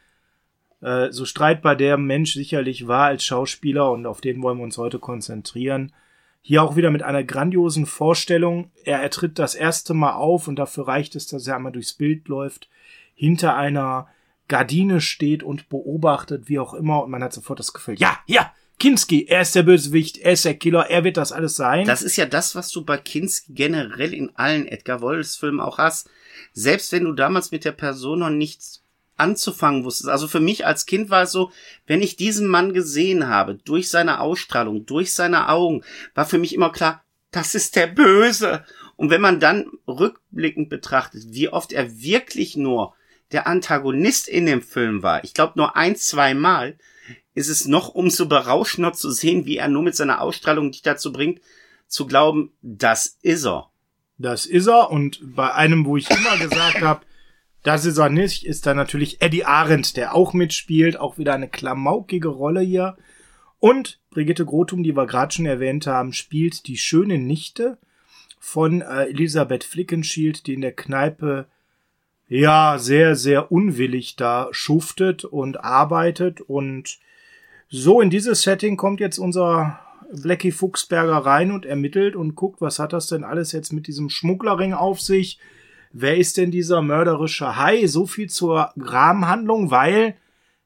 Äh, 0.82 1.12
so 1.12 1.26
streitbar 1.26 1.76
der 1.76 1.98
Mensch 1.98 2.34
sicherlich 2.34 2.88
war 2.88 3.06
als 3.06 3.24
Schauspieler 3.24 3.92
und 3.92 4.06
auf 4.06 4.20
den 4.20 4.42
wollen 4.42 4.58
wir 4.58 4.64
uns 4.64 4.78
heute 4.78 5.00
konzentrieren. 5.00 5.94
Hier 6.42 6.64
auch 6.64 6.76
wieder 6.76 6.92
mit 6.92 7.04
einer 7.04 7.24
grandiosen 7.24 7.86
Vorstellung. 7.86 8.72
Er 8.84 9.02
ertritt 9.02 9.40
das 9.40 9.56
erste 9.56 9.94
Mal 9.94 10.14
auf 10.14 10.48
und 10.48 10.58
dafür 10.58 10.88
reicht 10.88 11.16
es, 11.16 11.28
dass 11.28 11.48
er 11.48 11.56
einmal 11.56 11.72
durchs 11.72 11.94
Bild 11.94 12.28
läuft 12.28 12.70
hinter 13.16 13.56
einer 13.56 14.08
Gardine 14.48 15.02
steht 15.02 15.42
und 15.42 15.70
beobachtet, 15.70 16.48
wie 16.48 16.60
auch 16.60 16.76
immer, 16.76 17.04
und 17.04 17.10
man 17.10 17.24
hat 17.24 17.34
sofort 17.34 17.60
das 17.60 17.74
Gefühl, 17.74 17.96
ja, 17.98 18.20
ja, 18.28 18.54
Kinski, 18.78 19.26
er 19.28 19.42
ist 19.42 19.56
der 19.56 19.64
Bösewicht, 19.64 20.18
er 20.18 20.34
ist 20.34 20.46
der 20.46 20.56
Killer, 20.56 20.90
er 20.90 21.04
wird 21.04 21.18
das 21.18 21.32
alles 21.32 21.56
sein. 21.56 21.88
Das 21.88 22.02
ist 22.02 22.18
ja 22.18 22.26
das, 22.26 22.56
was 22.56 22.70
du 22.70 22.84
bei 22.84 22.98
Kinski 22.98 23.54
generell 23.54 24.14
in 24.14 24.36
allen 24.36 24.68
Edgar 24.68 25.02
Wallace 25.02 25.38
Filmen 25.38 25.62
auch 25.62 25.78
hast. 25.78 26.10
Selbst 26.54 26.92
wenn 26.92 27.06
du 27.06 27.14
damals 27.14 27.52
mit 27.52 27.64
der 27.66 27.72
Person 27.72 28.20
noch 28.20 28.30
nichts 28.30 28.84
anzufangen 29.18 29.86
wusstest. 29.86 30.10
Also 30.10 30.28
für 30.28 30.42
mich 30.42 30.66
als 30.66 30.86
Kind 30.86 31.10
war 31.10 31.24
es 31.24 31.32
so, 31.32 31.52
wenn 31.88 32.02
ich 32.02 32.18
diesen 32.18 32.48
Mann 32.48 32.74
gesehen 32.74 33.28
habe, 33.28 33.56
durch 33.56 33.90
seine 33.90 34.20
Ausstrahlung, 34.20 34.86
durch 34.86 35.14
seine 35.14 35.48
Augen, 35.48 35.84
war 36.14 36.26
für 36.26 36.38
mich 36.38 36.54
immer 36.54 36.72
klar, 36.72 37.04
das 37.32 37.56
ist 37.56 37.78
der 37.78 37.88
Böse. 37.88 38.66
Und 38.98 39.10
wenn 39.10 39.22
man 39.22 39.40
dann 39.40 39.72
rückblickend 39.88 40.70
betrachtet, 40.70 41.24
wie 41.30 41.50
oft 41.50 41.72
er 41.72 42.02
wirklich 42.02 42.58
nur 42.58 42.94
der 43.36 43.48
Antagonist 43.48 44.30
in 44.30 44.46
dem 44.46 44.62
Film 44.62 45.04
war, 45.04 45.26
ich 45.26 45.34
glaube 45.34 45.54
nur 45.58 45.76
ein, 45.76 45.98
zwei 45.98 46.34
Mal, 46.34 46.78
ist 47.34 47.50
es 47.50 47.68
noch 47.68 47.90
umso 47.90 48.28
berauschender 48.28 48.94
zu 48.94 49.12
sehen, 49.12 49.46
wie 49.46 49.58
er 49.58 49.68
nur 49.68 49.84
mit 49.84 49.94
seiner 49.94 50.22
Ausstrahlung 50.22 50.72
dich 50.72 50.84
dazu 50.84 51.12
bringt, 51.12 51.42
zu 51.86 52.08
glauben, 52.08 52.54
das 52.62 53.18
ist 53.22 53.46
er. 53.46 53.70
Das 54.18 54.46
ist 54.46 54.68
er. 54.68 54.90
Und 54.90 55.20
bei 55.36 55.54
einem, 55.54 55.86
wo 55.86 55.98
ich 55.98 56.10
immer 56.10 56.38
gesagt 56.38 56.82
habe, 56.82 57.06
das 57.62 57.84
ist 57.84 57.98
er 57.98 58.10
nicht, 58.10 58.46
ist 58.46 58.66
da 58.66 58.74
natürlich 58.74 59.22
Eddie 59.22 59.44
Arendt, 59.44 59.98
der 59.98 60.16
auch 60.16 60.32
mitspielt, 60.32 60.98
auch 60.98 61.18
wieder 61.18 61.34
eine 61.34 61.50
klamaukige 61.50 62.30
Rolle 62.30 62.62
hier. 62.62 62.96
Und 63.60 64.00
Brigitte 64.12 64.46
Grotum, 64.46 64.82
die 64.82 64.96
wir 64.96 65.08
gerade 65.08 65.34
schon 65.34 65.46
erwähnt 65.46 65.88
haben, 65.88 66.14
spielt 66.14 66.68
die 66.68 66.78
schöne 66.78 67.18
Nichte 67.18 67.80
von 68.40 68.80
äh, 68.80 69.08
Elisabeth 69.08 69.66
Flickenschild, 69.66 70.48
die 70.48 70.54
in 70.54 70.62
der 70.62 70.74
Kneipe 70.74 71.50
ja 72.28 72.78
sehr, 72.80 73.16
sehr 73.16 73.52
unwillig 73.52 74.16
da 74.16 74.48
schuftet 74.52 75.26
und 75.26 75.64
arbeitet. 75.64 76.42
Und 76.42 77.00
so 77.70 78.02
in 78.02 78.10
dieses 78.10 78.42
Setting 78.42 78.78
kommt 78.78 79.00
jetzt 79.00 79.18
unser 79.18 79.80
Blackie 80.12 80.52
Fuchsberger 80.52 81.18
rein 81.18 81.52
und 81.52 81.66
ermittelt 81.66 82.16
und 82.16 82.36
guckt, 82.36 82.62
was 82.62 82.80
hat 82.80 82.94
das 82.94 83.08
denn 83.08 83.24
alles 83.24 83.52
jetzt 83.52 83.74
mit 83.74 83.88
diesem 83.88 84.10
Schmugglerring 84.10 84.74
auf 84.74 85.02
sich? 85.02 85.40
Wer 85.92 86.18
ist 86.18 86.38
denn 86.38 86.52
dieser 86.52 86.82
mörderische 86.82 87.56
Hai? 87.56 87.88
So 87.88 88.06
viel 88.06 88.30
zur 88.30 88.72
Rahmenhandlung, 88.76 89.72
weil 89.72 90.16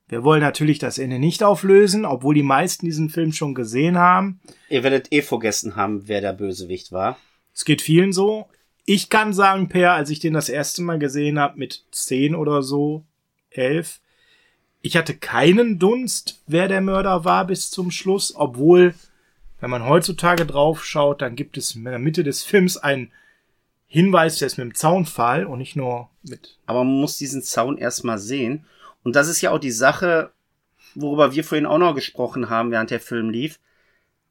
wir 0.07 0.23
wollen 0.23 0.41
natürlich 0.41 0.79
das 0.79 0.97
Ende 0.97 1.19
nicht 1.19 1.43
auflösen, 1.43 2.03
obwohl 2.03 2.33
die 2.33 2.43
meisten 2.43 2.85
diesen 2.85 3.09
Film 3.09 3.31
schon 3.31 3.53
gesehen 3.53 3.97
haben. 3.99 4.39
Ihr 4.67 4.83
werdet 4.83 5.13
eh 5.13 5.21
vergessen 5.21 5.75
haben, 5.75 6.07
wer 6.07 6.19
der 6.19 6.33
Bösewicht 6.33 6.91
war. 6.91 7.17
Es 7.53 7.63
geht 7.63 7.83
vielen 7.83 8.11
so. 8.11 8.47
Ich 8.85 9.09
kann 9.09 9.33
sagen, 9.33 9.69
Per, 9.69 9.93
als 9.93 10.09
ich 10.09 10.19
den 10.19 10.33
das 10.33 10.49
erste 10.49 10.81
Mal 10.81 10.99
gesehen 10.99 11.39
habe, 11.39 11.59
mit 11.59 11.83
zehn 11.91 12.35
oder 12.35 12.63
so, 12.63 13.03
elf, 13.51 13.99
ich 14.81 14.95
hatte 14.95 15.15
keinen 15.15 15.77
Dunst, 15.79 16.41
wer 16.47 16.67
der 16.67 16.81
Mörder 16.81 17.25
war 17.25 17.45
bis 17.45 17.69
zum 17.69 17.91
Schluss, 17.91 18.33
obwohl, 18.35 18.93
wenn 19.59 19.69
man 19.69 19.85
heutzutage 19.85 20.45
drauf 20.45 20.85
schaut, 20.85 21.21
dann 21.21 21.35
gibt 21.35 21.57
es 21.57 21.75
in 21.75 21.83
der 21.83 21.99
Mitte 21.99 22.23
des 22.23 22.43
Films 22.43 22.77
einen 22.77 23.11
Hinweis, 23.87 24.37
der 24.37 24.45
ist 24.45 24.57
mit 24.57 24.65
dem 24.65 24.75
Zaunfall 24.75 25.45
und 25.45 25.57
nicht 25.57 25.75
nur 25.75 26.09
mit. 26.23 26.57
Aber 26.65 26.83
man 26.83 26.99
muss 27.01 27.17
diesen 27.17 27.41
Zaun 27.41 27.77
erstmal 27.77 28.19
sehen. 28.19 28.65
Und 29.03 29.15
das 29.15 29.27
ist 29.27 29.41
ja 29.41 29.51
auch 29.51 29.59
die 29.59 29.71
Sache, 29.71 30.31
worüber 30.93 31.33
wir 31.33 31.43
vorhin 31.43 31.65
auch 31.65 31.79
noch 31.79 31.95
gesprochen 31.95 32.49
haben, 32.49 32.71
während 32.71 32.91
der 32.91 32.99
Film 32.99 33.31
lief. 33.31 33.59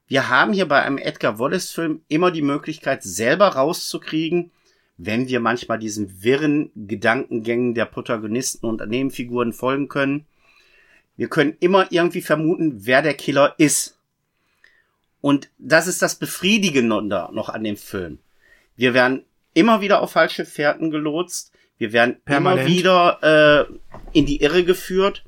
Wir 0.08 0.30
haben 0.30 0.54
hier 0.54 0.66
bei 0.66 0.82
einem 0.82 0.96
Edgar 0.96 1.38
Wallace-Film 1.38 2.00
immer 2.08 2.30
die 2.30 2.42
Möglichkeit, 2.42 3.02
selber 3.02 3.48
rauszukriegen, 3.48 4.50
wenn 4.96 5.28
wir 5.28 5.38
manchmal 5.38 5.78
diesen 5.78 6.22
wirren 6.22 6.70
Gedankengängen 6.74 7.74
der 7.74 7.84
Protagonisten 7.84 8.66
und 8.66 8.84
Nebenfiguren 8.88 9.52
folgen 9.52 9.88
können. 9.88 10.26
Wir 11.16 11.28
können 11.28 11.56
immer 11.60 11.92
irgendwie 11.92 12.22
vermuten, 12.22 12.86
wer 12.86 13.02
der 13.02 13.14
Killer 13.14 13.54
ist. 13.58 13.98
Und 15.20 15.50
das 15.58 15.86
ist 15.86 16.00
das 16.00 16.14
Befriedigende 16.14 17.02
noch 17.32 17.50
an 17.50 17.64
dem 17.64 17.76
Film. 17.76 18.18
Wir 18.76 18.94
werden 18.94 19.24
immer 19.52 19.80
wieder 19.82 20.00
auf 20.00 20.12
falsche 20.12 20.46
Fährten 20.46 20.90
gelotst. 20.90 21.52
Wir 21.76 21.92
werden 21.92 22.16
Permanent. 22.24 22.66
immer 22.66 22.76
wieder 22.76 23.68
äh, 23.72 24.18
in 24.18 24.24
die 24.24 24.40
Irre 24.40 24.64
geführt. 24.64 25.24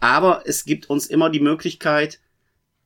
Aber 0.00 0.42
es 0.46 0.64
gibt 0.64 0.88
uns 0.88 1.06
immer 1.06 1.28
die 1.28 1.40
Möglichkeit, 1.40 2.20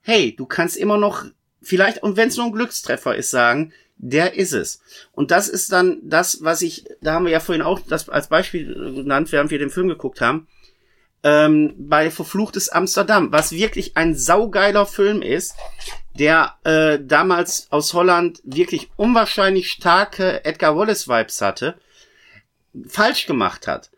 hey, 0.00 0.34
du 0.34 0.46
kannst 0.46 0.76
immer 0.76 0.98
noch 0.98 1.24
vielleicht, 1.66 2.02
und 2.02 2.16
wenn 2.16 2.28
es 2.28 2.36
nur 2.36 2.46
ein 2.46 2.52
Glückstreffer 2.52 3.14
ist, 3.14 3.30
sagen, 3.30 3.72
der 3.98 4.34
ist 4.34 4.52
es. 4.52 4.80
Und 5.12 5.30
das 5.30 5.48
ist 5.48 5.72
dann 5.72 6.00
das, 6.02 6.42
was 6.42 6.62
ich, 6.62 6.84
da 7.00 7.14
haben 7.14 7.24
wir 7.24 7.32
ja 7.32 7.40
vorhin 7.40 7.62
auch 7.62 7.80
das 7.80 8.08
als 8.08 8.28
Beispiel 8.28 8.74
genannt, 8.94 9.32
während 9.32 9.50
wir 9.50 9.58
den 9.58 9.70
Film 9.70 9.88
geguckt 9.88 10.20
haben, 10.20 10.46
ähm, 11.22 11.74
bei 11.78 12.10
Verfluchtes 12.10 12.68
Amsterdam, 12.68 13.32
was 13.32 13.52
wirklich 13.52 13.96
ein 13.96 14.14
saugeiler 14.14 14.86
Film 14.86 15.22
ist, 15.22 15.54
der 16.18 16.54
äh, 16.64 16.98
damals 17.02 17.68
aus 17.70 17.94
Holland 17.94 18.40
wirklich 18.44 18.90
unwahrscheinlich 18.96 19.70
starke 19.70 20.44
Edgar 20.44 20.76
Wallace-Vibes 20.76 21.40
hatte, 21.40 21.74
falsch 22.86 23.26
gemacht 23.26 23.66
hat. 23.66 23.90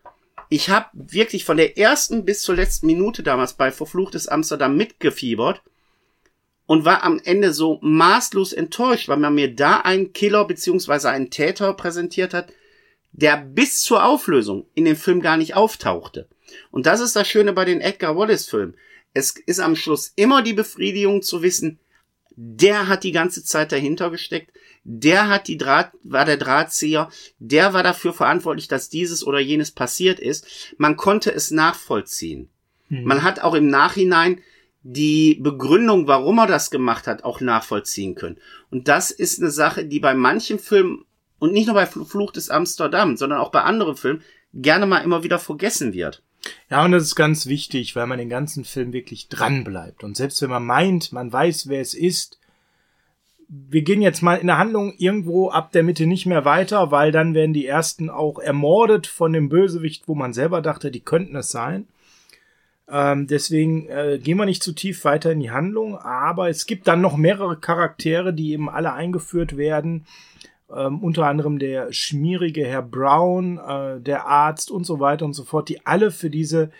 Ich 0.48 0.70
habe 0.70 0.86
wirklich 0.92 1.44
von 1.44 1.56
der 1.56 1.76
ersten 1.76 2.24
bis 2.24 2.40
zur 2.40 2.54
letzten 2.54 2.86
Minute 2.86 3.22
damals 3.22 3.52
bei 3.52 3.70
Verfluchtes 3.70 4.28
Amsterdam 4.28 4.76
mitgefiebert 4.76 5.60
und 6.68 6.84
war 6.84 7.02
am 7.02 7.18
Ende 7.24 7.54
so 7.54 7.78
maßlos 7.80 8.52
enttäuscht, 8.52 9.08
weil 9.08 9.16
man 9.16 9.34
mir 9.34 9.54
da 9.54 9.78
einen 9.78 10.12
Killer 10.12 10.44
beziehungsweise 10.44 11.08
einen 11.08 11.30
Täter 11.30 11.72
präsentiert 11.72 12.34
hat, 12.34 12.52
der 13.10 13.38
bis 13.38 13.80
zur 13.80 14.04
Auflösung 14.04 14.66
in 14.74 14.84
dem 14.84 14.96
Film 14.96 15.22
gar 15.22 15.38
nicht 15.38 15.56
auftauchte. 15.56 16.28
Und 16.70 16.84
das 16.84 17.00
ist 17.00 17.16
das 17.16 17.26
Schöne 17.26 17.54
bei 17.54 17.64
den 17.64 17.80
Edgar 17.80 18.18
Wallace 18.18 18.46
Filmen. 18.46 18.76
Es 19.14 19.30
ist 19.30 19.60
am 19.60 19.76
Schluss 19.76 20.12
immer 20.14 20.42
die 20.42 20.52
Befriedigung 20.52 21.22
zu 21.22 21.40
wissen, 21.40 21.78
der 22.36 22.86
hat 22.86 23.02
die 23.02 23.12
ganze 23.12 23.42
Zeit 23.42 23.72
dahinter 23.72 24.10
gesteckt, 24.10 24.52
der 24.84 25.28
hat 25.28 25.48
die 25.48 25.56
Draht, 25.56 25.92
war 26.02 26.26
der 26.26 26.36
Drahtzieher, 26.36 27.08
der 27.38 27.72
war 27.72 27.82
dafür 27.82 28.12
verantwortlich, 28.12 28.68
dass 28.68 28.90
dieses 28.90 29.26
oder 29.26 29.38
jenes 29.38 29.70
passiert 29.70 30.20
ist. 30.20 30.46
Man 30.76 30.98
konnte 30.98 31.32
es 31.32 31.50
nachvollziehen. 31.50 32.50
Hm. 32.88 33.04
Man 33.04 33.22
hat 33.22 33.40
auch 33.40 33.54
im 33.54 33.68
Nachhinein 33.68 34.42
die 34.82 35.38
Begründung, 35.40 36.06
warum 36.06 36.38
er 36.38 36.46
das 36.46 36.70
gemacht 36.70 37.06
hat, 37.06 37.24
auch 37.24 37.40
nachvollziehen 37.40 38.14
können. 38.14 38.38
Und 38.70 38.88
das 38.88 39.10
ist 39.10 39.40
eine 39.40 39.50
Sache, 39.50 39.84
die 39.84 40.00
bei 40.00 40.14
manchen 40.14 40.58
Filmen 40.58 41.04
und 41.38 41.52
nicht 41.52 41.66
nur 41.66 41.74
bei 41.74 41.86
Fluch 41.86 42.32
des 42.32 42.50
Amsterdam, 42.50 43.16
sondern 43.16 43.40
auch 43.40 43.50
bei 43.50 43.62
anderen 43.62 43.96
Filmen 43.96 44.22
gerne 44.54 44.86
mal 44.86 45.00
immer 45.00 45.22
wieder 45.22 45.38
vergessen 45.38 45.92
wird. 45.92 46.22
Ja, 46.70 46.84
und 46.84 46.92
das 46.92 47.02
ist 47.02 47.16
ganz 47.16 47.46
wichtig, 47.46 47.96
weil 47.96 48.06
man 48.06 48.18
den 48.18 48.28
ganzen 48.28 48.64
Film 48.64 48.92
wirklich 48.92 49.28
dran 49.28 49.64
bleibt. 49.64 50.04
Und 50.04 50.16
selbst 50.16 50.40
wenn 50.42 50.50
man 50.50 50.64
meint, 50.64 51.12
man 51.12 51.32
weiß, 51.32 51.68
wer 51.68 51.80
es 51.80 51.94
ist, 51.94 52.38
wir 53.48 53.82
gehen 53.82 54.02
jetzt 54.02 54.22
mal 54.22 54.36
in 54.36 54.46
der 54.46 54.58
Handlung 54.58 54.94
irgendwo 54.98 55.48
ab 55.48 55.72
der 55.72 55.82
Mitte 55.82 56.06
nicht 56.06 56.26
mehr 56.26 56.44
weiter, 56.44 56.90
weil 56.90 57.12
dann 57.12 57.34
werden 57.34 57.54
die 57.54 57.66
ersten 57.66 58.10
auch 58.10 58.38
ermordet 58.38 59.06
von 59.06 59.32
dem 59.32 59.48
Bösewicht, 59.48 60.06
wo 60.06 60.14
man 60.14 60.34
selber 60.34 60.60
dachte, 60.60 60.90
die 60.90 61.00
könnten 61.00 61.34
es 61.36 61.50
sein. 61.50 61.88
Ähm, 62.90 63.26
deswegen 63.26 63.88
äh, 63.88 64.18
gehen 64.22 64.38
wir 64.38 64.46
nicht 64.46 64.62
zu 64.62 64.72
tief 64.72 65.04
weiter 65.04 65.32
in 65.32 65.40
die 65.40 65.50
Handlung, 65.50 65.96
aber 65.98 66.48
es 66.48 66.66
gibt 66.66 66.88
dann 66.88 67.00
noch 67.02 67.16
mehrere 67.16 67.58
Charaktere, 67.58 68.32
die 68.32 68.52
eben 68.52 68.70
alle 68.70 68.92
eingeführt 68.92 69.56
werden. 69.56 70.06
Ähm, 70.74 71.02
unter 71.02 71.26
anderem 71.26 71.58
der 71.58 71.92
schmierige 71.92 72.66
Herr 72.66 72.82
Brown, 72.82 73.58
äh, 73.58 74.00
der 74.00 74.26
Arzt 74.26 74.70
und 74.70 74.84
so 74.84 75.00
weiter 75.00 75.24
und 75.24 75.34
so 75.34 75.44
fort, 75.44 75.68
die 75.68 75.86
alle 75.86 76.10
für 76.10 76.30
diese 76.30 76.70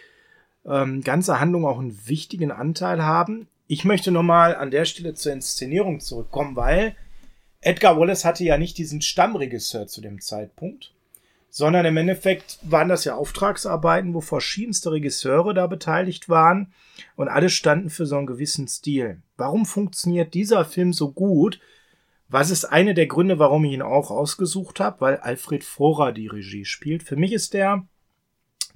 ähm, 0.64 1.02
ganze 1.02 1.40
Handlung 1.40 1.66
auch 1.66 1.78
einen 1.78 1.98
wichtigen 2.06 2.50
Anteil 2.50 3.02
haben. 3.02 3.48
Ich 3.66 3.84
möchte 3.84 4.10
nochmal 4.10 4.56
an 4.56 4.70
der 4.70 4.86
Stelle 4.86 5.14
zur 5.14 5.32
Inszenierung 5.32 6.00
zurückkommen, 6.00 6.56
weil 6.56 6.96
Edgar 7.60 7.98
Wallace 7.98 8.24
hatte 8.24 8.44
ja 8.44 8.56
nicht 8.56 8.78
diesen 8.78 9.02
Stammregisseur 9.02 9.86
zu 9.86 10.00
dem 10.00 10.20
Zeitpunkt 10.20 10.94
sondern 11.50 11.86
im 11.86 11.96
Endeffekt 11.96 12.58
waren 12.62 12.88
das 12.88 13.04
ja 13.04 13.14
Auftragsarbeiten, 13.14 14.14
wo 14.14 14.20
verschiedenste 14.20 14.92
Regisseure 14.92 15.54
da 15.54 15.66
beteiligt 15.66 16.28
waren 16.28 16.72
und 17.16 17.28
alle 17.28 17.50
standen 17.50 17.90
für 17.90 18.06
so 18.06 18.16
einen 18.16 18.26
gewissen 18.26 18.68
Stil. 18.68 19.22
Warum 19.36 19.66
funktioniert 19.66 20.34
dieser 20.34 20.64
Film 20.64 20.92
so 20.92 21.10
gut? 21.12 21.60
Was 22.28 22.50
ist 22.50 22.66
eine 22.66 22.92
der 22.92 23.06
Gründe, 23.06 23.38
warum 23.38 23.64
ich 23.64 23.72
ihn 23.72 23.82
auch 23.82 24.10
ausgesucht 24.10 24.80
habe? 24.80 25.00
Weil 25.00 25.16
Alfred 25.16 25.64
Vorer 25.64 26.12
die 26.12 26.26
Regie 26.26 26.66
spielt. 26.66 27.02
Für 27.02 27.16
mich 27.16 27.32
ist 27.32 27.54
der 27.54 27.86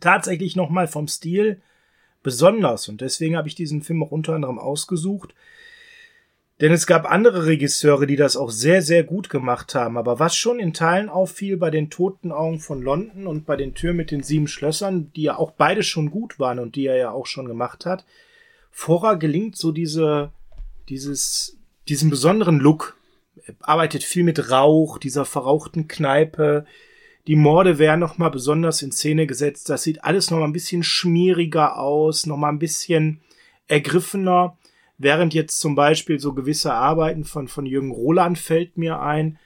tatsächlich 0.01 0.57
nochmal 0.57 0.89
vom 0.89 1.07
Stil 1.07 1.61
besonders 2.23 2.89
und 2.89 3.01
deswegen 3.01 3.37
habe 3.37 3.49
ich 3.49 3.55
diesen 3.55 3.83
Film 3.83 4.03
auch 4.03 4.11
unter 4.11 4.35
anderem 4.35 4.59
ausgesucht. 4.59 5.35
Denn 6.61 6.71
es 6.71 6.87
gab 6.87 7.11
andere 7.11 7.47
Regisseure, 7.47 8.07
die 8.07 8.17
das 8.17 8.37
auch 8.37 8.51
sehr, 8.51 8.83
sehr 8.83 9.03
gut 9.03 9.31
gemacht 9.31 9.75
haben. 9.75 9.99
Aber 9.99 10.21
was 10.21 10.37
schon 10.37 10.61
in 10.61 10.73
Teilen 10.73 11.09
auffiel 11.09 11.57
bei 11.57 11.71
den 11.71 11.91
Toten 11.91 12.31
Augen 12.31 12.61
von 12.61 12.83
London 12.83 13.27
und 13.27 13.47
bei 13.47 13.57
den 13.57 13.75
Türen 13.75 13.97
mit 13.97 14.11
den 14.11 14.23
sieben 14.23 14.47
Schlössern, 14.47 15.11
die 15.17 15.23
ja 15.23 15.39
auch 15.39 15.53
beide 15.53 15.83
schon 15.83 16.11
gut 16.11 16.39
waren 16.39 16.59
und 16.61 16.77
die 16.77 16.87
er 16.87 16.97
ja 16.97 17.11
auch 17.11 17.27
schon 17.27 17.47
gemacht 17.47 17.85
hat, 17.85 18.05
Vorher 18.73 19.17
gelingt 19.17 19.57
so 19.57 19.71
diese, 19.71 20.33
dieses, 20.89 21.59
diesen 21.89 22.11
besonderen 22.11 22.59
Look. 22.59 22.97
Er 23.47 23.55
arbeitet 23.61 24.03
viel 24.03 24.25
mit 24.25 24.51
Rauch, 24.51 24.99
dieser 24.99 25.27
verrauchten 25.27 25.87
Kneipe. 25.89 26.65
Die 27.27 27.37
Morde 27.37 27.79
werden 27.79 28.01
nochmal 28.01 28.31
besonders 28.31 28.83
in 28.83 28.91
Szene 28.91 29.27
gesetzt. 29.27 29.69
Das 29.69 29.83
sieht 29.83 30.03
alles 30.03 30.31
nochmal 30.31 30.49
ein 30.49 30.55
bisschen 30.55 30.83
schmieriger 30.83 31.79
aus, 31.79 32.27
nochmal 32.27 32.51
ein 32.51 32.59
bisschen 32.59 33.21
ergriffener. 33.69 34.57
Während 35.03 35.35
jetzt 35.35 35.59
zum 35.59 35.75
Beispiel 35.75 36.21
so 36.21 36.33
gewisse 36.33 36.75
Arbeiten 36.75 37.25
von, 37.25 37.49
von 37.49 37.67
Jürgen 37.67 37.91
Roland 37.91 38.39
fällt 38.39 38.79
mir 38.79 39.01
ein, 39.01 39.37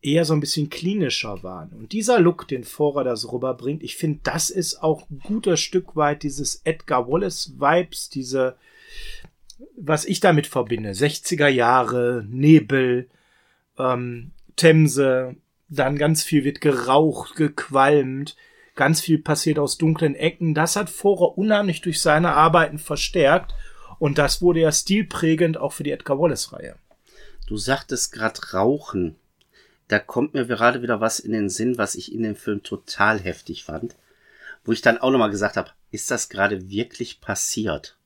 eher 0.00 0.24
so 0.24 0.32
ein 0.32 0.40
bisschen 0.40 0.70
klinischer 0.70 1.42
waren. 1.42 1.68
Und 1.72 1.92
dieser 1.92 2.18
Look, 2.18 2.48
den 2.48 2.64
Vorer 2.64 3.04
das 3.04 3.30
rüberbringt, 3.30 3.82
ich 3.82 3.96
finde, 3.96 4.20
das 4.22 4.48
ist 4.48 4.82
auch 4.82 5.10
ein 5.10 5.20
guter 5.22 5.58
Stück 5.58 5.96
weit 5.96 6.22
dieses 6.22 6.62
Edgar 6.64 7.10
Wallace 7.10 7.52
Vibes, 7.58 8.08
diese, 8.08 8.56
was 9.76 10.06
ich 10.06 10.20
damit 10.20 10.46
verbinde, 10.46 10.92
60er 10.92 11.48
Jahre, 11.48 12.24
Nebel, 12.26 13.10
ähm, 13.78 14.30
Themse, 14.56 15.36
dann 15.68 15.98
ganz 15.98 16.22
viel 16.22 16.42
wird 16.42 16.62
geraucht, 16.62 17.36
gequalmt, 17.36 18.34
ganz 18.76 19.02
viel 19.02 19.18
passiert 19.18 19.58
aus 19.58 19.76
dunklen 19.76 20.14
Ecken. 20.14 20.54
Das 20.54 20.74
hat 20.74 20.88
Vorer 20.88 21.36
unheimlich 21.36 21.82
durch 21.82 22.00
seine 22.00 22.32
Arbeiten 22.32 22.78
verstärkt 22.78 23.54
und 24.02 24.18
das 24.18 24.42
wurde 24.42 24.58
ja 24.58 24.72
stilprägend 24.72 25.58
auch 25.58 25.72
für 25.72 25.84
die 25.84 25.92
Edgar 25.92 26.18
Wallace-Reihe. 26.18 26.74
Du 27.46 27.56
sagtest 27.56 28.10
gerade 28.10 28.52
Rauchen. 28.52 29.14
Da 29.86 30.00
kommt 30.00 30.34
mir 30.34 30.44
gerade 30.44 30.82
wieder 30.82 31.00
was 31.00 31.20
in 31.20 31.30
den 31.30 31.48
Sinn, 31.48 31.78
was 31.78 31.94
ich 31.94 32.12
in 32.12 32.24
dem 32.24 32.34
Film 32.34 32.64
total 32.64 33.20
heftig 33.20 33.62
fand. 33.62 33.94
Wo 34.64 34.72
ich 34.72 34.82
dann 34.82 34.98
auch 34.98 35.12
nochmal 35.12 35.30
gesagt 35.30 35.56
habe, 35.56 35.70
ist 35.92 36.10
das 36.10 36.28
gerade 36.28 36.68
wirklich 36.68 37.20
passiert? 37.20 37.96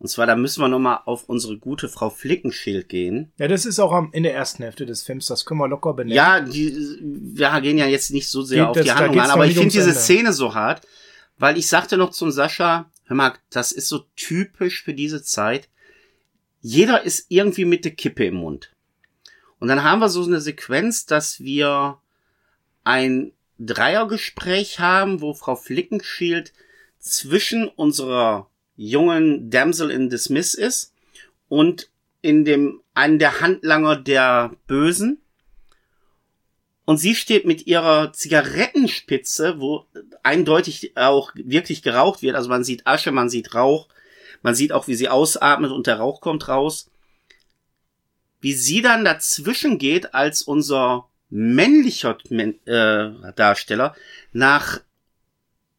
Und 0.00 0.08
zwar, 0.08 0.26
da 0.26 0.34
müssen 0.34 0.60
wir 0.60 0.66
nochmal 0.66 1.02
auf 1.04 1.28
unsere 1.28 1.56
gute 1.56 1.88
Frau 1.88 2.10
Flickenschild 2.10 2.88
gehen. 2.88 3.30
Ja, 3.38 3.46
das 3.46 3.64
ist 3.64 3.78
auch 3.78 4.10
in 4.10 4.24
der 4.24 4.34
ersten 4.34 4.64
Hälfte 4.64 4.86
des 4.86 5.04
Films, 5.04 5.26
das 5.26 5.44
können 5.44 5.60
wir 5.60 5.68
locker 5.68 5.94
benennen. 5.94 6.16
Ja, 6.16 6.40
die, 6.40 6.98
wir 7.00 7.60
gehen 7.60 7.78
ja 7.78 7.86
jetzt 7.86 8.10
nicht 8.10 8.28
so 8.28 8.42
sehr 8.42 8.62
Geht 8.62 8.66
auf 8.66 8.76
das, 8.76 8.84
die 8.86 8.90
Handlung 8.90 9.20
an, 9.20 9.30
aber 9.30 9.46
ich 9.46 9.54
finde 9.54 9.70
diese 9.70 9.94
Szene 9.94 10.32
so 10.32 10.56
hart, 10.56 10.84
weil 11.38 11.56
ich 11.56 11.68
sagte 11.68 11.96
noch 11.96 12.10
zum 12.10 12.32
Sascha, 12.32 12.90
hör 13.08 13.16
mal, 13.16 13.34
das 13.50 13.72
ist 13.72 13.88
so 13.88 14.04
typisch 14.16 14.82
für 14.82 14.94
diese 14.94 15.22
Zeit. 15.22 15.68
Jeder 16.60 17.02
ist 17.02 17.26
irgendwie 17.28 17.64
mit 17.64 17.84
der 17.84 17.92
Kippe 17.92 18.26
im 18.26 18.34
Mund. 18.34 18.70
Und 19.58 19.68
dann 19.68 19.82
haben 19.82 20.00
wir 20.00 20.08
so 20.08 20.24
eine 20.24 20.40
Sequenz, 20.40 21.06
dass 21.06 21.40
wir 21.40 21.98
ein 22.84 23.32
Dreiergespräch 23.58 24.78
haben, 24.78 25.20
wo 25.20 25.34
Frau 25.34 25.56
Flickenschild 25.56 26.52
zwischen 27.00 27.68
unserer 27.68 28.48
jungen 28.76 29.50
Damsel 29.50 29.90
in 29.90 30.10
Dismiss 30.10 30.54
ist 30.54 30.94
und 31.48 31.90
in 32.22 32.44
dem 32.44 32.80
einen 32.94 33.18
der 33.18 33.40
Handlanger 33.40 33.96
der 33.96 34.52
Bösen. 34.66 35.20
Und 36.88 36.96
sie 36.96 37.14
steht 37.14 37.44
mit 37.44 37.66
ihrer 37.66 38.14
Zigarettenspitze, 38.14 39.60
wo 39.60 39.84
eindeutig 40.22 40.96
auch 40.96 41.32
wirklich 41.34 41.82
geraucht 41.82 42.22
wird. 42.22 42.34
Also 42.34 42.48
man 42.48 42.64
sieht 42.64 42.86
Asche, 42.86 43.12
man 43.12 43.28
sieht 43.28 43.54
Rauch, 43.54 43.88
man 44.40 44.54
sieht 44.54 44.72
auch, 44.72 44.88
wie 44.88 44.94
sie 44.94 45.10
ausatmet 45.10 45.70
und 45.70 45.86
der 45.86 45.98
Rauch 45.98 46.22
kommt 46.22 46.48
raus. 46.48 46.90
Wie 48.40 48.54
sie 48.54 48.80
dann 48.80 49.04
dazwischen 49.04 49.76
geht, 49.76 50.14
als 50.14 50.40
unser 50.40 51.10
männlicher 51.28 52.16
äh, 52.30 53.32
Darsteller 53.36 53.94
nach 54.32 54.80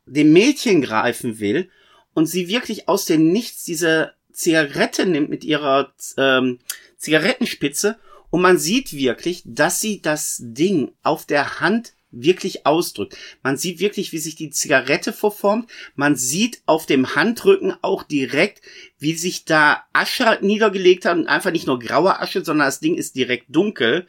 dem 0.06 0.32
Mädchen 0.32 0.84
greifen 0.84 1.40
will 1.40 1.72
und 2.14 2.28
sie 2.28 2.50
wirklich 2.50 2.88
aus 2.88 3.06
dem 3.06 3.32
Nichts 3.32 3.64
diese 3.64 4.14
Zigarette 4.32 5.08
nimmt 5.08 5.32
mit 5.32 5.44
ihrer 5.44 5.92
ähm, 6.18 6.60
Zigarettenspitze 6.98 7.98
und 8.30 8.42
man 8.42 8.58
sieht 8.58 8.94
wirklich, 8.94 9.42
dass 9.46 9.80
sie 9.80 10.02
das 10.02 10.38
Ding 10.40 10.92
auf 11.04 11.26
der 11.26 11.60
Hand 11.60 11.94
wirklich 12.12 12.66
ausdrückt. 12.66 13.16
Man 13.44 13.58
sieht 13.58 13.80
wirklich, 13.80 14.12
wie 14.12 14.18
sich 14.18 14.36
die 14.36 14.50
Zigarette 14.50 15.14
verformt. 15.14 15.70
Man 15.96 16.16
sieht 16.16 16.62
auf 16.66 16.86
dem 16.86 17.16
Handrücken 17.16 17.76
auch 17.82 18.04
direkt, 18.04 18.62
wie 18.98 19.14
sich 19.14 19.46
da 19.46 19.84
Asche 19.94 20.40
niedergelegt 20.42 21.06
hat 21.06 21.18
und 21.18 21.28
einfach 21.28 21.52
nicht 21.52 21.68
nur 21.68 21.80
graue 21.80 22.20
Asche, 22.20 22.44
sondern 22.44 22.68
das 22.68 22.80
Ding 22.80 22.96
ist 22.96 23.16
direkt 23.16 23.46
dunkel. 23.50 24.08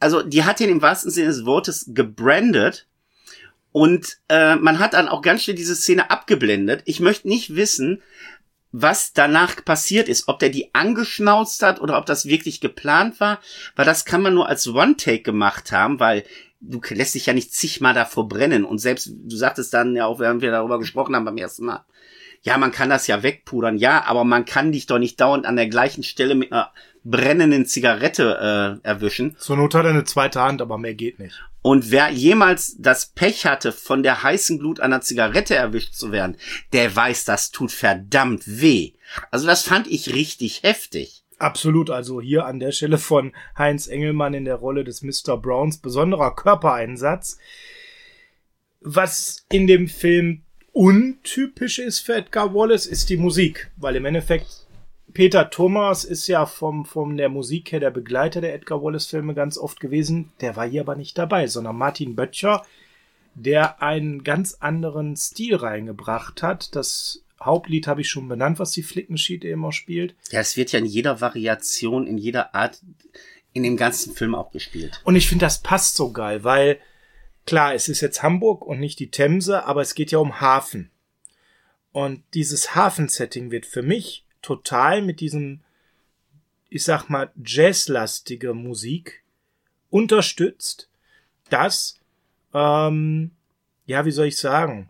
Also 0.00 0.22
die 0.22 0.44
hat 0.44 0.60
ihn 0.60 0.70
im 0.70 0.82
wahrsten 0.82 1.10
Sinne 1.10 1.28
des 1.28 1.44
Wortes 1.44 1.86
gebrandet. 1.88 2.86
Und 3.72 4.18
äh, 4.28 4.56
man 4.56 4.80
hat 4.80 4.94
dann 4.94 5.08
auch 5.08 5.22
ganz 5.22 5.44
schnell 5.44 5.54
diese 5.54 5.76
Szene 5.76 6.10
abgeblendet. 6.10 6.82
Ich 6.86 6.98
möchte 6.98 7.28
nicht 7.28 7.54
wissen, 7.54 8.02
was 8.72 9.12
danach 9.12 9.64
passiert 9.64 10.08
ist, 10.08 10.28
ob 10.28 10.38
der 10.38 10.48
die 10.48 10.74
angeschnauzt 10.74 11.62
hat 11.62 11.80
oder 11.80 11.98
ob 11.98 12.06
das 12.06 12.26
wirklich 12.26 12.60
geplant 12.60 13.20
war, 13.20 13.40
weil 13.76 13.84
das 13.84 14.04
kann 14.04 14.22
man 14.22 14.34
nur 14.34 14.48
als 14.48 14.68
One-Take 14.68 15.22
gemacht 15.22 15.72
haben, 15.72 15.98
weil 15.98 16.24
du 16.60 16.80
lässt 16.90 17.14
dich 17.14 17.26
ja 17.26 17.32
nicht 17.32 17.54
zigmal 17.54 17.94
davor 17.94 18.28
brennen 18.28 18.64
und 18.64 18.78
selbst, 18.78 19.10
du 19.12 19.36
sagtest 19.36 19.72
dann 19.74 19.96
ja 19.96 20.06
auch, 20.06 20.20
während 20.20 20.42
wir 20.42 20.50
darüber 20.50 20.78
gesprochen 20.78 21.16
haben 21.16 21.24
beim 21.24 21.38
ersten 21.38 21.64
Mal, 21.64 21.84
ja, 22.42 22.56
man 22.56 22.72
kann 22.72 22.88
das 22.88 23.06
ja 23.06 23.22
wegpudern, 23.22 23.76
ja, 23.76 24.04
aber 24.04 24.24
man 24.24 24.44
kann 24.44 24.72
dich 24.72 24.86
doch 24.86 24.98
nicht 24.98 25.20
dauernd 25.20 25.46
an 25.46 25.56
der 25.56 25.68
gleichen 25.68 26.02
Stelle 26.02 26.34
mit 26.34 26.52
einer 26.52 26.72
brennenden 27.04 27.66
Zigarette 27.66 28.80
äh, 28.82 28.86
erwischen. 28.86 29.36
Zur 29.38 29.56
Not 29.56 29.74
hat 29.74 29.84
er 29.84 29.90
eine 29.90 30.04
zweite 30.04 30.40
Hand, 30.40 30.60
aber 30.60 30.78
mehr 30.78 30.94
geht 30.94 31.18
nicht. 31.18 31.42
Und 31.62 31.90
wer 31.90 32.10
jemals 32.10 32.76
das 32.78 33.06
Pech 33.06 33.44
hatte, 33.44 33.72
von 33.72 34.02
der 34.02 34.22
heißen 34.22 34.58
Glut 34.58 34.80
einer 34.80 35.02
Zigarette 35.02 35.54
erwischt 35.54 35.94
zu 35.94 36.10
werden, 36.10 36.36
der 36.72 36.94
weiß, 36.94 37.24
das 37.24 37.50
tut 37.50 37.70
verdammt 37.70 38.42
weh. 38.46 38.92
Also 39.30 39.46
das 39.46 39.62
fand 39.62 39.86
ich 39.86 40.14
richtig 40.14 40.62
heftig. 40.62 41.24
Absolut, 41.38 41.90
also 41.90 42.20
hier 42.20 42.44
an 42.44 42.60
der 42.60 42.72
Stelle 42.72 42.98
von 42.98 43.32
Heinz 43.56 43.88
Engelmann 43.88 44.34
in 44.34 44.44
der 44.44 44.56
Rolle 44.56 44.84
des 44.84 45.02
Mr. 45.02 45.38
Browns 45.38 45.78
besonderer 45.78 46.34
Körpereinsatz. 46.34 47.38
Was 48.80 49.46
in 49.50 49.66
dem 49.66 49.88
Film 49.88 50.42
untypisch 50.72 51.78
ist 51.78 52.00
für 52.00 52.14
Edgar 52.14 52.54
Wallace, 52.54 52.86
ist 52.86 53.10
die 53.10 53.16
Musik, 53.16 53.70
weil 53.76 53.96
im 53.96 54.04
Endeffekt 54.04 54.59
Peter 55.12 55.50
Thomas 55.50 56.04
ist 56.04 56.26
ja 56.26 56.46
vom, 56.46 56.84
vom 56.84 57.16
der 57.16 57.28
Musik 57.28 57.72
her 57.72 57.80
der 57.80 57.90
Begleiter 57.90 58.40
der 58.40 58.54
Edgar 58.54 58.82
Wallace-Filme 58.82 59.34
ganz 59.34 59.58
oft 59.58 59.80
gewesen. 59.80 60.32
Der 60.40 60.56
war 60.56 60.68
hier 60.68 60.82
aber 60.82 60.96
nicht 60.96 61.16
dabei, 61.18 61.46
sondern 61.46 61.76
Martin 61.76 62.16
Böttcher, 62.16 62.64
der 63.34 63.82
einen 63.82 64.24
ganz 64.24 64.54
anderen 64.60 65.16
Stil 65.16 65.56
reingebracht 65.56 66.42
hat. 66.42 66.74
Das 66.74 67.22
Hauptlied 67.42 67.86
habe 67.86 68.02
ich 68.02 68.10
schon 68.10 68.28
benannt, 68.28 68.58
was 68.58 68.72
die 68.72 68.82
Flickenschied 68.82 69.44
immer 69.44 69.72
spielt. 69.72 70.14
Ja, 70.30 70.40
es 70.40 70.56
wird 70.56 70.72
ja 70.72 70.78
in 70.78 70.86
jeder 70.86 71.20
Variation, 71.20 72.06
in 72.06 72.18
jeder 72.18 72.54
Art, 72.54 72.80
in 73.52 73.62
dem 73.62 73.76
ganzen 73.76 74.14
Film 74.14 74.34
auch 74.34 74.50
gespielt. 74.50 75.00
Und 75.04 75.16
ich 75.16 75.28
finde, 75.28 75.46
das 75.46 75.62
passt 75.62 75.96
so 75.96 76.12
geil, 76.12 76.44
weil 76.44 76.78
klar, 77.46 77.74
es 77.74 77.88
ist 77.88 78.00
jetzt 78.00 78.22
Hamburg 78.22 78.66
und 78.66 78.78
nicht 78.78 78.98
die 78.98 79.10
Themse, 79.10 79.64
aber 79.64 79.80
es 79.80 79.94
geht 79.94 80.12
ja 80.12 80.18
um 80.18 80.40
Hafen. 80.40 80.90
Und 81.92 82.22
dieses 82.34 82.74
Hafensetting 82.74 83.50
wird 83.50 83.66
für 83.66 83.82
mich 83.82 84.24
total 84.42 85.02
mit 85.02 85.20
diesem, 85.20 85.60
ich 86.68 86.84
sag 86.84 87.08
mal, 87.08 87.32
jazzlastige 87.42 88.54
Musik 88.54 89.22
unterstützt, 89.90 90.88
dass, 91.48 91.98
ähm, 92.54 93.32
ja, 93.86 94.04
wie 94.04 94.12
soll 94.12 94.26
ich 94.26 94.38
sagen, 94.38 94.88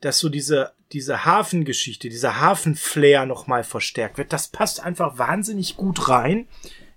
dass 0.00 0.18
so 0.18 0.28
diese, 0.28 0.72
diese 0.92 1.24
Hafengeschichte, 1.24 2.08
dieser 2.08 2.40
Hafenflair 2.40 3.26
nochmal 3.26 3.64
verstärkt 3.64 4.18
wird. 4.18 4.32
Das 4.32 4.48
passt 4.48 4.80
einfach 4.80 5.18
wahnsinnig 5.18 5.76
gut 5.76 6.08
rein 6.08 6.46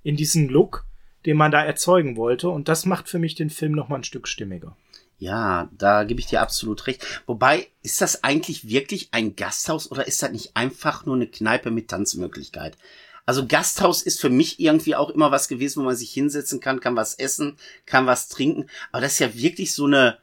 in 0.03 0.15
diesen 0.15 0.47
Look, 0.47 0.85
den 1.25 1.37
man 1.37 1.51
da 1.51 1.63
erzeugen 1.63 2.15
wollte. 2.15 2.49
Und 2.49 2.67
das 2.67 2.85
macht 2.85 3.09
für 3.09 3.19
mich 3.19 3.35
den 3.35 3.49
Film 3.49 3.73
nochmal 3.73 3.99
ein 3.99 4.03
Stück 4.03 4.27
stimmiger. 4.27 4.75
Ja, 5.19 5.69
da 5.77 6.05
gebe 6.05 6.21
ich 6.21 6.27
dir 6.27 6.41
absolut 6.41 6.87
recht. 6.87 7.05
Wobei, 7.25 7.67
ist 7.83 7.99
das 7.99 8.23
eigentlich 8.23 8.67
wirklich 8.69 9.09
ein 9.11 9.35
Gasthaus 9.35 9.91
oder 9.91 10.07
ist 10.07 10.23
das 10.23 10.31
nicht 10.31 10.55
einfach 10.55 11.05
nur 11.05 11.15
eine 11.15 11.27
Kneipe 11.27 11.71
mit 11.71 11.89
Tanzmöglichkeit? 11.89 12.77
Also 13.25 13.45
Gasthaus 13.45 14.01
ist 14.01 14.21
für 14.21 14.29
mich 14.29 14.59
irgendwie 14.59 14.95
auch 14.95 15.09
immer 15.09 15.29
was 15.29 15.49
gewesen, 15.49 15.81
wo 15.81 15.85
man 15.85 15.95
sich 15.95 16.11
hinsetzen 16.11 16.61
kann, 16.61 16.79
kann 16.79 16.95
was 16.95 17.13
essen, 17.13 17.57
kann 17.85 18.07
was 18.07 18.29
trinken. 18.29 18.67
Aber 18.91 19.01
das 19.01 19.13
ist 19.13 19.19
ja 19.19 19.35
wirklich 19.35 19.75
so 19.75 19.85
eine 19.85 20.17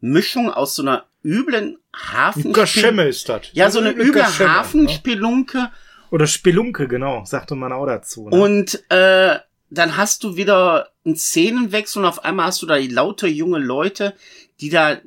Mischung 0.00 0.50
aus 0.50 0.74
so 0.74 0.82
einer 0.82 1.04
üblen 1.22 1.78
Hafen. 1.94 2.52
Geschemme 2.52 3.06
ist 3.06 3.28
das. 3.28 3.42
Ja, 3.52 3.70
so 3.70 3.78
eine 3.78 3.92
üble 3.92 4.24
Hafenspelunke. 4.24 5.58
Ne? 5.58 5.72
Oder 6.10 6.26
Spelunke, 6.26 6.88
genau, 6.88 7.24
sagte 7.24 7.54
man 7.54 7.72
auch 7.72 7.86
dazu. 7.86 8.28
Ne? 8.28 8.42
Und 8.42 8.82
äh, 8.90 9.38
dann 9.70 9.96
hast 9.96 10.24
du 10.24 10.36
wieder 10.36 10.88
einen 11.04 11.16
Szenenwechsel 11.16 12.02
und 12.02 12.08
auf 12.08 12.24
einmal 12.24 12.46
hast 12.46 12.60
du 12.62 12.66
da 12.66 12.76
lauter 12.76 13.28
junge 13.28 13.58
Leute, 13.58 14.14
die 14.60 14.68
da 14.68 14.98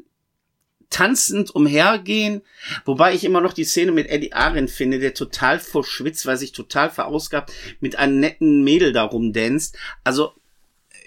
tanzend 0.89 1.53
umhergehen, 1.53 2.41
wobei 2.85 3.13
ich 3.13 3.23
immer 3.23 3.41
noch 3.41 3.53
die 3.53 3.63
Szene 3.63 3.91
mit 3.91 4.07
Eddie 4.07 4.33
Arendt 4.33 4.69
finde, 4.69 4.99
der 4.99 5.13
total 5.13 5.59
verschwitzt, 5.59 6.25
weil 6.25 6.37
sich 6.37 6.51
total 6.51 6.91
verausgabt, 6.91 7.51
mit 7.79 7.97
einem 7.97 8.19
netten 8.19 8.63
Mädel 8.63 8.93
da 8.93 9.03
rumdänzt. 9.03 9.75
Also 10.03 10.33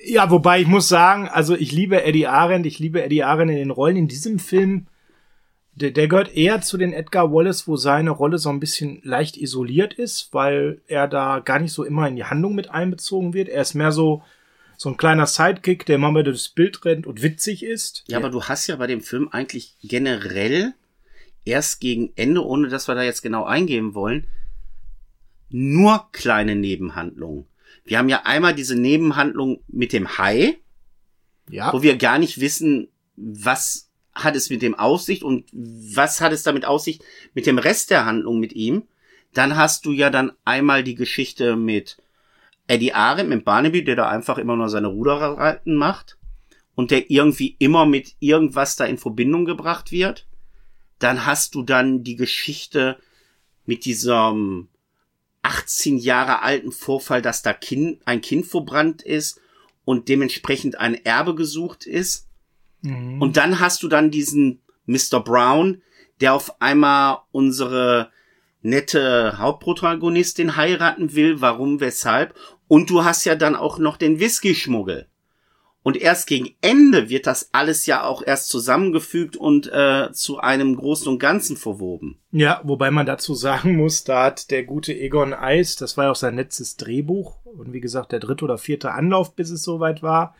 ja, 0.04 0.30
wobei 0.30 0.60
ich 0.60 0.66
muss 0.66 0.88
sagen, 0.88 1.28
also 1.28 1.54
ich 1.54 1.72
liebe 1.72 2.02
Eddie 2.02 2.26
Arendt, 2.26 2.66
ich 2.66 2.78
liebe 2.78 3.02
Eddie 3.02 3.22
Arendt 3.22 3.52
in 3.52 3.58
den 3.58 3.70
Rollen 3.70 3.96
in 3.96 4.08
diesem 4.08 4.38
Film 4.38 4.86
der, 5.76 5.90
der 5.90 6.08
gehört 6.08 6.34
eher 6.34 6.62
zu 6.62 6.78
den 6.78 6.94
Edgar 6.94 7.32
Wallace, 7.32 7.68
wo 7.68 7.76
seine 7.76 8.10
Rolle 8.10 8.38
so 8.38 8.48
ein 8.48 8.60
bisschen 8.60 9.00
leicht 9.04 9.36
isoliert 9.36 9.92
ist, 9.92 10.32
weil 10.32 10.80
er 10.86 11.06
da 11.06 11.40
gar 11.40 11.58
nicht 11.58 11.72
so 11.72 11.84
immer 11.84 12.08
in 12.08 12.16
die 12.16 12.24
Handlung 12.24 12.54
mit 12.54 12.70
einbezogen 12.70 13.34
wird. 13.34 13.50
Er 13.50 13.60
ist 13.60 13.74
mehr 13.74 13.92
so, 13.92 14.22
so 14.78 14.88
ein 14.88 14.96
kleiner 14.96 15.26
Sidekick, 15.26 15.84
der 15.84 15.96
immer 15.96 16.12
mit 16.12 16.26
durchs 16.26 16.48
Bild 16.48 16.82
rennt 16.86 17.06
und 17.06 17.22
witzig 17.22 17.62
ist. 17.62 18.04
Ja, 18.08 18.16
aber 18.16 18.30
du 18.30 18.44
hast 18.44 18.66
ja 18.68 18.76
bei 18.76 18.86
dem 18.86 19.02
Film 19.02 19.28
eigentlich 19.28 19.76
generell 19.82 20.72
erst 21.44 21.80
gegen 21.80 22.10
Ende, 22.16 22.42
ohne 22.42 22.68
dass 22.68 22.88
wir 22.88 22.94
da 22.94 23.02
jetzt 23.02 23.22
genau 23.22 23.44
eingehen 23.44 23.94
wollen, 23.94 24.26
nur 25.50 26.08
kleine 26.12 26.56
Nebenhandlungen. 26.56 27.44
Wir 27.84 27.98
haben 27.98 28.08
ja 28.08 28.22
einmal 28.24 28.54
diese 28.54 28.76
Nebenhandlung 28.76 29.60
mit 29.68 29.92
dem 29.92 30.16
Hai, 30.16 30.56
ja. 31.50 31.70
wo 31.74 31.82
wir 31.82 31.98
gar 31.98 32.18
nicht 32.18 32.40
wissen, 32.40 32.88
was 33.14 33.85
hat 34.16 34.34
es 34.34 34.50
mit 34.50 34.62
dem 34.62 34.74
Aussicht 34.74 35.22
und 35.22 35.44
was 35.52 36.20
hat 36.20 36.32
es 36.32 36.42
damit 36.42 36.64
Aussicht 36.64 37.04
mit 37.34 37.46
dem 37.46 37.58
Rest 37.58 37.90
der 37.90 38.06
Handlung 38.06 38.40
mit 38.40 38.54
ihm? 38.54 38.84
Dann 39.34 39.56
hast 39.56 39.84
du 39.84 39.92
ja 39.92 40.08
dann 40.08 40.32
einmal 40.44 40.82
die 40.82 40.94
Geschichte 40.94 41.56
mit 41.56 41.98
Eddie 42.66 42.94
Arendt, 42.94 43.28
mit 43.28 43.44
Barnaby, 43.44 43.84
der 43.84 43.94
da 43.94 44.08
einfach 44.08 44.38
immer 44.38 44.56
nur 44.56 44.70
seine 44.70 44.88
Ruderreiten 44.88 45.76
macht 45.76 46.16
und 46.74 46.90
der 46.90 47.10
irgendwie 47.10 47.56
immer 47.58 47.84
mit 47.84 48.16
irgendwas 48.18 48.76
da 48.76 48.86
in 48.86 48.98
Verbindung 48.98 49.44
gebracht 49.44 49.92
wird. 49.92 50.26
Dann 50.98 51.26
hast 51.26 51.54
du 51.54 51.62
dann 51.62 52.02
die 52.02 52.16
Geschichte 52.16 52.98
mit 53.66 53.84
diesem 53.84 54.68
18 55.42 55.98
Jahre 55.98 56.40
alten 56.42 56.72
Vorfall, 56.72 57.20
dass 57.20 57.42
da 57.42 57.52
kind, 57.52 58.00
ein 58.06 58.22
Kind 58.22 58.46
verbrannt 58.46 59.02
ist 59.02 59.40
und 59.84 60.08
dementsprechend 60.08 60.78
ein 60.78 60.94
Erbe 61.04 61.34
gesucht 61.34 61.84
ist. 61.86 62.25
Mhm. 62.82 63.20
Und 63.20 63.36
dann 63.36 63.60
hast 63.60 63.82
du 63.82 63.88
dann 63.88 64.10
diesen 64.10 64.60
Mr. 64.86 65.20
Brown, 65.20 65.82
der 66.20 66.34
auf 66.34 66.60
einmal 66.60 67.18
unsere 67.32 68.10
nette 68.62 69.38
Hauptprotagonistin 69.38 70.56
heiraten 70.56 71.14
will. 71.14 71.40
Warum, 71.40 71.80
weshalb? 71.80 72.34
Und 72.68 72.90
du 72.90 73.04
hast 73.04 73.24
ja 73.24 73.36
dann 73.36 73.54
auch 73.54 73.78
noch 73.78 73.96
den 73.96 74.18
Whisky-Schmuggel. 74.18 75.06
Und 75.86 75.96
erst 75.96 76.26
gegen 76.26 76.56
Ende 76.62 77.10
wird 77.10 77.28
das 77.28 77.50
alles 77.52 77.86
ja 77.86 78.02
auch 78.02 78.20
erst 78.20 78.48
zusammengefügt 78.48 79.36
und 79.36 79.70
äh, 79.72 80.10
zu 80.12 80.38
einem 80.38 80.74
Großen 80.74 81.06
und 81.06 81.20
Ganzen 81.20 81.56
verwoben. 81.56 82.18
Ja, 82.32 82.60
wobei 82.64 82.90
man 82.90 83.06
dazu 83.06 83.34
sagen 83.34 83.76
muss, 83.76 84.02
da 84.02 84.24
hat 84.24 84.50
der 84.50 84.64
gute 84.64 84.92
Egon 84.92 85.32
Eis, 85.32 85.76
das 85.76 85.96
war 85.96 86.06
ja 86.06 86.10
auch 86.10 86.16
sein 86.16 86.34
letztes 86.34 86.76
Drehbuch 86.76 87.36
und 87.44 87.72
wie 87.72 87.78
gesagt 87.78 88.10
der 88.10 88.18
dritte 88.18 88.44
oder 88.44 88.58
vierte 88.58 88.90
Anlauf, 88.90 89.36
bis 89.36 89.50
es 89.50 89.62
soweit 89.62 90.02
war, 90.02 90.34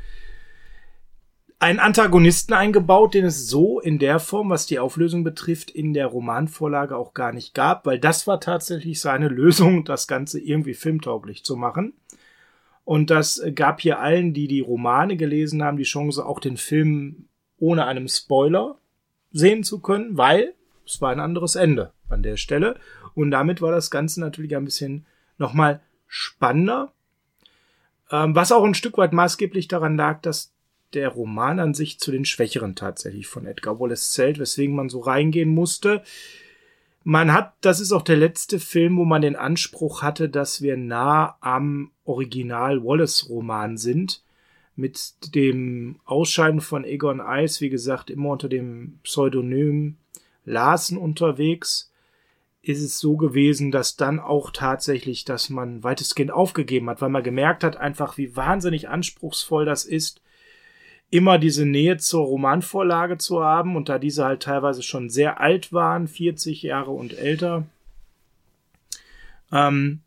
einen 1.59 1.79
Antagonisten 1.79 2.53
eingebaut, 2.53 3.15
den 3.15 3.25
es 3.25 3.49
so 3.49 3.81
in 3.81 3.99
der 3.99 4.19
Form, 4.19 4.51
was 4.51 4.67
die 4.67 4.79
Auflösung 4.79 5.25
betrifft, 5.25 5.71
in 5.71 5.95
der 5.95 6.07
Romanvorlage 6.07 6.97
auch 6.97 7.15
gar 7.15 7.33
nicht 7.33 7.55
gab, 7.55 7.87
weil 7.87 7.99
das 7.99 8.27
war 8.27 8.41
tatsächlich 8.41 9.01
seine 9.01 9.29
Lösung, 9.31 9.85
das 9.85 10.07
Ganze 10.07 10.39
irgendwie 10.41 10.75
filmtauglich 10.75 11.45
zu 11.45 11.57
machen. 11.57 11.95
Und 12.85 13.11
das 13.11 13.43
gab 13.55 13.81
hier 13.81 13.99
allen, 13.99 14.33
die 14.33 14.47
die 14.47 14.61
Romane 14.61 15.17
gelesen 15.17 15.63
haben, 15.63 15.77
die 15.77 15.83
Chance, 15.83 16.25
auch 16.25 16.39
den 16.39 16.57
Film 16.57 17.27
ohne 17.59 17.87
einem 17.87 18.07
Spoiler 18.07 18.79
sehen 19.33 19.65
zu 19.65 19.81
können, 19.81 20.17
weil 20.17 20.55
es 20.87 21.01
war 21.01 21.11
ein 21.11 21.21
anderes 21.21 21.57
Ende 21.57 21.93
an 22.09 22.23
der 22.23 22.37
Stelle. 22.37 22.79
Und 23.15 23.33
damit 23.33 23.61
war 23.61 23.73
das 23.73 23.91
Ganze 23.91 24.21
natürlich 24.21 24.55
ein 24.55 24.65
bisschen 24.65 25.07
nochmal 25.37 25.81
spannender. 26.07 26.93
Ähm, 28.11 28.37
was 28.37 28.53
auch 28.53 28.63
ein 28.63 28.75
Stück 28.75 28.99
weit 28.99 29.13
maßgeblich 29.13 29.67
daran 29.67 29.97
lag, 29.97 30.21
dass 30.21 30.55
der 30.95 31.09
Roman 31.09 31.61
an 31.61 31.75
sich 31.75 31.99
zu 31.99 32.11
den 32.11 32.25
Schwächeren 32.25 32.75
tatsächlich 32.75 33.27
von 33.27 33.47
Edgar 33.47 33.81
Wallace 33.81 34.13
zählt, 34.13 34.39
weswegen 34.39 34.75
man 34.75 34.89
so 34.89 35.01
reingehen 35.01 35.49
musste. 35.49 36.03
Man 37.05 37.33
hat, 37.33 37.55
das 37.61 37.79
ist 37.81 37.93
auch 37.93 38.03
der 38.03 38.17
letzte 38.17 38.59
Film, 38.59 38.97
wo 38.97 39.05
man 39.05 39.23
den 39.23 39.37
Anspruch 39.37 40.03
hatte, 40.03 40.29
dass 40.29 40.61
wir 40.61 40.77
nah 40.77 41.37
am 41.41 41.93
Original 42.05 42.83
Wallace 42.83 43.29
Roman 43.29 43.77
sind. 43.77 44.23
Mit 44.75 45.35
dem 45.35 46.01
Ausscheiden 46.05 46.61
von 46.61 46.85
Egon 46.85 47.23
Ice, 47.25 47.61
wie 47.61 47.71
gesagt, 47.71 48.11
immer 48.11 48.31
unter 48.31 48.49
dem 48.49 48.99
Pseudonym 49.05 49.97
Larsen 50.45 50.99
unterwegs, 50.99 51.91
ist 52.69 52.83
es 52.83 52.99
so 52.99 53.17
gewesen, 53.17 53.71
dass 53.71 53.97
dann 53.97 54.19
auch 54.19 54.51
tatsächlich, 54.51 55.25
dass 55.25 55.51
man 55.51 55.85
weitestgehend 55.85 56.33
aufgegeben 56.33 56.91
hat, 56.91 57.01
weil 57.01 57.11
man 57.11 57.23
gemerkt 57.23 57.63
hat 57.63 57.77
einfach, 57.77 58.19
wie 58.19 58.35
wahnsinnig 58.35 58.89
anspruchsvoll 58.89 59.65
das 59.65 59.85
ist, 59.85 60.21
immer 61.11 61.39
diese 61.39 61.65
Nähe 61.65 61.99
zur 61.99 62.25
Romanvorlage 62.25 63.19
zu 63.19 63.43
haben 63.43 63.77
und 63.77 63.89
da 63.89 63.99
diese 63.99 64.25
halt 64.25 64.43
teilweise 64.43 64.83
schon 64.83 65.09
sehr 65.09 65.41
alt 65.41 65.73
waren, 65.73 66.09
40 66.09 66.63
Jahre 66.63 66.91
und 66.91 67.17
älter, 67.17 67.65
ähm, 69.53 70.01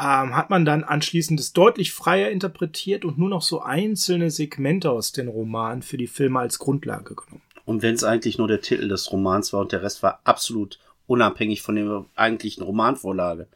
ähm, 0.00 0.36
hat 0.36 0.48
man 0.48 0.64
dann 0.64 0.84
anschließend 0.84 1.38
es 1.40 1.52
deutlich 1.52 1.92
freier 1.92 2.30
interpretiert 2.30 3.04
und 3.04 3.18
nur 3.18 3.28
noch 3.28 3.42
so 3.42 3.60
einzelne 3.60 4.30
Segmente 4.30 4.90
aus 4.90 5.12
den 5.12 5.28
Romanen 5.28 5.82
für 5.82 5.98
die 5.98 6.06
Filme 6.06 6.40
als 6.40 6.58
Grundlage 6.58 7.14
genommen. 7.14 7.42
Und 7.64 7.82
wenn 7.82 7.94
es 7.94 8.04
eigentlich 8.04 8.38
nur 8.38 8.48
der 8.48 8.62
Titel 8.62 8.88
des 8.88 9.12
Romans 9.12 9.52
war 9.52 9.60
und 9.60 9.72
der 9.72 9.82
Rest 9.82 10.02
war 10.02 10.20
absolut 10.24 10.78
unabhängig 11.06 11.62
von 11.62 11.76
der 11.76 12.04
eigentlichen 12.14 12.62
Romanvorlage. 12.62 13.48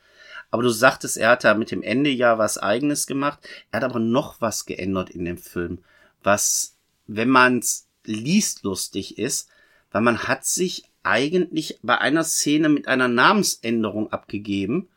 Aber 0.50 0.62
du 0.62 0.68
sagtest, 0.68 1.16
er 1.16 1.30
hat 1.30 1.44
da 1.44 1.54
mit 1.54 1.70
dem 1.70 1.82
Ende 1.82 2.10
ja 2.10 2.36
was 2.36 2.58
eigenes 2.58 3.06
gemacht. 3.06 3.38
Er 3.70 3.78
hat 3.80 3.84
aber 3.84 4.00
noch 4.00 4.40
was 4.40 4.66
geändert 4.66 5.08
in 5.08 5.24
dem 5.24 5.38
Film, 5.38 5.78
was 6.22 6.76
wenn 7.16 7.28
man's 7.28 7.88
liest, 8.04 8.64
lustig 8.64 9.18
ist, 9.18 9.48
weil 9.90 10.02
man 10.02 10.24
hat 10.24 10.44
sich 10.44 10.84
eigentlich 11.02 11.78
bei 11.82 11.98
einer 11.98 12.24
Szene 12.24 12.68
mit 12.68 12.88
einer 12.88 13.08
Namensänderung 13.08 14.12
abgegeben, 14.12 14.88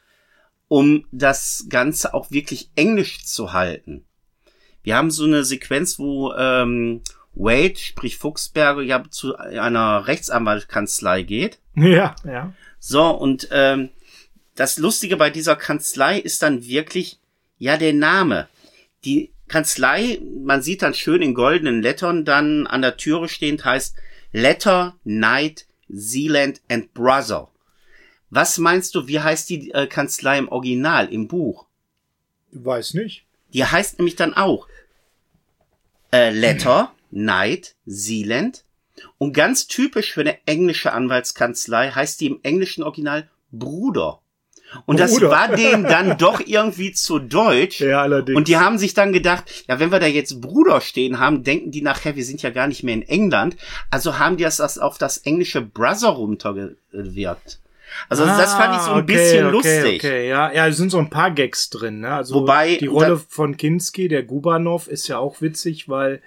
um 0.68 1.06
das 1.12 1.66
Ganze 1.70 2.14
auch 2.14 2.32
wirklich 2.32 2.70
englisch 2.76 3.26
zu 3.26 3.54
halten. 3.54 4.06
Wir 4.84 4.96
haben 4.96 5.12
so 5.12 5.26
eine 5.26 5.44
Sequenz, 5.44 5.98
wo 6.00 6.34
ähm, 6.34 7.02
Wade, 7.34 7.78
sprich 7.78 8.18
Fuchsberger, 8.18 8.82
ja 8.82 9.04
zu 9.10 9.36
einer 9.36 10.08
Rechtsanwaltskanzlei 10.08 11.24
geht. 11.24 11.60
Ja, 11.76 12.16
ja. 12.24 12.54
So, 12.80 13.10
und 13.10 13.50
ähm, 13.52 13.90
das 14.56 14.78
Lustige 14.78 15.18
bei 15.18 15.30
dieser 15.30 15.56
Kanzlei 15.56 16.20
ist 16.20 16.42
dann 16.42 16.66
wirklich, 16.66 17.20
ja, 17.58 17.78
der 17.78 17.94
Name. 17.94 18.48
Die 19.04 19.32
Kanzlei, 19.48 20.20
man 20.44 20.62
sieht 20.62 20.82
dann 20.82 20.94
schön 20.94 21.22
in 21.22 21.34
goldenen 21.34 21.82
Lettern 21.82 22.26
dann 22.26 22.68
an 22.68 22.82
der 22.82 22.98
Türe 22.98 23.30
stehend, 23.30 23.64
heißt 23.64 23.96
Letter 24.32 24.98
Knight 25.04 25.68
Zealand 25.94 26.62
and 26.70 26.94
Brother. 26.94 27.50
Was 28.30 28.58
meinst 28.58 28.96
du, 28.96 29.08
wie 29.08 29.20
heißt 29.20 29.50
die 29.50 29.72
äh, 29.72 29.88
Kanzlei 29.88 30.38
im 30.40 30.50
Original, 30.50 31.12
im 31.12 31.28
Buch? 31.28 31.68
Weiß 32.52 32.96
nicht. 32.96 33.26
Die 33.54 33.64
heißt 33.64 34.00
nämlich 34.00 34.16
dann 34.16 34.34
auch 34.34 34.68
äh, 36.12 36.32
Letter, 36.32 36.94
Knight, 37.12 37.76
Zealand. 37.88 38.64
Und 39.18 39.34
ganz 39.34 39.68
typisch 39.68 40.14
für 40.14 40.22
eine 40.22 40.46
englische 40.48 40.92
Anwaltskanzlei 40.92 41.92
heißt 41.92 42.20
die 42.20 42.28
im 42.28 42.40
englischen 42.44 42.84
Original 42.84 43.30
Bruder. 43.52 44.22
Und 44.86 45.00
das 45.00 45.14
Bruder. 45.14 45.30
war 45.30 45.48
denen 45.56 45.84
dann 45.84 46.18
doch 46.18 46.42
irgendwie 46.46 46.92
zu 46.92 47.20
deutsch. 47.20 47.80
Ja, 47.80 48.02
allerdings. 48.02 48.36
Und 48.38 48.48
die 48.48 48.58
haben 48.58 48.78
sich 48.78 48.94
dann 48.94 49.14
gedacht, 49.14 49.66
ja, 49.70 49.80
wenn 49.80 49.92
wir 49.92 50.00
da 50.00 50.08
jetzt 50.08 50.42
Bruder 50.42 50.82
stehen 50.82 51.20
haben, 51.20 51.44
denken 51.44 51.72
die 51.72 51.82
nachher, 51.82 52.16
wir 52.16 52.26
sind 52.26 52.42
ja 52.42 52.50
gar 52.50 52.68
nicht 52.68 52.84
mehr 52.84 52.96
in 52.96 53.04
England. 53.04 53.56
Also 53.90 54.20
haben 54.20 54.38
die 54.38 54.44
das, 54.44 54.58
das 54.58 54.78
auf 54.78 54.98
das 54.98 55.18
englische 55.20 55.62
Brother 55.62 56.10
runtergewirkt. 56.10 57.60
Also 58.10 58.26
das 58.26 58.54
fand 58.56 58.76
ich 58.76 58.82
so 58.82 58.92
ein 58.92 58.98
Ah, 58.98 59.04
okay, 59.04 59.14
bisschen 59.14 59.46
okay, 59.46 59.52
lustig. 59.56 60.04
Okay, 60.04 60.28
ja, 60.30 60.52
ja, 60.52 60.68
es 60.68 60.76
sind 60.76 60.90
so 60.92 60.98
ein 60.98 61.10
paar 61.10 61.32
Gags 61.32 61.70
drin. 61.70 62.02
Ne? 62.02 62.10
Also 62.14 62.36
Wobei- 62.36 62.78
die 62.78 62.88
Rolle 62.88 63.18
von 63.30 63.56
Kinski, 63.56 64.08
der 64.10 64.24
Gubanov, 64.24 64.88
ist 64.88 65.08
ja 65.08 65.18
auch 65.20 65.42
witzig, 65.42 65.88
weil 65.88 66.22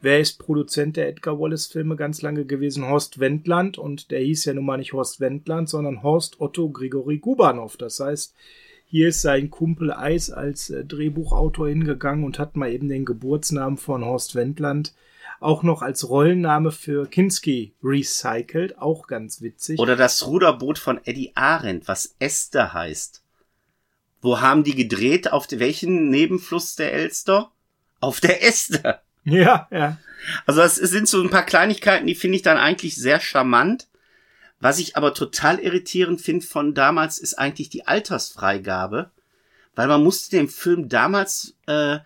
wer 0.00 0.20
ist 0.20 0.38
Produzent 0.38 0.96
der 0.96 1.08
Edgar 1.08 1.38
Wallace 1.38 1.66
Filme 1.66 1.96
ganz 1.96 2.22
lange 2.22 2.44
gewesen? 2.44 2.88
Horst 2.88 3.18
Wendland 3.18 3.78
und 3.78 4.10
der 4.10 4.20
hieß 4.20 4.44
ja 4.46 4.54
nun 4.54 4.66
mal 4.66 4.78
nicht 4.78 4.92
Horst 4.92 5.20
Wendland, 5.20 5.68
sondern 5.68 6.02
Horst 6.02 6.40
Otto 6.40 6.68
Grigori 6.70 7.18
Gubanov. 7.18 7.76
Das 7.76 8.00
heißt, 8.00 8.34
hier 8.86 9.08
ist 9.08 9.22
sein 9.22 9.50
Kumpel 9.50 9.92
Eis 9.92 10.30
als 10.30 10.70
äh, 10.70 10.84
Drehbuchautor 10.84 11.68
hingegangen 11.68 12.24
und 12.24 12.38
hat 12.38 12.56
mal 12.56 12.70
eben 12.70 12.88
den 12.88 13.04
Geburtsnamen 13.04 13.78
von 13.78 14.04
Horst 14.04 14.34
Wendland 14.34 14.94
auch 15.40 15.62
noch 15.62 15.82
als 15.82 16.08
Rollenname 16.08 16.72
für 16.72 17.06
Kinski 17.06 17.74
recycelt. 17.82 18.78
Auch 18.78 19.06
ganz 19.06 19.42
witzig. 19.42 19.78
Oder 19.78 19.96
das 19.96 20.26
Ruderboot 20.26 20.78
von 20.78 21.00
Eddie 21.04 21.32
Arendt, 21.34 21.88
was 21.88 22.14
Esther 22.18 22.72
heißt. 22.72 23.22
Wo 24.22 24.40
haben 24.40 24.64
die 24.64 24.74
gedreht? 24.74 25.32
Auf 25.32 25.46
welchen 25.50 26.10
Nebenfluss 26.10 26.76
der 26.76 26.92
Elster? 26.92 27.50
Auf 28.00 28.20
der 28.20 28.42
Esther. 28.44 29.02
Ja, 29.26 29.68
ja. 29.70 29.98
Also 30.46 30.60
das 30.60 30.76
sind 30.76 31.08
so 31.08 31.22
ein 31.22 31.30
paar 31.30 31.44
Kleinigkeiten, 31.44 32.06
die 32.06 32.14
finde 32.14 32.36
ich 32.36 32.42
dann 32.42 32.56
eigentlich 32.56 32.96
sehr 32.96 33.20
charmant. 33.20 33.88
Was 34.60 34.78
ich 34.78 34.96
aber 34.96 35.12
total 35.12 35.58
irritierend 35.58 36.20
finde 36.20 36.46
von 36.46 36.74
damals, 36.74 37.18
ist 37.18 37.34
eigentlich 37.34 37.68
die 37.68 37.86
Altersfreigabe. 37.86 39.10
Weil 39.74 39.88
man 39.88 40.02
musste 40.02 40.30
den 40.30 40.48
Film 40.48 40.88
damals 40.88 41.54
äh, 41.66 41.98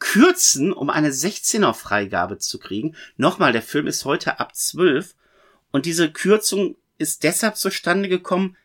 kürzen, 0.00 0.72
um 0.72 0.90
eine 0.90 1.10
16er 1.10 1.74
Freigabe 1.74 2.38
zu 2.38 2.58
kriegen. 2.58 2.96
Nochmal, 3.16 3.52
der 3.52 3.62
Film 3.62 3.86
ist 3.86 4.04
heute 4.04 4.40
ab 4.40 4.56
12. 4.56 5.14
Und 5.70 5.86
diese 5.86 6.10
Kürzung 6.10 6.76
ist 6.98 7.22
deshalb 7.22 7.56
zustande 7.56 8.08
gekommen, 8.08 8.56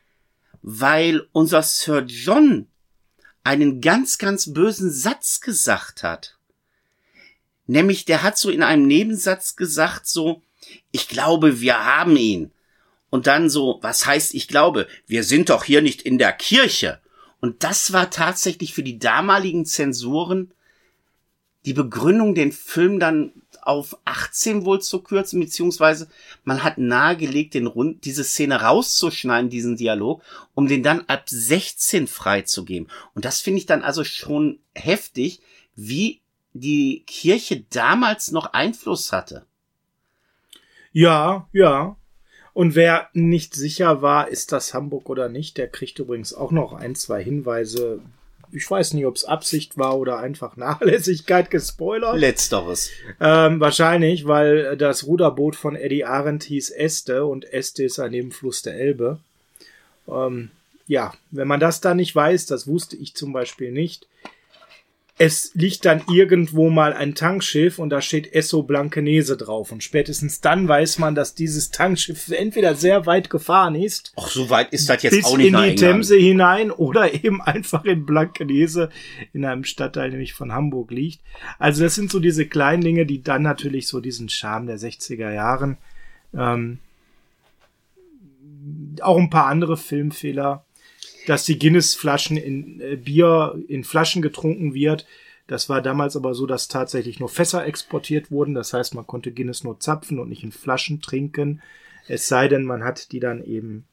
weil 0.61 1.27
unser 1.31 1.61
Sir 1.63 2.03
John 2.07 2.67
einen 3.43 3.81
ganz, 3.81 4.17
ganz 4.17 4.53
bösen 4.53 4.91
Satz 4.91 5.41
gesagt 5.41 6.03
hat. 6.03 6.38
Nämlich, 7.69 8.03
der 8.03 8.23
hat 8.23 8.35
so 8.35 8.49
in 8.49 8.63
einem 8.63 8.87
Nebensatz 8.87 9.55
gesagt, 9.55 10.07
so, 10.07 10.41
ich 10.89 11.07
glaube, 11.07 11.61
wir 11.61 11.85
haben 11.85 12.15
ihn. 12.15 12.51
Und 13.11 13.27
dann 13.27 13.47
so, 13.47 13.77
was 13.83 14.07
heißt, 14.07 14.33
ich 14.33 14.47
glaube, 14.47 14.87
wir 15.05 15.23
sind 15.23 15.51
doch 15.51 15.65
hier 15.65 15.83
nicht 15.83 16.01
in 16.01 16.17
der 16.17 16.33
Kirche. 16.33 16.99
Und 17.41 17.63
das 17.63 17.93
war 17.93 18.09
tatsächlich 18.09 18.73
für 18.73 18.81
die 18.81 18.97
damaligen 18.97 19.67
Zensuren 19.67 20.51
die 21.65 21.73
Begründung, 21.73 22.33
den 22.33 22.53
Film 22.53 22.99
dann 22.99 23.33
auf 23.61 23.95
18 24.03 24.65
wohl 24.65 24.81
zu 24.81 25.03
kürzen, 25.03 25.39
beziehungsweise 25.39 26.09
man 26.43 26.63
hat 26.63 26.79
nahegelegt, 26.79 27.53
den 27.53 27.67
Rund, 27.67 28.03
diese 28.03 28.23
Szene 28.23 28.61
rauszuschneiden, 28.61 29.51
diesen 29.51 29.77
Dialog, 29.77 30.23
um 30.55 30.67
den 30.67 30.81
dann 30.81 31.01
ab 31.01 31.25
16 31.27 32.07
freizugeben. 32.07 32.89
Und 33.13 33.25
das 33.25 33.41
finde 33.41 33.59
ich 33.59 33.67
dann 33.67 33.83
also 33.83 34.03
schon 34.03 34.57
heftig, 34.73 35.41
wie 35.75 36.21
die 36.59 37.03
Kirche 37.07 37.63
damals 37.69 38.31
noch 38.31 38.53
Einfluss 38.53 39.11
hatte. 39.11 39.45
Ja, 40.91 41.47
ja. 41.53 41.95
Und 42.53 42.75
wer 42.75 43.09
nicht 43.13 43.53
sicher 43.53 44.01
war, 44.01 44.27
ist 44.27 44.51
das 44.51 44.73
Hamburg 44.73 45.09
oder 45.09 45.29
nicht, 45.29 45.57
der 45.57 45.67
kriegt 45.67 45.99
übrigens 45.99 46.33
auch 46.33 46.51
noch 46.51 46.73
ein, 46.73 46.95
zwei 46.95 47.23
Hinweise. 47.23 48.01
Ich 48.51 48.69
weiß 48.69 48.93
nicht, 48.95 49.05
ob 49.05 49.15
es 49.15 49.25
Absicht 49.25 49.77
war 49.77 49.97
oder 49.97 50.17
einfach 50.17 50.57
Nachlässigkeit 50.57 51.51
gespoilert. 51.51 52.17
Letzteres. 52.17 52.89
Ähm, 53.19 53.59
wahrscheinlich, 53.59 54.27
weil 54.27 54.75
das 54.75 55.05
Ruderboot 55.05 55.55
von 55.55 55.75
Eddie 55.75 56.05
Arendt 56.05 56.43
hieß 56.43 56.71
Este 56.71 57.25
und 57.25 57.45
Este 57.45 57.83
ist 57.83 57.99
ein 57.99 58.11
Nebenfluss 58.11 58.63
der 58.63 58.73
Elbe. 58.73 59.19
Ähm, 60.07 60.49
ja, 60.87 61.13
wenn 61.29 61.47
man 61.47 61.59
das 61.59 61.81
dann 61.81 61.97
nicht 61.97 62.15
weiß, 62.15 62.47
das 62.47 62.65
wusste 62.65 62.95
ich 62.97 63.13
zum 63.13 63.31
Beispiel 63.31 63.71
nicht. 63.71 64.07
Es 65.21 65.51
liegt 65.53 65.83
dann 65.83 66.01
irgendwo 66.09 66.69
mal 66.69 66.93
ein 66.93 67.13
Tankschiff 67.13 67.77
und 67.77 67.89
da 67.89 68.01
steht 68.01 68.33
Esso 68.33 68.63
Blankenese 68.63 69.35
drauf. 69.35 69.71
Und 69.71 69.83
spätestens 69.83 70.39
dann 70.39 70.67
weiß 70.67 70.97
man, 70.97 71.13
dass 71.13 71.35
dieses 71.35 71.71
Tankschiff 71.71 72.29
entweder 72.31 72.73
sehr 72.73 73.05
weit 73.05 73.29
gefahren 73.29 73.75
ist, 73.75 74.13
Ach, 74.15 74.29
so 74.29 74.49
weit 74.49 74.71
ist 74.71 74.89
das 74.89 75.03
jetzt 75.03 75.13
bis 75.13 75.25
auch 75.25 75.37
nicht 75.37 75.53
in 75.53 75.61
die. 75.61 75.75
Themse 75.75 76.15
hinein 76.15 76.71
oder 76.71 77.13
eben 77.25 77.41
einfach 77.41 77.83
in 77.83 78.05
Blankenese 78.05 78.89
in 79.33 79.43
einem 79.43 79.65
Stadtteil 79.65 80.09
nämlich 80.09 80.33
von 80.33 80.53
Hamburg 80.53 80.89
liegt. 80.89 81.19
Also 81.59 81.83
das 81.83 81.95
sind 81.95 82.09
so 82.09 82.21
diese 82.21 82.47
kleinen 82.47 82.81
Dinge, 82.81 83.05
die 83.05 83.21
dann 83.21 83.41
natürlich 83.41 83.87
so 83.87 83.99
diesen 83.99 84.29
Charme 84.29 84.67
der 84.67 84.79
60er 84.79 85.33
Jahren 85.33 85.77
ähm, 86.33 86.79
auch 89.01 89.17
ein 89.17 89.29
paar 89.29 89.45
andere 89.45 89.77
Filmfehler, 89.77 90.65
dass 91.27 91.45
die 91.45 91.59
Guinness-Flaschen 91.59 92.37
in 92.37 92.81
äh, 92.81 92.95
Bier 92.95 93.61
in 93.67 93.83
Flaschen 93.83 94.21
getrunken 94.21 94.73
wird. 94.73 95.05
Das 95.47 95.67
war 95.67 95.81
damals 95.81 96.15
aber 96.15 96.33
so, 96.33 96.45
dass 96.45 96.67
tatsächlich 96.67 97.19
nur 97.19 97.29
Fässer 97.29 97.65
exportiert 97.65 98.31
wurden. 98.31 98.53
Das 98.53 98.73
heißt, 98.73 98.93
man 98.93 99.07
konnte 99.07 99.31
Guinness 99.31 99.63
nur 99.63 99.79
zapfen 99.79 100.19
und 100.19 100.29
nicht 100.29 100.43
in 100.43 100.51
Flaschen 100.51 101.01
trinken. 101.01 101.61
Es 102.07 102.27
sei 102.27 102.47
denn, 102.47 102.63
man 102.63 102.83
hat 102.83 103.11
die 103.11 103.19
dann 103.19 103.43
eben 103.43 103.85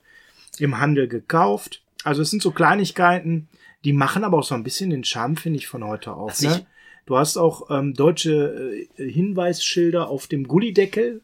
im 0.59 0.79
Handel 0.79 1.09
gekauft. 1.09 1.83
Also 2.05 2.23
es 2.23 2.31
sind 2.31 2.43
so 2.43 2.51
Kleinigkeiten, 2.51 3.49
die 3.85 3.93
machen 3.93 4.25
aber 4.25 4.39
auch 4.39 4.45
so 4.45 4.55
ein 4.55 4.65
bisschen 4.65 4.91
den 4.91 5.05
Charme, 5.05 5.37
finde 5.37 5.59
ich, 5.59 5.67
von 5.67 5.85
heute 5.85 6.13
auf. 6.13 6.41
Ne? 6.43 6.67
Du 7.07 7.17
hast 7.17 7.37
auch 7.37 7.71
ähm, 7.71 7.95
deutsche 7.95 8.87
äh, 8.99 9.11
Hinweisschilder 9.11 10.09
auf 10.09 10.27
dem 10.27 10.49
Gullideckel, 10.49 11.23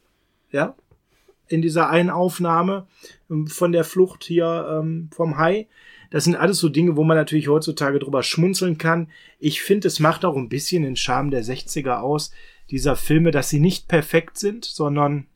ja, 0.51 0.75
in 1.49 1.63
dieser 1.63 1.89
einen 1.91 2.11
Aufnahme 2.11 2.87
ähm, 3.31 3.47
von 3.47 3.73
der 3.73 3.85
Flucht 3.85 4.25
hier 4.25 4.81
ähm, 4.81 5.11
vom 5.15 5.39
Hai. 5.39 5.69
Das 6.11 6.25
sind 6.25 6.37
alles 6.37 6.59
so 6.59 6.69
Dinge, 6.69 6.97
wo 6.97 7.05
man 7.05 7.17
natürlich 7.17 7.49
heutzutage 7.49 7.99
drüber 7.99 8.23
schmunzeln 8.23 8.77
kann. 8.77 9.09
Ich 9.39 9.63
finde, 9.63 9.89
es 9.89 9.99
macht 9.99 10.25
auch 10.25 10.37
ein 10.37 10.49
bisschen 10.51 10.83
den 10.83 10.97
Charme 10.97 11.31
der 11.31 11.43
60er 11.43 12.01
aus, 12.01 12.33
dieser 12.71 12.97
Filme, 12.97 13.31
dass 13.31 13.49
sie 13.49 13.61
nicht 13.61 13.89
perfekt 13.89 14.39
sind, 14.39 14.65
sondern 14.65 15.27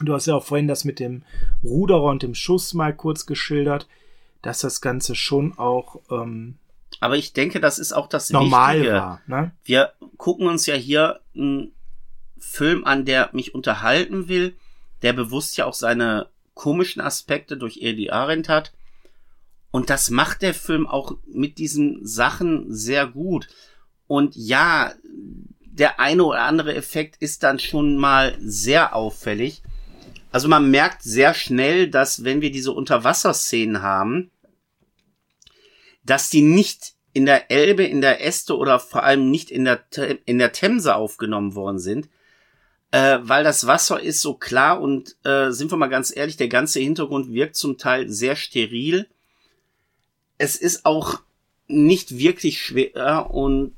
du 0.00 0.12
hast 0.12 0.26
ja 0.26 0.34
auch 0.34 0.44
vorhin 0.44 0.68
das 0.68 0.84
mit 0.84 0.98
dem 0.98 1.22
Ruderer 1.62 2.04
und 2.10 2.22
dem 2.22 2.34
Schuss 2.34 2.74
mal 2.74 2.94
kurz 2.94 3.26
geschildert, 3.26 3.86
dass 4.42 4.60
das 4.60 4.80
Ganze 4.80 5.14
schon 5.14 5.56
auch 5.58 6.00
ähm, 6.10 6.56
Aber 7.00 7.16
ich 7.16 7.32
denke, 7.32 7.60
das 7.60 7.78
ist 7.78 7.92
auch 7.92 8.08
das 8.08 8.30
normal 8.30 8.76
Wichtige. 8.76 8.94
war. 8.94 9.20
Ne? 9.26 9.52
Wir 9.64 9.92
gucken 10.16 10.48
uns 10.48 10.66
ja 10.66 10.74
hier 10.74 11.20
einen 11.36 11.72
Film 12.38 12.84
an, 12.84 13.04
der 13.04 13.30
mich 13.32 13.54
unterhalten 13.54 14.28
will, 14.28 14.54
der 15.02 15.12
bewusst 15.12 15.56
ja 15.56 15.66
auch 15.66 15.74
seine 15.74 16.28
komischen 16.54 17.02
Aspekte 17.02 17.56
durch 17.56 17.78
Eddie 17.82 18.10
Arendt 18.10 18.48
hat. 18.48 18.72
Und 19.70 19.90
das 19.90 20.10
macht 20.10 20.42
der 20.42 20.54
Film 20.54 20.86
auch 20.86 21.16
mit 21.26 21.58
diesen 21.58 22.06
Sachen 22.06 22.72
sehr 22.72 23.06
gut. 23.06 23.48
Und 24.06 24.36
ja, 24.36 24.92
der 25.64 25.98
eine 25.98 26.24
oder 26.24 26.42
andere 26.42 26.74
Effekt 26.74 27.16
ist 27.20 27.42
dann 27.42 27.58
schon 27.58 27.96
mal 27.96 28.36
sehr 28.38 28.94
auffällig. 28.94 29.62
Also 30.30 30.48
man 30.48 30.70
merkt 30.70 31.02
sehr 31.02 31.34
schnell, 31.34 31.88
dass 31.88 32.24
wenn 32.24 32.40
wir 32.40 32.52
diese 32.52 32.72
Unterwasserszenen 32.72 33.82
haben, 33.82 34.30
dass 36.04 36.30
die 36.30 36.42
nicht 36.42 36.94
in 37.12 37.26
der 37.26 37.50
Elbe, 37.50 37.84
in 37.84 38.00
der 38.00 38.24
Este 38.24 38.56
oder 38.56 38.78
vor 38.78 39.04
allem 39.04 39.30
nicht 39.30 39.50
in 39.50 39.64
der, 39.64 39.84
in 40.24 40.38
der 40.38 40.52
Themse 40.52 40.94
aufgenommen 40.94 41.54
worden 41.54 41.78
sind, 41.78 42.08
äh, 42.94 43.18
weil 43.22 43.42
das 43.42 43.66
Wasser 43.66 44.00
ist 44.00 44.20
so 44.20 44.34
klar 44.34 44.80
und 44.80 45.16
äh, 45.24 45.50
sind 45.50 45.72
wir 45.72 45.76
mal 45.76 45.88
ganz 45.88 46.16
ehrlich, 46.16 46.36
der 46.36 46.46
ganze 46.46 46.78
Hintergrund 46.78 47.32
wirkt 47.32 47.56
zum 47.56 47.76
Teil 47.76 48.08
sehr 48.08 48.36
steril. 48.36 49.08
Es 50.38 50.54
ist 50.54 50.86
auch 50.86 51.20
nicht 51.66 52.18
wirklich 52.18 52.62
schwer 52.62 53.32
und 53.32 53.74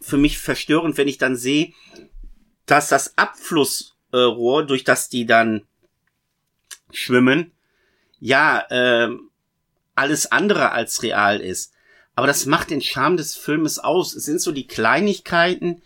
für 0.00 0.16
mich 0.16 0.38
verstörend, 0.38 0.96
wenn 0.96 1.08
ich 1.08 1.18
dann 1.18 1.34
sehe, 1.34 1.72
dass 2.64 2.88
das 2.88 3.18
Abflussrohr, 3.18 4.64
durch 4.64 4.84
das 4.84 5.08
die 5.08 5.26
dann 5.26 5.62
schwimmen, 6.92 7.50
ja, 8.20 8.64
ähm, 8.70 9.30
alles 9.96 10.30
andere 10.30 10.70
als 10.70 11.02
real 11.02 11.40
ist. 11.40 11.72
Aber 12.14 12.28
das 12.28 12.46
macht 12.46 12.70
den 12.70 12.80
Charme 12.80 13.16
des 13.16 13.34
Filmes 13.34 13.80
aus. 13.80 14.14
Es 14.14 14.24
sind 14.24 14.40
so 14.40 14.52
die 14.52 14.68
Kleinigkeiten, 14.68 15.82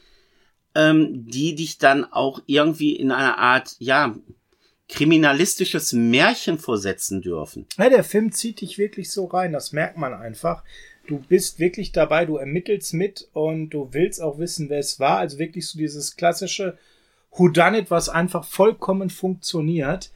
ähm, 0.77 1.25
die 1.27 1.55
dich 1.55 1.79
dann 1.79 2.05
auch 2.05 2.43
irgendwie 2.45 2.95
in 2.95 3.11
einer 3.11 3.39
Art, 3.39 3.77
ja, 3.79 4.15
kriminalistisches 4.89 5.95
Märchen 5.95 6.59
vorsetzen 6.59 7.23
dürfen. 7.23 7.67
Ja, 7.79 7.89
der 7.89 8.05
Film 8.05 8.31
zieht 8.31 8.61
dich 8.61 8.79
wirklich 8.79 9.11
so 9.11 9.25
rein, 9.25 9.53
das 9.53 9.73
merkt 9.73 9.97
man 9.97 10.13
einfach. 10.13 10.63
Du 11.09 11.19
bist 11.19 11.59
wirklich 11.59 11.93
dabei, 11.93 12.27
du 12.27 12.37
ermittelst 12.37 12.93
mit 12.93 13.29
und 13.33 13.71
du 13.71 13.89
willst 13.93 14.21
auch 14.21 14.39
wissen, 14.39 14.69
wer 14.69 14.79
es 14.79 15.01
war. 15.01 15.19
Also 15.19 15.39
wirklich 15.39 15.67
so 15.67 15.79
dieses 15.79 16.17
klassische 16.17 16.77
Whodunit, 17.33 17.91
was 17.91 18.09
einfach 18.09 18.45
vollkommen 18.45 19.09
funktioniert. 19.09 20.11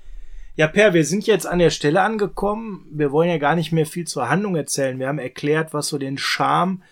Ja, 0.57 0.67
Per, 0.69 0.93
wir 0.95 1.07
sind 1.07 1.27
jetzt 1.27 1.47
an 1.47 1.59
der 1.59 1.71
Stelle 1.71 2.03
angekommen. 2.03 2.87
Wir 2.91 3.13
wollen 3.13 3.31
ja 3.31 3.39
gar 3.39 3.57
nicht 3.57 3.73
mehr 3.73 3.87
viel 3.87 4.07
zur 4.07 4.29
Handlung 4.29 4.57
erzählen. 4.57 4.99
Wir 4.99 5.09
haben 5.09 5.19
erklärt, 5.19 5.73
was 5.73 5.89
so 5.89 5.97
den 5.97 6.19
Charme 6.19 6.83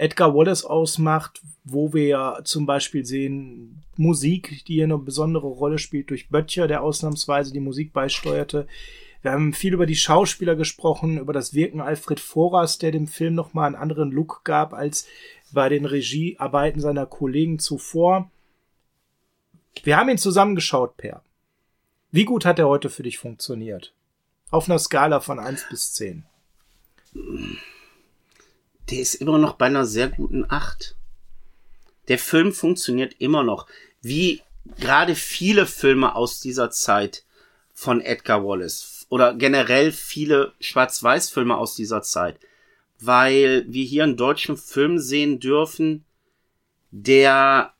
Edgar 0.00 0.34
Wallace 0.34 0.64
ausmacht, 0.64 1.42
wo 1.62 1.92
wir 1.92 2.06
ja 2.06 2.38
zum 2.44 2.64
Beispiel 2.64 3.04
sehen 3.04 3.82
Musik, 3.98 4.64
die 4.66 4.74
hier 4.74 4.84
eine 4.84 4.96
besondere 4.96 5.46
Rolle 5.46 5.78
spielt 5.78 6.08
durch 6.08 6.30
Böttcher, 6.30 6.66
der 6.66 6.82
ausnahmsweise 6.82 7.52
die 7.52 7.60
Musik 7.60 7.92
beisteuerte. 7.92 8.66
Wir 9.20 9.32
haben 9.32 9.52
viel 9.52 9.74
über 9.74 9.84
die 9.84 9.96
Schauspieler 9.96 10.56
gesprochen, 10.56 11.18
über 11.18 11.34
das 11.34 11.52
Wirken 11.52 11.82
Alfred 11.82 12.18
Voras, 12.18 12.78
der 12.78 12.92
dem 12.92 13.06
Film 13.08 13.34
nochmal 13.34 13.66
einen 13.66 13.74
anderen 13.74 14.10
Look 14.10 14.40
gab 14.42 14.72
als 14.72 15.06
bei 15.52 15.68
den 15.68 15.84
Regiearbeiten 15.84 16.80
seiner 16.80 17.04
Kollegen 17.04 17.58
zuvor. 17.58 18.30
Wir 19.82 19.98
haben 19.98 20.08
ihn 20.08 20.16
zusammengeschaut, 20.16 20.96
Per. 20.96 21.22
Wie 22.10 22.24
gut 22.24 22.46
hat 22.46 22.58
er 22.58 22.68
heute 22.68 22.88
für 22.88 23.02
dich 23.02 23.18
funktioniert? 23.18 23.92
Auf 24.50 24.66
einer 24.66 24.78
Skala 24.78 25.20
von 25.20 25.38
1 25.38 25.66
bis 25.68 25.92
10. 25.92 26.24
Der 28.90 29.00
ist 29.00 29.14
immer 29.14 29.38
noch 29.38 29.54
bei 29.54 29.66
einer 29.66 29.86
sehr 29.86 30.08
guten 30.08 30.44
8. 30.48 30.96
Der 32.08 32.18
Film 32.18 32.52
funktioniert 32.52 33.14
immer 33.18 33.42
noch. 33.42 33.66
Wie 34.02 34.42
gerade 34.78 35.14
viele 35.14 35.66
Filme 35.66 36.14
aus 36.14 36.40
dieser 36.40 36.70
Zeit 36.70 37.24
von 37.72 38.00
Edgar 38.00 38.44
Wallace 38.44 39.06
oder 39.08 39.34
generell 39.34 39.92
viele 39.92 40.52
Schwarz-Weiß-Filme 40.60 41.56
aus 41.56 41.74
dieser 41.74 42.02
Zeit. 42.02 42.38
Weil 42.98 43.64
wir 43.68 43.84
hier 43.84 44.04
einen 44.04 44.16
deutschen 44.16 44.56
Film 44.56 44.98
sehen 44.98 45.40
dürfen, 45.40 46.04
der 46.90 47.72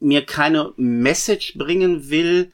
mir 0.00 0.24
keine 0.24 0.72
Message 0.76 1.56
bringen 1.56 2.10
will, 2.10 2.52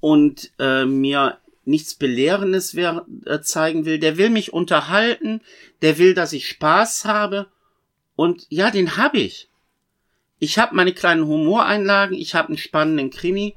und 0.00 0.52
äh, 0.58 0.84
mir 0.84 1.38
nichts 1.68 1.94
Belehrendes 1.94 2.74
äh, 2.74 3.40
zeigen 3.42 3.84
will. 3.84 3.98
Der 3.98 4.16
will 4.16 4.30
mich 4.30 4.52
unterhalten, 4.52 5.40
der 5.82 5.98
will, 5.98 6.14
dass 6.14 6.32
ich 6.32 6.48
Spaß 6.48 7.04
habe. 7.04 7.46
Und 8.16 8.46
ja, 8.48 8.70
den 8.70 8.96
habe 8.96 9.18
ich. 9.18 9.48
Ich 10.40 10.58
habe 10.58 10.74
meine 10.74 10.92
kleinen 10.92 11.26
Humoreinlagen, 11.26 12.16
ich 12.16 12.34
habe 12.34 12.48
einen 12.48 12.58
spannenden 12.58 13.10
Krimi 13.10 13.56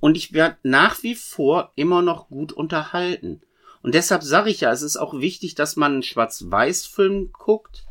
und 0.00 0.16
ich 0.16 0.32
werde 0.32 0.56
nach 0.62 1.02
wie 1.02 1.14
vor 1.14 1.72
immer 1.76 2.02
noch 2.02 2.28
gut 2.28 2.52
unterhalten. 2.52 3.42
Und 3.82 3.94
deshalb 3.94 4.22
sage 4.22 4.50
ich 4.50 4.60
ja, 4.60 4.72
es 4.72 4.82
ist 4.82 4.96
auch 4.96 5.14
wichtig, 5.18 5.54
dass 5.54 5.76
man 5.76 5.92
einen 5.92 6.02
Schwarz-Weiß-Film 6.02 7.32
guckt. 7.32 7.84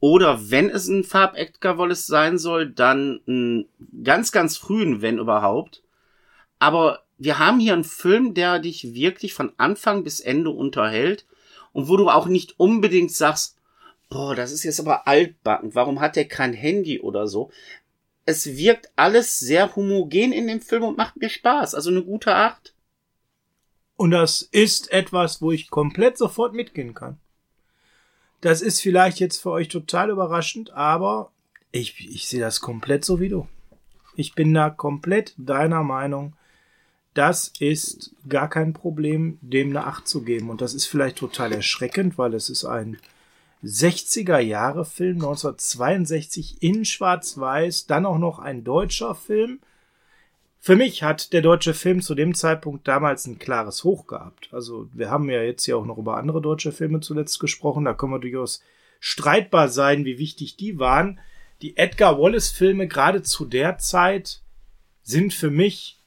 Oder 0.00 0.50
wenn 0.50 0.68
es 0.68 0.86
ein 0.86 1.02
Farb-Edgar 1.02 1.78
Wallace 1.78 2.06
sein 2.06 2.38
soll, 2.38 2.70
dann 2.70 3.20
einen 3.26 3.66
ganz, 4.02 4.32
ganz 4.32 4.56
frühen, 4.56 5.00
wenn 5.00 5.18
überhaupt. 5.18 5.82
Aber 6.58 7.03
wir 7.18 7.38
haben 7.38 7.60
hier 7.60 7.72
einen 7.72 7.84
Film, 7.84 8.34
der 8.34 8.58
dich 8.58 8.94
wirklich 8.94 9.34
von 9.34 9.52
Anfang 9.56 10.04
bis 10.04 10.20
Ende 10.20 10.50
unterhält 10.50 11.26
und 11.72 11.88
wo 11.88 11.96
du 11.96 12.08
auch 12.08 12.26
nicht 12.26 12.58
unbedingt 12.58 13.12
sagst, 13.12 13.56
boah, 14.08 14.34
das 14.34 14.52
ist 14.52 14.64
jetzt 14.64 14.80
aber 14.80 15.06
altbacken, 15.06 15.74
warum 15.74 16.00
hat 16.00 16.16
der 16.16 16.26
kein 16.26 16.52
Handy 16.52 17.00
oder 17.00 17.26
so? 17.26 17.50
Es 18.26 18.56
wirkt 18.56 18.90
alles 18.96 19.38
sehr 19.38 19.76
homogen 19.76 20.32
in 20.32 20.46
dem 20.46 20.60
Film 20.60 20.84
und 20.84 20.96
macht 20.96 21.16
mir 21.16 21.28
Spaß, 21.28 21.74
also 21.74 21.90
eine 21.90 22.02
gute 22.02 22.34
Acht. 22.34 22.74
Und 23.96 24.10
das 24.10 24.42
ist 24.42 24.90
etwas, 24.92 25.40
wo 25.40 25.52
ich 25.52 25.70
komplett 25.70 26.18
sofort 26.18 26.54
mitgehen 26.54 26.94
kann. 26.94 27.18
Das 28.40 28.60
ist 28.60 28.80
vielleicht 28.80 29.20
jetzt 29.20 29.38
für 29.38 29.50
euch 29.50 29.68
total 29.68 30.10
überraschend, 30.10 30.70
aber 30.72 31.30
ich, 31.70 32.08
ich 32.08 32.28
sehe 32.28 32.40
das 32.40 32.60
komplett 32.60 33.04
so 33.04 33.20
wie 33.20 33.28
du. 33.28 33.48
Ich 34.16 34.34
bin 34.34 34.52
da 34.54 34.70
komplett 34.70 35.34
deiner 35.36 35.82
Meinung 35.82 36.36
das 37.14 37.52
ist 37.60 38.14
gar 38.28 38.50
kein 38.50 38.72
Problem, 38.72 39.38
dem 39.40 39.70
eine 39.70 39.86
Acht 39.86 40.06
zu 40.06 40.22
geben. 40.22 40.50
Und 40.50 40.60
das 40.60 40.74
ist 40.74 40.86
vielleicht 40.86 41.16
total 41.16 41.52
erschreckend, 41.52 42.18
weil 42.18 42.34
es 42.34 42.50
ist 42.50 42.64
ein 42.64 42.98
60er 43.64 44.40
Jahre 44.40 44.84
Film, 44.84 45.16
1962 45.16 46.62
in 46.62 46.84
Schwarz-Weiß, 46.84 47.86
dann 47.86 48.04
auch 48.04 48.18
noch 48.18 48.40
ein 48.40 48.64
deutscher 48.64 49.14
Film. 49.14 49.60
Für 50.60 50.76
mich 50.76 51.02
hat 51.02 51.32
der 51.32 51.42
deutsche 51.42 51.72
Film 51.72 52.02
zu 52.02 52.14
dem 52.14 52.34
Zeitpunkt 52.34 52.88
damals 52.88 53.26
ein 53.26 53.38
klares 53.38 53.84
Hoch 53.84 54.06
gehabt. 54.06 54.48
Also 54.52 54.88
wir 54.92 55.10
haben 55.10 55.30
ja 55.30 55.42
jetzt 55.42 55.66
ja 55.66 55.76
auch 55.76 55.86
noch 55.86 55.98
über 55.98 56.16
andere 56.16 56.42
deutsche 56.42 56.72
Filme 56.72 57.00
zuletzt 57.00 57.38
gesprochen. 57.38 57.84
Da 57.84 57.94
können 57.94 58.12
wir 58.12 58.18
durchaus 58.18 58.62
streitbar 58.98 59.68
sein, 59.68 60.04
wie 60.04 60.18
wichtig 60.18 60.56
die 60.56 60.78
waren. 60.78 61.20
Die 61.62 61.76
Edgar 61.76 62.18
Wallace 62.18 62.50
Filme 62.50 62.88
gerade 62.88 63.22
zu 63.22 63.44
der 63.44 63.78
Zeit 63.78 64.40
sind 65.02 65.32
für 65.32 65.50
mich 65.50 66.00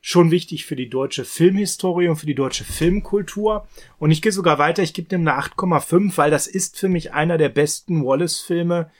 schon 0.00 0.30
wichtig 0.30 0.64
für 0.64 0.76
die 0.76 0.88
deutsche 0.88 1.24
Filmhistorie 1.24 2.08
und 2.08 2.16
für 2.16 2.26
die 2.26 2.34
deutsche 2.34 2.64
Filmkultur. 2.64 3.66
Und 3.98 4.10
ich 4.10 4.22
gehe 4.22 4.32
sogar 4.32 4.58
weiter, 4.58 4.82
ich 4.82 4.94
gebe 4.94 5.08
dem 5.08 5.26
eine 5.26 5.38
8,5, 5.38 6.16
weil 6.16 6.30
das 6.30 6.46
ist 6.46 6.78
für 6.78 6.88
mich 6.88 7.12
einer 7.12 7.36
der 7.38 7.50
besten 7.50 8.04
Wallace-Filme, 8.04 8.90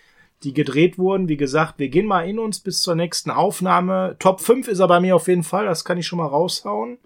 die 0.42 0.52
gedreht 0.52 0.98
wurden. 0.98 1.28
Wie 1.28 1.36
gesagt, 1.36 1.78
wir 1.78 1.88
gehen 1.88 2.06
mal 2.06 2.28
in 2.28 2.38
uns 2.38 2.60
bis 2.60 2.82
zur 2.82 2.94
nächsten 2.94 3.30
Aufnahme. 3.30 4.16
Top 4.18 4.40
5 4.40 4.68
ist 4.68 4.80
er 4.80 4.88
bei 4.88 5.00
mir 5.00 5.16
auf 5.16 5.28
jeden 5.28 5.44
Fall, 5.44 5.66
das 5.66 5.84
kann 5.84 5.98
ich 5.98 6.06
schon 6.06 6.18
mal 6.18 6.26
raushauen. 6.26 6.98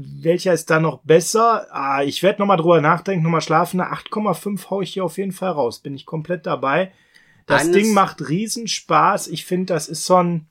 Welcher 0.00 0.52
ist 0.52 0.70
da 0.70 0.78
noch 0.78 1.00
besser? 1.00 1.66
Ah, 1.72 2.04
ich 2.04 2.22
werde 2.22 2.40
nochmal 2.40 2.56
drüber 2.56 2.80
nachdenken, 2.80 3.24
nochmal 3.24 3.40
schlafen. 3.40 3.80
Eine 3.80 3.92
8,5 3.92 4.70
hau 4.70 4.80
ich 4.80 4.92
hier 4.92 5.04
auf 5.04 5.18
jeden 5.18 5.32
Fall 5.32 5.50
raus. 5.50 5.80
Bin 5.80 5.94
ich 5.94 6.06
komplett 6.06 6.46
dabei. 6.46 6.92
Das 7.46 7.62
Eines 7.62 7.72
Ding 7.72 7.94
macht 7.94 8.28
Riesenspaß. 8.28 9.26
Ich 9.26 9.44
finde, 9.44 9.74
das 9.74 9.88
ist 9.88 10.06
so 10.06 10.14
ein, 10.14 10.46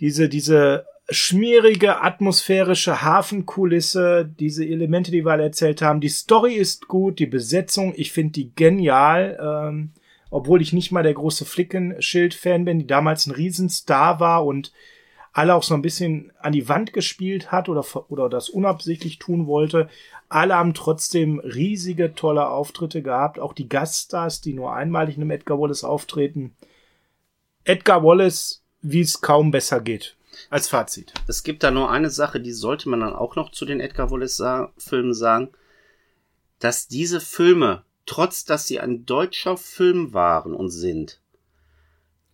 diese, 0.00 0.28
diese 0.28 0.86
schmierige 1.08 2.02
atmosphärische 2.02 3.02
Hafenkulisse, 3.02 4.28
diese 4.38 4.64
Elemente, 4.64 5.10
die 5.10 5.24
wir 5.24 5.32
alle 5.32 5.44
erzählt 5.44 5.80
haben. 5.82 6.00
Die 6.00 6.08
Story 6.08 6.54
ist 6.54 6.88
gut, 6.88 7.18
die 7.18 7.26
Besetzung, 7.26 7.92
ich 7.96 8.12
finde 8.12 8.32
die 8.32 8.52
genial, 8.54 9.38
ähm, 9.40 9.92
obwohl 10.30 10.60
ich 10.60 10.72
nicht 10.72 10.90
mal 10.90 11.04
der 11.04 11.14
große 11.14 11.44
Flickenschild-Fan 11.44 12.64
bin, 12.64 12.80
die 12.80 12.86
damals 12.86 13.26
ein 13.26 13.32
Riesenstar 13.32 14.18
war 14.18 14.44
und 14.44 14.72
alle 15.32 15.54
auch 15.54 15.62
so 15.62 15.74
ein 15.74 15.82
bisschen 15.82 16.32
an 16.40 16.52
die 16.52 16.68
Wand 16.68 16.92
gespielt 16.92 17.52
hat 17.52 17.68
oder, 17.68 17.84
oder 18.08 18.28
das 18.28 18.48
unabsichtlich 18.48 19.18
tun 19.18 19.46
wollte. 19.46 19.88
Alle 20.28 20.56
haben 20.56 20.74
trotzdem 20.74 21.38
riesige, 21.38 22.14
tolle 22.14 22.48
Auftritte 22.48 23.02
gehabt. 23.02 23.38
Auch 23.38 23.52
die 23.52 23.68
Gaststars, 23.68 24.40
die 24.40 24.54
nur 24.54 24.74
einmalig 24.74 25.16
in 25.16 25.22
einem 25.22 25.30
Edgar 25.30 25.60
Wallace 25.60 25.84
auftreten. 25.84 26.56
Edgar 27.64 28.02
Wallace 28.02 28.64
wie 28.90 29.00
es 29.00 29.20
kaum 29.20 29.50
besser 29.50 29.80
geht. 29.80 30.16
Als 30.50 30.68
Fazit. 30.68 31.12
Es 31.26 31.42
gibt 31.42 31.62
da 31.62 31.70
nur 31.70 31.90
eine 31.90 32.10
Sache, 32.10 32.40
die 32.40 32.52
sollte 32.52 32.88
man 32.88 33.00
dann 33.00 33.14
auch 33.14 33.36
noch 33.36 33.50
zu 33.50 33.64
den 33.64 33.80
Edgar 33.80 34.10
Wallace-Filmen 34.10 35.14
sagen, 35.14 35.50
dass 36.58 36.88
diese 36.88 37.20
Filme, 37.20 37.84
trotz 38.04 38.44
dass 38.44 38.66
sie 38.66 38.78
ein 38.78 39.06
deutscher 39.06 39.56
Film 39.56 40.12
waren 40.12 40.54
und 40.54 40.70
sind, 40.70 41.20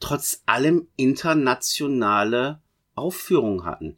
trotz 0.00 0.42
allem 0.46 0.88
internationale 0.96 2.60
Aufführungen 2.94 3.64
hatten. 3.64 3.96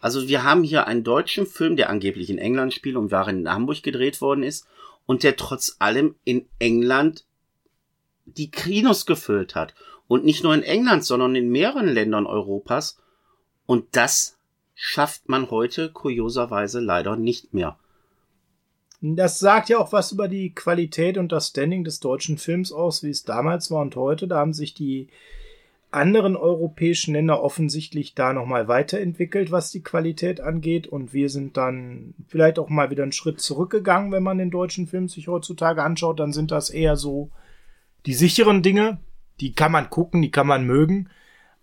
Also 0.00 0.26
wir 0.26 0.42
haben 0.42 0.64
hier 0.64 0.86
einen 0.86 1.04
deutschen 1.04 1.46
Film, 1.46 1.76
der 1.76 1.88
angeblich 1.90 2.30
in 2.30 2.38
England 2.38 2.74
spielt 2.74 2.96
und 2.96 3.10
war 3.12 3.28
in 3.28 3.48
Hamburg 3.48 3.82
gedreht 3.82 4.20
worden 4.20 4.42
ist 4.42 4.66
und 5.06 5.22
der 5.22 5.36
trotz 5.36 5.76
allem 5.78 6.16
in 6.24 6.48
England 6.58 7.24
die 8.24 8.50
Kinos 8.50 9.06
gefüllt 9.06 9.54
hat. 9.54 9.74
Und 10.12 10.26
nicht 10.26 10.44
nur 10.44 10.52
in 10.52 10.62
England, 10.62 11.06
sondern 11.06 11.34
in 11.34 11.48
mehreren 11.48 11.88
Ländern 11.88 12.26
Europas. 12.26 12.98
Und 13.64 13.86
das 13.92 14.36
schafft 14.74 15.26
man 15.30 15.50
heute 15.50 15.90
kurioserweise 15.90 16.80
leider 16.80 17.16
nicht 17.16 17.54
mehr. 17.54 17.78
Das 19.00 19.38
sagt 19.38 19.70
ja 19.70 19.78
auch 19.78 19.90
was 19.94 20.12
über 20.12 20.28
die 20.28 20.54
Qualität 20.54 21.16
und 21.16 21.32
das 21.32 21.48
Standing 21.48 21.82
des 21.82 21.98
deutschen 22.00 22.36
Films 22.36 22.72
aus, 22.72 23.02
wie 23.02 23.08
es 23.08 23.24
damals 23.24 23.70
war 23.70 23.80
und 23.80 23.96
heute. 23.96 24.28
Da 24.28 24.36
haben 24.36 24.52
sich 24.52 24.74
die 24.74 25.08
anderen 25.90 26.36
europäischen 26.36 27.14
Länder 27.14 27.42
offensichtlich 27.42 28.14
da 28.14 28.34
nochmal 28.34 28.68
weiterentwickelt, 28.68 29.50
was 29.50 29.70
die 29.70 29.82
Qualität 29.82 30.42
angeht. 30.42 30.88
Und 30.88 31.14
wir 31.14 31.30
sind 31.30 31.56
dann 31.56 32.12
vielleicht 32.28 32.58
auch 32.58 32.68
mal 32.68 32.90
wieder 32.90 33.04
einen 33.04 33.12
Schritt 33.12 33.40
zurückgegangen, 33.40 34.12
wenn 34.12 34.22
man 34.22 34.36
den 34.36 34.50
deutschen 34.50 34.86
Film 34.86 35.08
sich 35.08 35.28
heutzutage 35.28 35.82
anschaut. 35.82 36.20
Dann 36.20 36.34
sind 36.34 36.50
das 36.50 36.68
eher 36.68 36.96
so 36.96 37.30
die 38.04 38.12
sicheren 38.12 38.62
Dinge, 38.62 38.98
die 39.42 39.54
kann 39.54 39.72
man 39.72 39.90
gucken, 39.90 40.22
die 40.22 40.30
kann 40.30 40.46
man 40.46 40.64
mögen, 40.64 41.10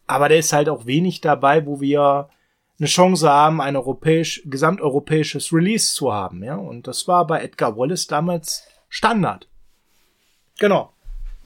aber 0.06 0.28
da 0.28 0.36
ist 0.36 0.52
halt 0.52 0.68
auch 0.68 0.86
wenig 0.86 1.22
dabei, 1.22 1.66
wo 1.66 1.80
wir 1.80 2.30
eine 2.78 2.88
Chance 2.88 3.30
haben, 3.30 3.62
ein 3.62 3.78
europäisch, 3.78 4.42
gesamteuropäisches 4.46 5.54
Release 5.54 5.94
zu 5.94 6.12
haben, 6.12 6.44
ja. 6.44 6.56
Und 6.56 6.88
das 6.88 7.08
war 7.08 7.26
bei 7.26 7.42
Edgar 7.42 7.78
Wallace 7.78 8.08
damals 8.08 8.68
Standard. 8.90 9.48
Genau. 10.60 10.92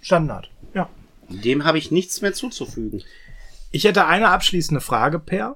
Standard, 0.02 0.50
ja. 0.74 0.90
Dem 1.30 1.66
habe 1.66 1.78
ich 1.78 1.92
nichts 1.92 2.22
mehr 2.22 2.34
zuzufügen. 2.34 3.04
Ich 3.72 3.84
hätte 3.84 4.08
eine 4.08 4.30
abschließende 4.30 4.82
Frage, 4.82 5.20
Per. 5.20 5.56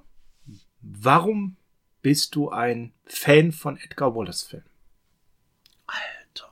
Warum 0.82 1.58
bist 2.04 2.36
du 2.36 2.50
ein 2.50 2.94
Fan 3.06 3.52
von 3.52 3.78
Edgar 3.78 4.16
Wallace-Filmen? 4.16 4.70
Alter. 5.88 6.52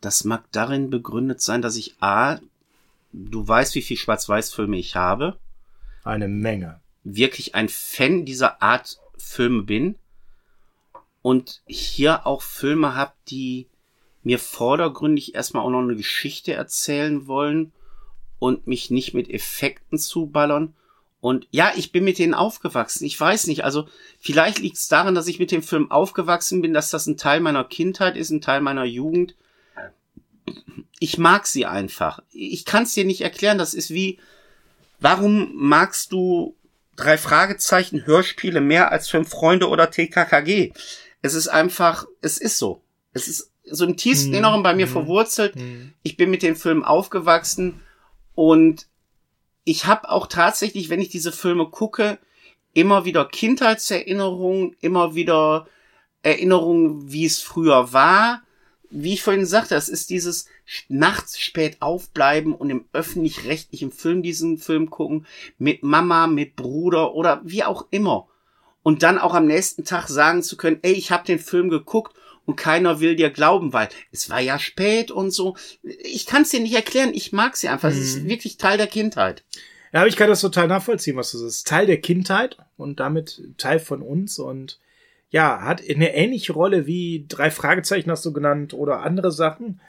Das 0.00 0.24
mag 0.24 0.44
darin 0.52 0.88
begründet 0.88 1.42
sein, 1.42 1.60
dass 1.60 1.76
ich 1.76 1.96
A, 2.00 2.38
du 3.14 3.46
weißt, 3.46 3.74
wie 3.74 3.82
viel 3.82 3.96
Schwarz-Weiß-Filme 3.96 4.76
ich 4.76 4.96
habe. 4.96 5.38
Eine 6.02 6.28
Menge. 6.28 6.80
Wirklich 7.04 7.54
ein 7.54 7.68
Fan 7.68 8.24
dieser 8.24 8.62
Art 8.62 8.98
Filme 9.16 9.62
bin. 9.62 9.96
Und 11.22 11.62
hier 11.66 12.26
auch 12.26 12.42
Filme 12.42 12.94
habe, 12.94 13.12
die 13.28 13.68
mir 14.22 14.38
vordergründig 14.38 15.34
erstmal 15.34 15.64
auch 15.64 15.70
noch 15.70 15.80
eine 15.80 15.96
Geschichte 15.96 16.52
erzählen 16.52 17.26
wollen 17.26 17.72
und 18.38 18.66
mich 18.66 18.90
nicht 18.90 19.14
mit 19.14 19.30
Effekten 19.30 19.98
zuballern. 19.98 20.74
Und 21.20 21.46
ja, 21.50 21.72
ich 21.76 21.92
bin 21.92 22.04
mit 22.04 22.18
denen 22.18 22.34
aufgewachsen. 22.34 23.06
Ich 23.06 23.18
weiß 23.18 23.46
nicht, 23.46 23.64
also 23.64 23.88
vielleicht 24.18 24.58
liegt 24.58 24.76
es 24.76 24.88
daran, 24.88 25.14
dass 25.14 25.28
ich 25.28 25.38
mit 25.38 25.50
dem 25.50 25.62
Film 25.62 25.90
aufgewachsen 25.90 26.60
bin, 26.60 26.74
dass 26.74 26.90
das 26.90 27.06
ein 27.06 27.16
Teil 27.16 27.40
meiner 27.40 27.64
Kindheit 27.64 28.16
ist, 28.16 28.30
ein 28.30 28.42
Teil 28.42 28.60
meiner 28.60 28.84
Jugend. 28.84 29.34
Ich 30.98 31.18
mag 31.18 31.46
sie 31.46 31.66
einfach. 31.66 32.20
Ich 32.30 32.64
kann 32.64 32.84
es 32.84 32.92
dir 32.92 33.04
nicht 33.04 33.20
erklären. 33.20 33.58
Das 33.58 33.74
ist 33.74 33.90
wie, 33.90 34.18
warum 35.00 35.50
magst 35.54 36.12
du 36.12 36.56
drei 36.96 37.18
Fragezeichen 37.18 38.06
Hörspiele 38.06 38.60
mehr 38.60 38.92
als 38.92 39.08
fünf 39.08 39.30
Freunde 39.30 39.68
oder 39.68 39.90
TKKG? 39.90 40.72
Es 41.22 41.34
ist 41.34 41.48
einfach, 41.48 42.06
es 42.20 42.38
ist 42.38 42.58
so. 42.58 42.80
Es 43.12 43.28
ist 43.28 43.50
so 43.64 43.86
im 43.86 43.96
tiefsten 43.96 44.30
mhm. 44.30 44.36
Inneren 44.36 44.62
bei 44.62 44.74
mir 44.74 44.86
mhm. 44.86 44.92
verwurzelt. 44.92 45.56
Mhm. 45.56 45.92
Ich 46.02 46.16
bin 46.16 46.30
mit 46.30 46.42
dem 46.42 46.56
Film 46.56 46.84
aufgewachsen 46.84 47.80
und 48.34 48.86
ich 49.64 49.86
habe 49.86 50.10
auch 50.10 50.26
tatsächlich, 50.26 50.90
wenn 50.90 51.00
ich 51.00 51.08
diese 51.08 51.32
Filme 51.32 51.66
gucke, 51.66 52.18
immer 52.74 53.04
wieder 53.04 53.24
Kindheitserinnerungen, 53.24 54.76
immer 54.80 55.14
wieder 55.14 55.66
Erinnerungen, 56.22 57.10
wie 57.10 57.24
es 57.24 57.40
früher 57.40 57.92
war. 57.92 58.42
Wie 58.90 59.14
ich 59.14 59.22
vorhin 59.22 59.46
sagte, 59.46 59.74
es 59.74 59.88
ist 59.88 60.10
dieses 60.10 60.46
nachts 60.88 61.38
spät 61.38 61.78
aufbleiben 61.80 62.54
und 62.54 62.70
im 62.70 62.84
öffentlich-rechtlichen 62.92 63.90
Film 63.90 64.22
diesen 64.22 64.58
Film 64.58 64.90
gucken, 64.90 65.26
mit 65.58 65.82
Mama, 65.82 66.26
mit 66.26 66.56
Bruder 66.56 67.14
oder 67.14 67.40
wie 67.44 67.64
auch 67.64 67.86
immer. 67.90 68.28
Und 68.82 69.02
dann 69.02 69.18
auch 69.18 69.34
am 69.34 69.46
nächsten 69.46 69.84
Tag 69.84 70.08
sagen 70.08 70.42
zu 70.42 70.56
können, 70.56 70.78
ey, 70.82 70.92
ich 70.92 71.10
habe 71.10 71.24
den 71.24 71.38
Film 71.38 71.70
geguckt 71.70 72.14
und 72.46 72.56
keiner 72.56 73.00
will 73.00 73.16
dir 73.16 73.30
glauben, 73.30 73.72
weil 73.72 73.88
es 74.12 74.28
war 74.30 74.40
ja 74.40 74.58
spät 74.58 75.10
und 75.10 75.30
so. 75.30 75.56
Ich 75.82 76.26
kann 76.26 76.42
es 76.42 76.50
dir 76.50 76.60
nicht 76.60 76.74
erklären, 76.74 77.12
ich 77.14 77.32
mag 77.32 77.56
sie 77.56 77.68
einfach. 77.68 77.90
Es 77.90 77.98
ist 77.98 78.22
mhm. 78.22 78.28
wirklich 78.28 78.58
Teil 78.58 78.76
der 78.76 78.86
Kindheit. 78.86 79.42
Ja, 79.92 80.00
aber 80.00 80.08
ich 80.08 80.16
kann 80.16 80.28
das 80.28 80.40
total 80.40 80.68
nachvollziehen, 80.68 81.16
was 81.16 81.30
du 81.30 81.38
sagst. 81.38 81.66
Teil 81.66 81.86
der 81.86 82.00
Kindheit 82.00 82.58
und 82.76 83.00
damit 83.00 83.42
Teil 83.58 83.78
von 83.78 84.02
uns 84.02 84.38
und 84.38 84.80
ja, 85.34 85.62
hat 85.62 85.82
eine 85.90 86.14
ähnliche 86.14 86.52
Rolle 86.52 86.86
wie 86.86 87.26
drei 87.28 87.50
Fragezeichen 87.50 88.08
hast 88.08 88.24
du 88.24 88.32
genannt 88.32 88.72
oder 88.72 89.02
andere 89.02 89.32
Sachen. 89.32 89.80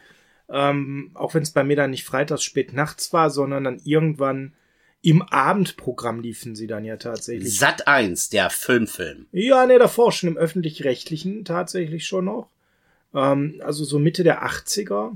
Ähm, 0.49 1.11
auch 1.13 1.35
wenn 1.35 1.43
es 1.43 1.51
bei 1.51 1.63
mir 1.63 1.75
dann 1.75 1.91
nicht 1.91 2.03
freitags 2.03 2.41
spät 2.41 2.73
nachts 2.73 3.13
war, 3.13 3.29
sondern 3.29 3.63
dann 3.63 3.79
irgendwann 3.83 4.55
im 5.03 5.21
Abendprogramm 5.21 6.19
liefen 6.19 6.55
sie 6.55 6.65
dann 6.65 6.83
ja 6.83 6.97
tatsächlich. 6.97 7.59
Sat 7.59 7.87
1, 7.87 8.31
der 8.31 8.49
Filmfilm. 8.49 9.27
Ja, 9.33 9.67
ne, 9.67 9.77
davor 9.77 10.11
schon 10.11 10.29
im 10.29 10.37
öffentlich-rechtlichen 10.37 11.45
tatsächlich 11.45 12.07
schon 12.07 12.25
noch. 12.25 12.49
Ähm, 13.13 13.61
also 13.63 13.83
so 13.83 13.99
Mitte 13.99 14.23
der 14.23 14.43
80er. 14.43 15.15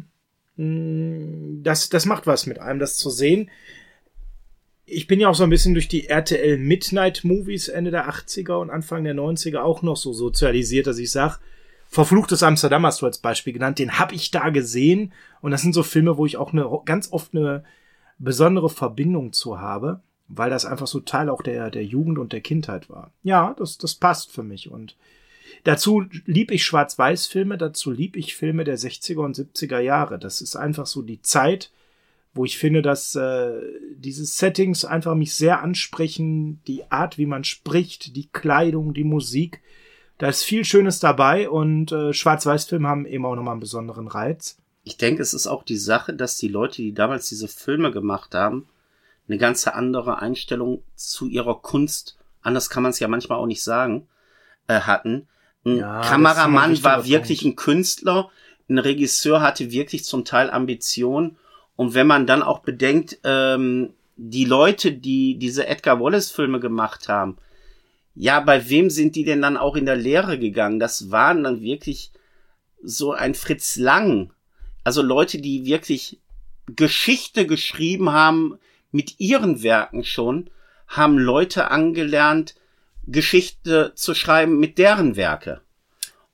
Hm, 0.58 1.62
das, 1.64 1.90
das 1.90 2.06
macht 2.06 2.28
was 2.28 2.46
mit 2.46 2.60
einem, 2.60 2.78
das 2.78 2.98
zu 2.98 3.10
sehen. 3.10 3.50
Ich 4.92 5.08
bin 5.08 5.20
ja 5.20 5.30
auch 5.30 5.36
so 5.36 5.44
ein 5.44 5.50
bisschen 5.50 5.74
durch 5.74 5.88
die 5.88 6.08
RTL 6.08 6.58
Midnight 6.58 7.24
Movies 7.24 7.68
Ende 7.68 7.92
der 7.92 8.10
80er 8.10 8.56
und 8.56 8.70
Anfang 8.70 9.04
der 9.04 9.16
90er 9.16 9.60
auch 9.60 9.82
noch 9.82 9.98
so 9.98 10.14
sozialisiert, 10.14 10.88
dass 10.88 10.98
ich 10.98 11.12
sag, 11.12 11.40
Verfluchtes 11.92 12.44
Amsterdam 12.44 12.86
hast 12.86 13.02
du 13.02 13.08
als 13.08 13.18
Beispiel 13.18 13.52
genannt, 13.52 13.80
den 13.80 13.98
hab 13.98 14.12
ich 14.12 14.30
da 14.30 14.50
gesehen. 14.50 15.12
Und 15.42 15.50
das 15.50 15.64
sind 15.64 15.74
so 15.74 15.82
Filme, 15.82 16.18
wo 16.18 16.28
ich 16.28 16.38
auch 16.38 16.54
eine, 16.54 16.70
ganz 16.86 17.12
oft 17.12 17.36
eine 17.36 17.64
besondere 18.20 18.70
Verbindung 18.70 19.34
zu 19.34 19.60
habe, 19.60 20.02
weil 20.28 20.52
das 20.52 20.66
einfach 20.66 20.86
so 20.86 21.00
Teil 21.00 21.30
auch 21.30 21.42
der, 21.42 21.72
der 21.72 21.84
Jugend 21.84 22.20
und 22.20 22.32
der 22.32 22.42
Kindheit 22.42 22.92
war. 22.92 23.12
Ja, 23.24 23.56
das, 23.58 23.80
das 23.80 23.96
passt 23.96 24.32
für 24.32 24.44
mich. 24.44 24.70
Und 24.70 24.98
dazu 25.64 26.06
lieb 26.26 26.52
ich 26.52 26.64
Schwarz-Weiß-Filme, 26.64 27.58
dazu 27.58 27.90
lieb 27.90 28.16
ich 28.16 28.36
Filme 28.36 28.66
der 28.66 28.78
60er 28.78 29.26
und 29.26 29.36
70er 29.36 29.80
Jahre. 29.80 30.20
Das 30.20 30.42
ist 30.42 30.56
einfach 30.56 30.86
so 30.86 31.02
die 31.02 31.24
Zeit, 31.24 31.72
wo 32.34 32.46
ich 32.46 32.58
finde, 32.58 32.82
dass 32.82 33.16
äh, 33.16 33.52
diese 33.96 34.26
Settings 34.26 34.86
einfach 34.86 35.16
mich 35.16 35.36
sehr 35.36 35.62
ansprechen, 35.62 36.62
die 36.68 36.90
Art, 36.92 37.18
wie 37.18 37.26
man 37.26 37.44
spricht, 37.44 38.16
die 38.16 38.30
Kleidung, 38.30 38.94
die 38.94 39.04
Musik. 39.04 39.62
Da 40.18 40.28
ist 40.28 40.44
viel 40.44 40.66
Schönes 40.66 41.00
dabei 41.00 41.50
und 41.50 41.92
äh, 41.92 42.14
Schwarz-Weiß-Filme 42.14 42.88
haben 42.88 43.06
eben 43.06 43.26
auch 43.26 43.36
nochmal 43.36 43.54
einen 43.54 43.62
besonderen 43.62 44.08
Reiz 44.08 44.58
ich 44.90 44.98
denke, 44.98 45.22
es 45.22 45.34
ist 45.34 45.48
auch 45.48 45.64
die 45.64 45.78
Sache, 45.78 46.14
dass 46.14 46.38
die 46.38 46.48
Leute, 46.48 46.78
die 46.78 46.94
damals 46.94 47.30
diese 47.30 47.48
Filme 47.48 47.92
gemacht 47.92 48.34
haben, 48.34 48.68
eine 49.28 49.38
ganz 49.38 49.68
andere 49.68 50.20
Einstellung 50.20 50.84
zu 50.96 51.28
ihrer 51.28 51.62
Kunst, 51.62 52.18
anders 52.42 52.70
kann 52.70 52.84
man 52.84 52.92
es 52.92 53.00
ja 53.00 53.08
manchmal 53.08 53.38
auch 53.38 53.46
nicht 53.46 53.64
sagen, 53.64 54.08
äh, 54.68 54.80
hatten. 54.80 55.28
Ein 55.64 55.78
ja, 55.78 56.02
Kameramann 56.02 56.84
war 56.84 57.06
wirklich 57.06 57.42
Punkt. 57.42 57.60
ein 57.60 57.64
Künstler, 57.64 58.32
ein 58.68 58.80
Regisseur 58.80 59.42
hatte 59.42 59.72
wirklich 59.72 60.06
zum 60.06 60.26
Teil 60.26 60.50
Ambition. 60.50 61.38
Und 61.80 61.94
wenn 61.94 62.08
man 62.08 62.28
dann 62.28 62.44
auch 62.44 62.60
bedenkt, 62.60 63.20
ähm, 63.24 63.94
die 64.18 64.44
Leute, 64.44 64.92
die 64.92 65.40
diese 65.40 65.66
Edgar 65.66 66.02
Wallace-Filme 66.02 66.60
gemacht 66.60 67.08
haben, 67.08 67.38
ja, 68.16 68.42
bei 68.42 68.70
wem 68.70 68.90
sind 68.90 69.16
die 69.16 69.24
denn 69.24 69.42
dann 69.42 69.56
auch 69.56 69.78
in 69.78 69.86
der 69.86 69.96
Lehre 69.96 70.38
gegangen? 70.38 70.82
Das 70.82 71.10
waren 71.10 71.46
dann 71.46 71.62
wirklich 71.62 72.12
so 72.84 73.14
ein 73.14 73.34
Fritz 73.34 73.78
Lang, 73.78 74.34
also 74.84 75.02
Leute, 75.02 75.38
die 75.38 75.66
wirklich 75.66 76.20
Geschichte 76.66 77.48
geschrieben 77.48 78.12
haben 78.12 78.60
mit 78.92 79.22
ihren 79.22 79.64
Werken 79.64 80.04
schon, 80.04 80.50
haben 80.86 81.18
Leute 81.18 81.72
angelernt, 81.72 82.56
Geschichte 83.08 83.94
zu 83.96 84.14
schreiben 84.14 84.60
mit 84.60 84.80
deren 84.80 85.16
Werke. 85.16 85.62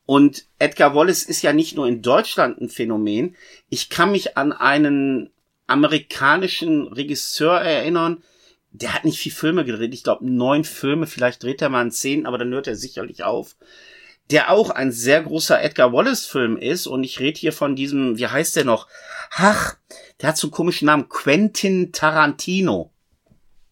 Und 0.08 0.46
Edgar 0.58 0.96
Wallace 0.96 1.22
ist 1.22 1.44
ja 1.44 1.54
nicht 1.54 1.76
nur 1.76 1.88
in 1.88 2.02
Deutschland 2.02 2.60
ein 2.60 2.70
Phänomen. 2.70 3.36
Ich 3.70 3.92
kann 3.92 4.12
mich 4.12 4.38
an 4.38 4.52
einen 4.52 5.30
amerikanischen 5.68 6.88
Regisseur 6.88 7.60
erinnern, 7.62 8.24
der 8.72 8.94
hat 8.94 9.06
nicht 9.06 9.20
viel 9.20 9.32
Filme 9.32 9.66
gedreht. 9.66 9.94
Ich 9.94 10.04
glaube, 10.04 10.30
neun 10.30 10.64
Filme, 10.64 11.08
vielleicht 11.08 11.44
dreht 11.44 11.62
er 11.62 11.70
mal 11.70 11.82
einen 11.82 11.92
zehn, 11.92 12.26
aber 12.26 12.38
dann 12.38 12.54
hört 12.54 12.68
er 12.68 12.76
sicherlich 12.76 13.24
auf 13.24 13.56
der 14.32 14.50
auch 14.50 14.70
ein 14.70 14.92
sehr 14.92 15.22
großer 15.22 15.62
Edgar 15.62 15.94
Wallace-Film 15.94 16.58
ist. 16.58 16.88
Und 16.88 17.04
ich 17.04 17.20
rede 17.20 17.40
hier 17.40 17.54
von 17.54 17.76
diesem, 17.76 18.18
wie 18.18 18.28
heißt 18.28 18.56
der 18.56 18.66
noch? 18.66 18.88
Ach, 19.32 19.76
der 20.22 20.30
hat 20.30 20.38
so 20.38 20.48
einen 20.48 20.52
komischen 20.52 20.88
Namen, 20.88 21.10
Quentin 21.10 21.92
Tarantino. 21.92 22.92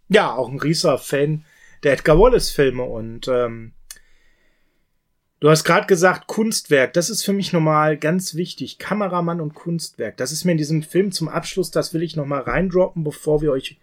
Ja, 0.10 0.34
auch 0.36 0.50
ein 0.50 0.60
rieser 0.60 0.98
Fan 0.98 1.46
der 1.82 1.94
Edgar 1.94 2.20
Wallace-Filme. 2.20 2.84
Und 2.84 3.28
ähm, 3.28 3.74
du 5.44 5.50
hast 5.50 5.64
gerade 5.64 5.86
gesagt, 5.86 6.26
Kunstwerk. 6.26 6.94
Das 6.94 7.12
ist 7.12 7.24
für 7.24 7.34
mich 7.34 7.54
nochmal 7.54 7.98
ganz 7.98 8.34
wichtig. 8.34 8.80
Kameramann 8.80 9.42
und 9.42 9.54
Kunstwerk. 9.54 10.18
Das 10.18 10.32
ist 10.32 10.46
mir 10.46 10.54
in 10.54 10.58
diesem 10.58 10.82
Film 10.82 11.12
zum 11.12 11.30
Abschluss, 11.30 11.70
das 11.70 11.94
will 11.94 12.02
ich 12.02 12.16
nochmal 12.16 12.42
reindroppen, 12.42 13.04
bevor 13.04 13.42
wir 13.42 13.52
euch 13.52 13.78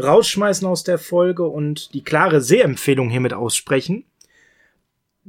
rausschmeißen 0.00 0.68
aus 0.68 0.84
der 0.84 0.98
Folge 0.98 1.48
und 1.48 1.92
die 1.94 2.04
klare 2.04 2.40
Sehempfehlung 2.40 3.10
hiermit 3.10 3.32
aussprechen 3.32 4.04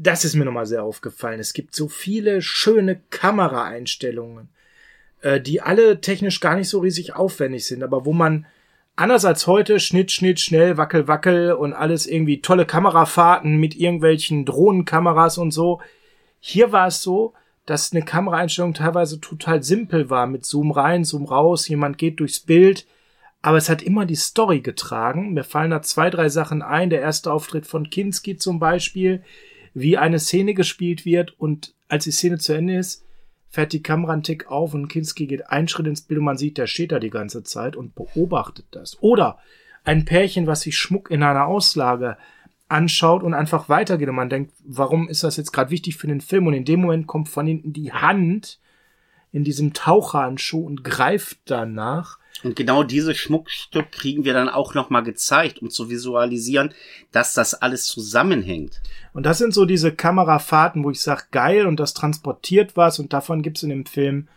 das 0.02 0.24
ist 0.24 0.36
mir 0.36 0.46
nochmal 0.46 0.66
sehr 0.66 0.84
aufgefallen. 0.84 1.42
Es 1.42 1.52
gibt 1.52 1.76
so 1.76 1.90
viele 1.90 2.42
schöne 2.42 3.02
Kameraeinstellungen, 3.10 4.48
äh, 5.22 5.42
die 5.42 5.62
alle 5.62 6.00
technisch 6.00 6.40
gar 6.40 6.56
nicht 6.56 6.70
so 6.70 6.80
riesig 6.80 7.16
aufwendig 7.16 7.66
sind, 7.66 7.84
aber 7.84 8.06
wo 8.06 8.14
man 8.14 8.46
anders 9.00 9.24
als 9.24 9.48
heute 9.48 9.80
Schnitt, 9.80 10.12
Schnitt, 10.12 10.40
schnell, 10.40 10.78
wackel, 10.78 11.08
wackel 11.08 11.54
und 11.54 11.74
alles 11.74 12.06
irgendwie 12.06 12.42
tolle 12.42 12.66
Kamerafahrten 12.66 13.58
mit 13.58 13.76
irgendwelchen 13.76 14.46
Drohnenkameras 14.46 15.38
und 15.38 15.52
so. 15.52 15.80
Hier 16.40 16.72
war 16.72 16.88
es 16.88 17.02
so, 17.02 17.34
dass 17.66 17.94
eine 17.94 18.04
Kameraeinstellung 18.04 18.74
teilweise 18.74 19.22
total 19.22 19.64
simpel 19.64 20.10
war 20.10 20.28
mit 20.28 20.46
Zoom 20.46 20.72
rein, 20.72 21.06
Zoom 21.06 21.26
raus, 21.26 21.68
jemand 21.68 21.98
geht 21.98 22.20
durchs 22.20 22.42
Bild, 22.42 22.88
aber 23.42 23.58
es 23.58 23.70
hat 23.70 23.82
immer 23.82 24.06
die 24.06 24.16
Story 24.16 24.60
getragen. 24.60 25.34
Mir 25.34 25.46
fallen 25.46 25.72
da 25.72 25.82
zwei, 25.82 26.10
drei 26.10 26.28
Sachen 26.28 26.62
ein. 26.62 26.90
Der 26.90 27.00
erste 27.00 27.32
Auftritt 27.32 27.68
von 27.68 27.90
Kinski 27.90 28.36
zum 28.36 28.60
Beispiel, 28.60 29.24
wie 29.74 29.98
eine 29.98 30.20
Szene 30.20 30.54
gespielt 30.54 31.06
wird 31.06 31.40
und 31.40 31.74
als 31.88 32.04
die 32.04 32.12
Szene 32.12 32.38
zu 32.38 32.52
Ende 32.54 32.76
ist, 32.76 33.06
fährt 33.50 33.74
die 33.74 33.84
Kamera 33.84 34.14
einen 34.14 34.24
Tick 34.24 34.48
auf 34.48 34.74
und 34.74 34.88
Kinski 34.88 35.28
geht 35.28 35.50
einen 35.50 35.68
Schritt 35.68 35.88
ins 35.88 36.02
Bild 36.02 36.20
und 36.20 36.26
man 36.26 36.38
sieht, 36.38 36.58
der 36.58 36.68
steht 36.68 36.92
da 36.92 37.00
die 37.00 37.10
ganze 37.10 37.44
Zeit 37.44 37.76
und 37.76 37.96
beobachtet 37.96 38.68
das. 38.72 39.02
Oder 39.02 39.40
ein 39.84 40.06
Pärchen, 40.06 40.48
was 40.48 40.62
sich 40.62 40.78
Schmuck 40.78 41.10
in 41.10 41.24
einer 41.24 41.48
Auslage 41.48 42.18
anschaut 42.68 43.24
und 43.24 43.34
einfach 43.34 43.68
weitergeht 43.68 44.08
und 44.08 44.16
man 44.16 44.30
denkt, 44.30 44.54
warum 44.64 45.10
ist 45.10 45.24
das 45.24 45.38
jetzt 45.38 45.52
gerade 45.52 45.72
wichtig 45.72 45.98
für 45.98 46.08
den 46.08 46.22
Film? 46.22 46.46
Und 46.46 46.54
in 46.54 46.66
dem 46.66 46.82
Moment 46.82 47.08
kommt 47.08 47.28
von 47.28 47.48
hinten 47.48 47.74
die 47.74 47.92
Hand 47.92 48.60
in 49.32 49.44
diesem 49.44 49.74
Taucherhandschuh 49.74 50.64
und 50.64 50.84
greift 50.84 51.40
danach. 51.46 52.19
Und 52.44 52.56
genau 52.56 52.84
dieses 52.84 53.18
Schmuckstück 53.18 53.92
kriegen 53.92 54.24
wir 54.24 54.34
dann 54.34 54.48
auch 54.50 54.74
nochmal 54.74 55.04
gezeigt, 55.04 55.62
um 55.62 55.70
zu 55.70 55.90
visualisieren, 55.90 56.74
dass 57.12 57.34
das 57.34 57.54
alles 57.54 57.86
zusammenhängt. 57.86 58.82
Und 59.14 59.26
das 59.26 59.40
sind 59.40 59.54
so 59.54 59.66
diese 59.66 59.92
Kamerafahrten, 59.92 60.84
wo 60.84 60.92
ich 60.92 61.02
sage, 61.02 61.24
geil, 61.32 61.66
und 61.68 61.80
das 61.80 61.94
transportiert 61.94 62.78
was, 62.78 63.00
und 63.00 63.12
davon 63.12 63.42
gibt's 63.42 63.64
in 63.64 63.70
dem 63.70 63.86
Film 63.86 64.30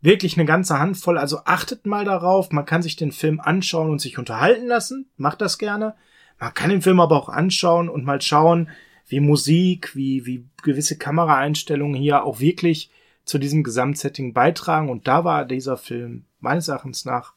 wirklich 0.00 0.36
eine 0.36 0.46
ganze 0.46 0.78
Handvoll. 0.78 1.18
Also 1.18 1.38
achtet 1.44 1.86
mal 1.86 2.04
darauf, 2.04 2.52
man 2.52 2.64
kann 2.64 2.82
sich 2.82 2.96
den 2.96 3.12
Film 3.12 3.40
anschauen 3.40 3.90
und 3.90 4.00
sich 4.00 4.18
unterhalten 4.18 4.66
lassen, 4.66 5.06
macht 5.16 5.40
das 5.40 5.58
gerne. 5.58 5.94
Man 6.38 6.54
kann 6.54 6.70
den 6.70 6.82
Film 6.82 7.00
aber 7.00 7.16
auch 7.16 7.28
anschauen 7.28 7.88
und 7.88 8.04
mal 8.04 8.20
schauen, 8.20 8.68
wie 9.06 9.20
Musik, 9.20 9.94
wie, 9.94 10.26
wie 10.26 10.44
gewisse 10.62 10.96
Kameraeinstellungen 10.96 12.00
hier 12.00 12.24
auch 12.24 12.40
wirklich 12.40 12.90
zu 13.24 13.38
diesem 13.38 13.62
Gesamtsetting 13.62 14.32
beitragen. 14.32 14.90
Und 14.90 15.06
da 15.06 15.24
war 15.24 15.44
dieser 15.44 15.76
Film 15.76 16.24
meines 16.42 16.68
Erachtens 16.68 17.04
nach 17.04 17.34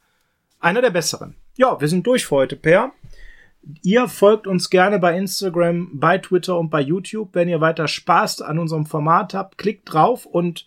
einer 0.60 0.82
der 0.82 0.90
besseren. 0.90 1.36
Ja, 1.58 1.80
wir 1.80 1.88
sind 1.88 2.06
durch 2.06 2.26
für 2.26 2.36
heute, 2.36 2.56
Per. 2.56 2.92
Ihr 3.82 4.08
folgt 4.08 4.46
uns 4.46 4.70
gerne 4.70 5.00
bei 5.00 5.18
Instagram, 5.18 5.90
bei 5.94 6.18
Twitter 6.20 6.60
und 6.60 6.70
bei 6.70 6.82
YouTube. 6.82 7.30
Wenn 7.34 7.50
ihr 7.50 7.62
weiter 7.62 7.88
Spaß 7.88 8.42
an 8.42 8.60
unserem 8.60 8.86
Format 8.86 9.34
habt, 9.34 9.58
klickt 9.58 9.92
drauf 9.92 10.26
und 10.26 10.66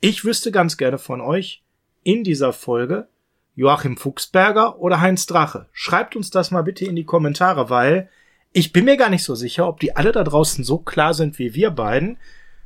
ich 0.00 0.24
wüsste 0.24 0.50
ganz 0.50 0.76
gerne 0.76 0.98
von 0.98 1.20
euch 1.20 1.62
in 2.02 2.24
dieser 2.24 2.52
Folge 2.52 3.08
Joachim 3.54 3.98
Fuchsberger 3.98 4.78
oder 4.78 5.00
Heinz 5.02 5.26
Drache. 5.26 5.68
Schreibt 5.72 6.16
uns 6.16 6.30
das 6.30 6.50
mal 6.50 6.62
bitte 6.62 6.86
in 6.86 6.96
die 6.96 7.04
Kommentare, 7.04 7.68
weil 7.68 8.08
ich 8.52 8.72
bin 8.72 8.86
mir 8.86 8.96
gar 8.96 9.10
nicht 9.10 9.22
so 9.22 9.34
sicher, 9.34 9.68
ob 9.68 9.80
die 9.80 9.96
alle 9.96 10.12
da 10.12 10.24
draußen 10.24 10.64
so 10.64 10.78
klar 10.78 11.12
sind 11.12 11.38
wie 11.38 11.54
wir 11.54 11.70
beiden. 11.70 12.18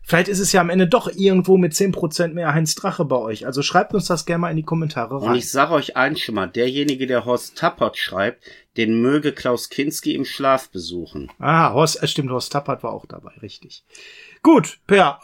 Vielleicht 0.06 0.28
ist 0.28 0.38
es 0.38 0.52
ja 0.52 0.60
am 0.60 0.68
Ende 0.68 0.86
doch 0.86 1.08
irgendwo 1.08 1.56
mit 1.56 1.72
10% 1.72 2.28
mehr 2.28 2.52
Heinz 2.52 2.74
Drache 2.74 3.06
bei 3.06 3.16
euch. 3.16 3.46
Also 3.46 3.62
schreibt 3.62 3.94
uns 3.94 4.06
das 4.06 4.26
gerne 4.26 4.40
mal 4.40 4.50
in 4.50 4.56
die 4.56 4.62
Kommentare 4.62 5.20
rein. 5.20 5.30
Und 5.30 5.34
ich 5.36 5.50
sage 5.50 5.72
euch 5.72 5.96
eins 5.96 6.20
schon 6.20 6.34
mal, 6.34 6.46
derjenige, 6.46 7.06
der 7.06 7.24
Horst 7.24 7.56
Tappert 7.56 7.96
schreibt, 7.96 8.44
den 8.76 9.00
möge 9.00 9.32
Klaus 9.32 9.70
Kinski 9.70 10.14
im 10.14 10.26
Schlaf 10.26 10.68
besuchen. 10.68 11.30
Ah, 11.38 11.72
Horst, 11.72 12.02
äh, 12.02 12.06
stimmt, 12.06 12.30
Horst 12.30 12.52
Tappert 12.52 12.82
war 12.82 12.92
auch 12.92 13.06
dabei, 13.06 13.32
richtig. 13.40 13.82
Gut, 14.42 14.78
Per, 14.86 15.20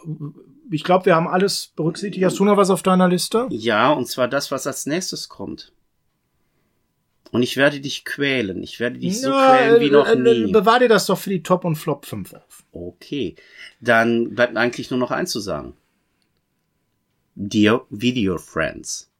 ich 0.70 0.83
glaube, 0.83 1.07
wir 1.07 1.14
haben 1.14 1.28
alles 1.28 1.72
berücksichtigt. 1.76 2.24
Hast 2.24 2.39
du 2.39 2.45
noch 2.45 2.57
was 2.57 2.70
auf 2.70 2.83
deiner 2.83 3.09
Liste? 3.09 3.49
Ja, 3.51 3.93
und 3.93 4.07
zwar 4.07 4.28
das, 4.28 4.51
was 4.51 4.66
als 4.66 4.87
nächstes 4.87 5.28
kommt. 5.28 5.72
Und 7.31 7.43
ich 7.43 7.57
werde 7.57 7.81
dich 7.81 8.05
quälen. 8.05 8.62
Ich 8.62 8.81
werde 8.81 8.99
dich 8.99 9.20
so 9.20 9.31
Na, 9.31 9.57
quälen 9.57 9.81
wie 9.81 9.91
noch 9.91 10.07
äh, 10.07 10.12
äh, 10.12 10.16
nie. 10.16 10.53
Bewahr 10.53 10.81
dir 10.81 10.89
das 10.89 11.07
doch 11.07 11.18
für 11.18 11.31
die 11.31 11.43
Top 11.43 11.64
und 11.64 11.76
Flop 11.76 12.07
5 12.07 12.35
auf. 12.35 12.64
Okay. 12.72 13.37
Dann 13.81 14.35
bleibt 14.35 14.57
eigentlich 14.57 14.91
nur 14.91 14.99
noch 14.99 15.11
eins 15.11 15.31
zu 15.31 15.41
sagen. 15.41 15.74
Dear 17.35 17.87
Video 17.91 18.39
Friends. 18.39 19.11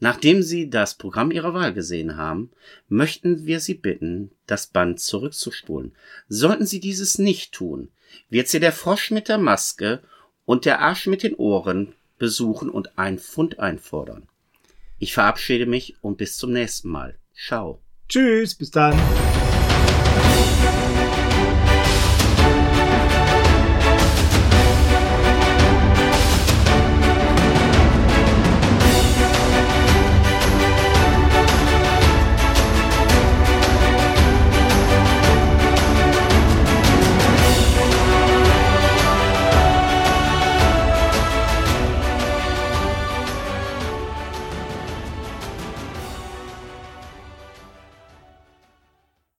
Nachdem 0.00 0.42
Sie 0.42 0.68
das 0.68 0.94
Programm 0.94 1.30
Ihrer 1.30 1.54
Wahl 1.54 1.72
gesehen 1.72 2.16
haben, 2.16 2.50
möchten 2.88 3.46
wir 3.46 3.60
Sie 3.60 3.74
bitten, 3.74 4.30
das 4.46 4.66
Band 4.66 5.00
zurückzuspulen. 5.00 5.92
Sollten 6.28 6.66
Sie 6.66 6.80
dieses 6.80 7.18
nicht 7.18 7.52
tun, 7.52 7.88
wird 8.28 8.48
Sie 8.48 8.60
der 8.60 8.72
Frosch 8.72 9.10
mit 9.10 9.28
der 9.28 9.38
Maske 9.38 10.02
und 10.44 10.64
der 10.66 10.80
Arsch 10.80 11.06
mit 11.06 11.22
den 11.22 11.34
Ohren 11.34 11.94
besuchen 12.18 12.70
und 12.70 12.98
ein 12.98 13.18
Pfund 13.18 13.58
einfordern. 13.58 14.28
Ich 14.98 15.14
verabschiede 15.14 15.66
mich 15.66 15.96
und 16.00 16.18
bis 16.18 16.36
zum 16.36 16.52
nächsten 16.52 16.88
Mal. 16.88 17.18
Ciao. 17.34 17.80
Tschüss, 18.08 18.54
bis 18.54 18.70
dann. 18.70 18.94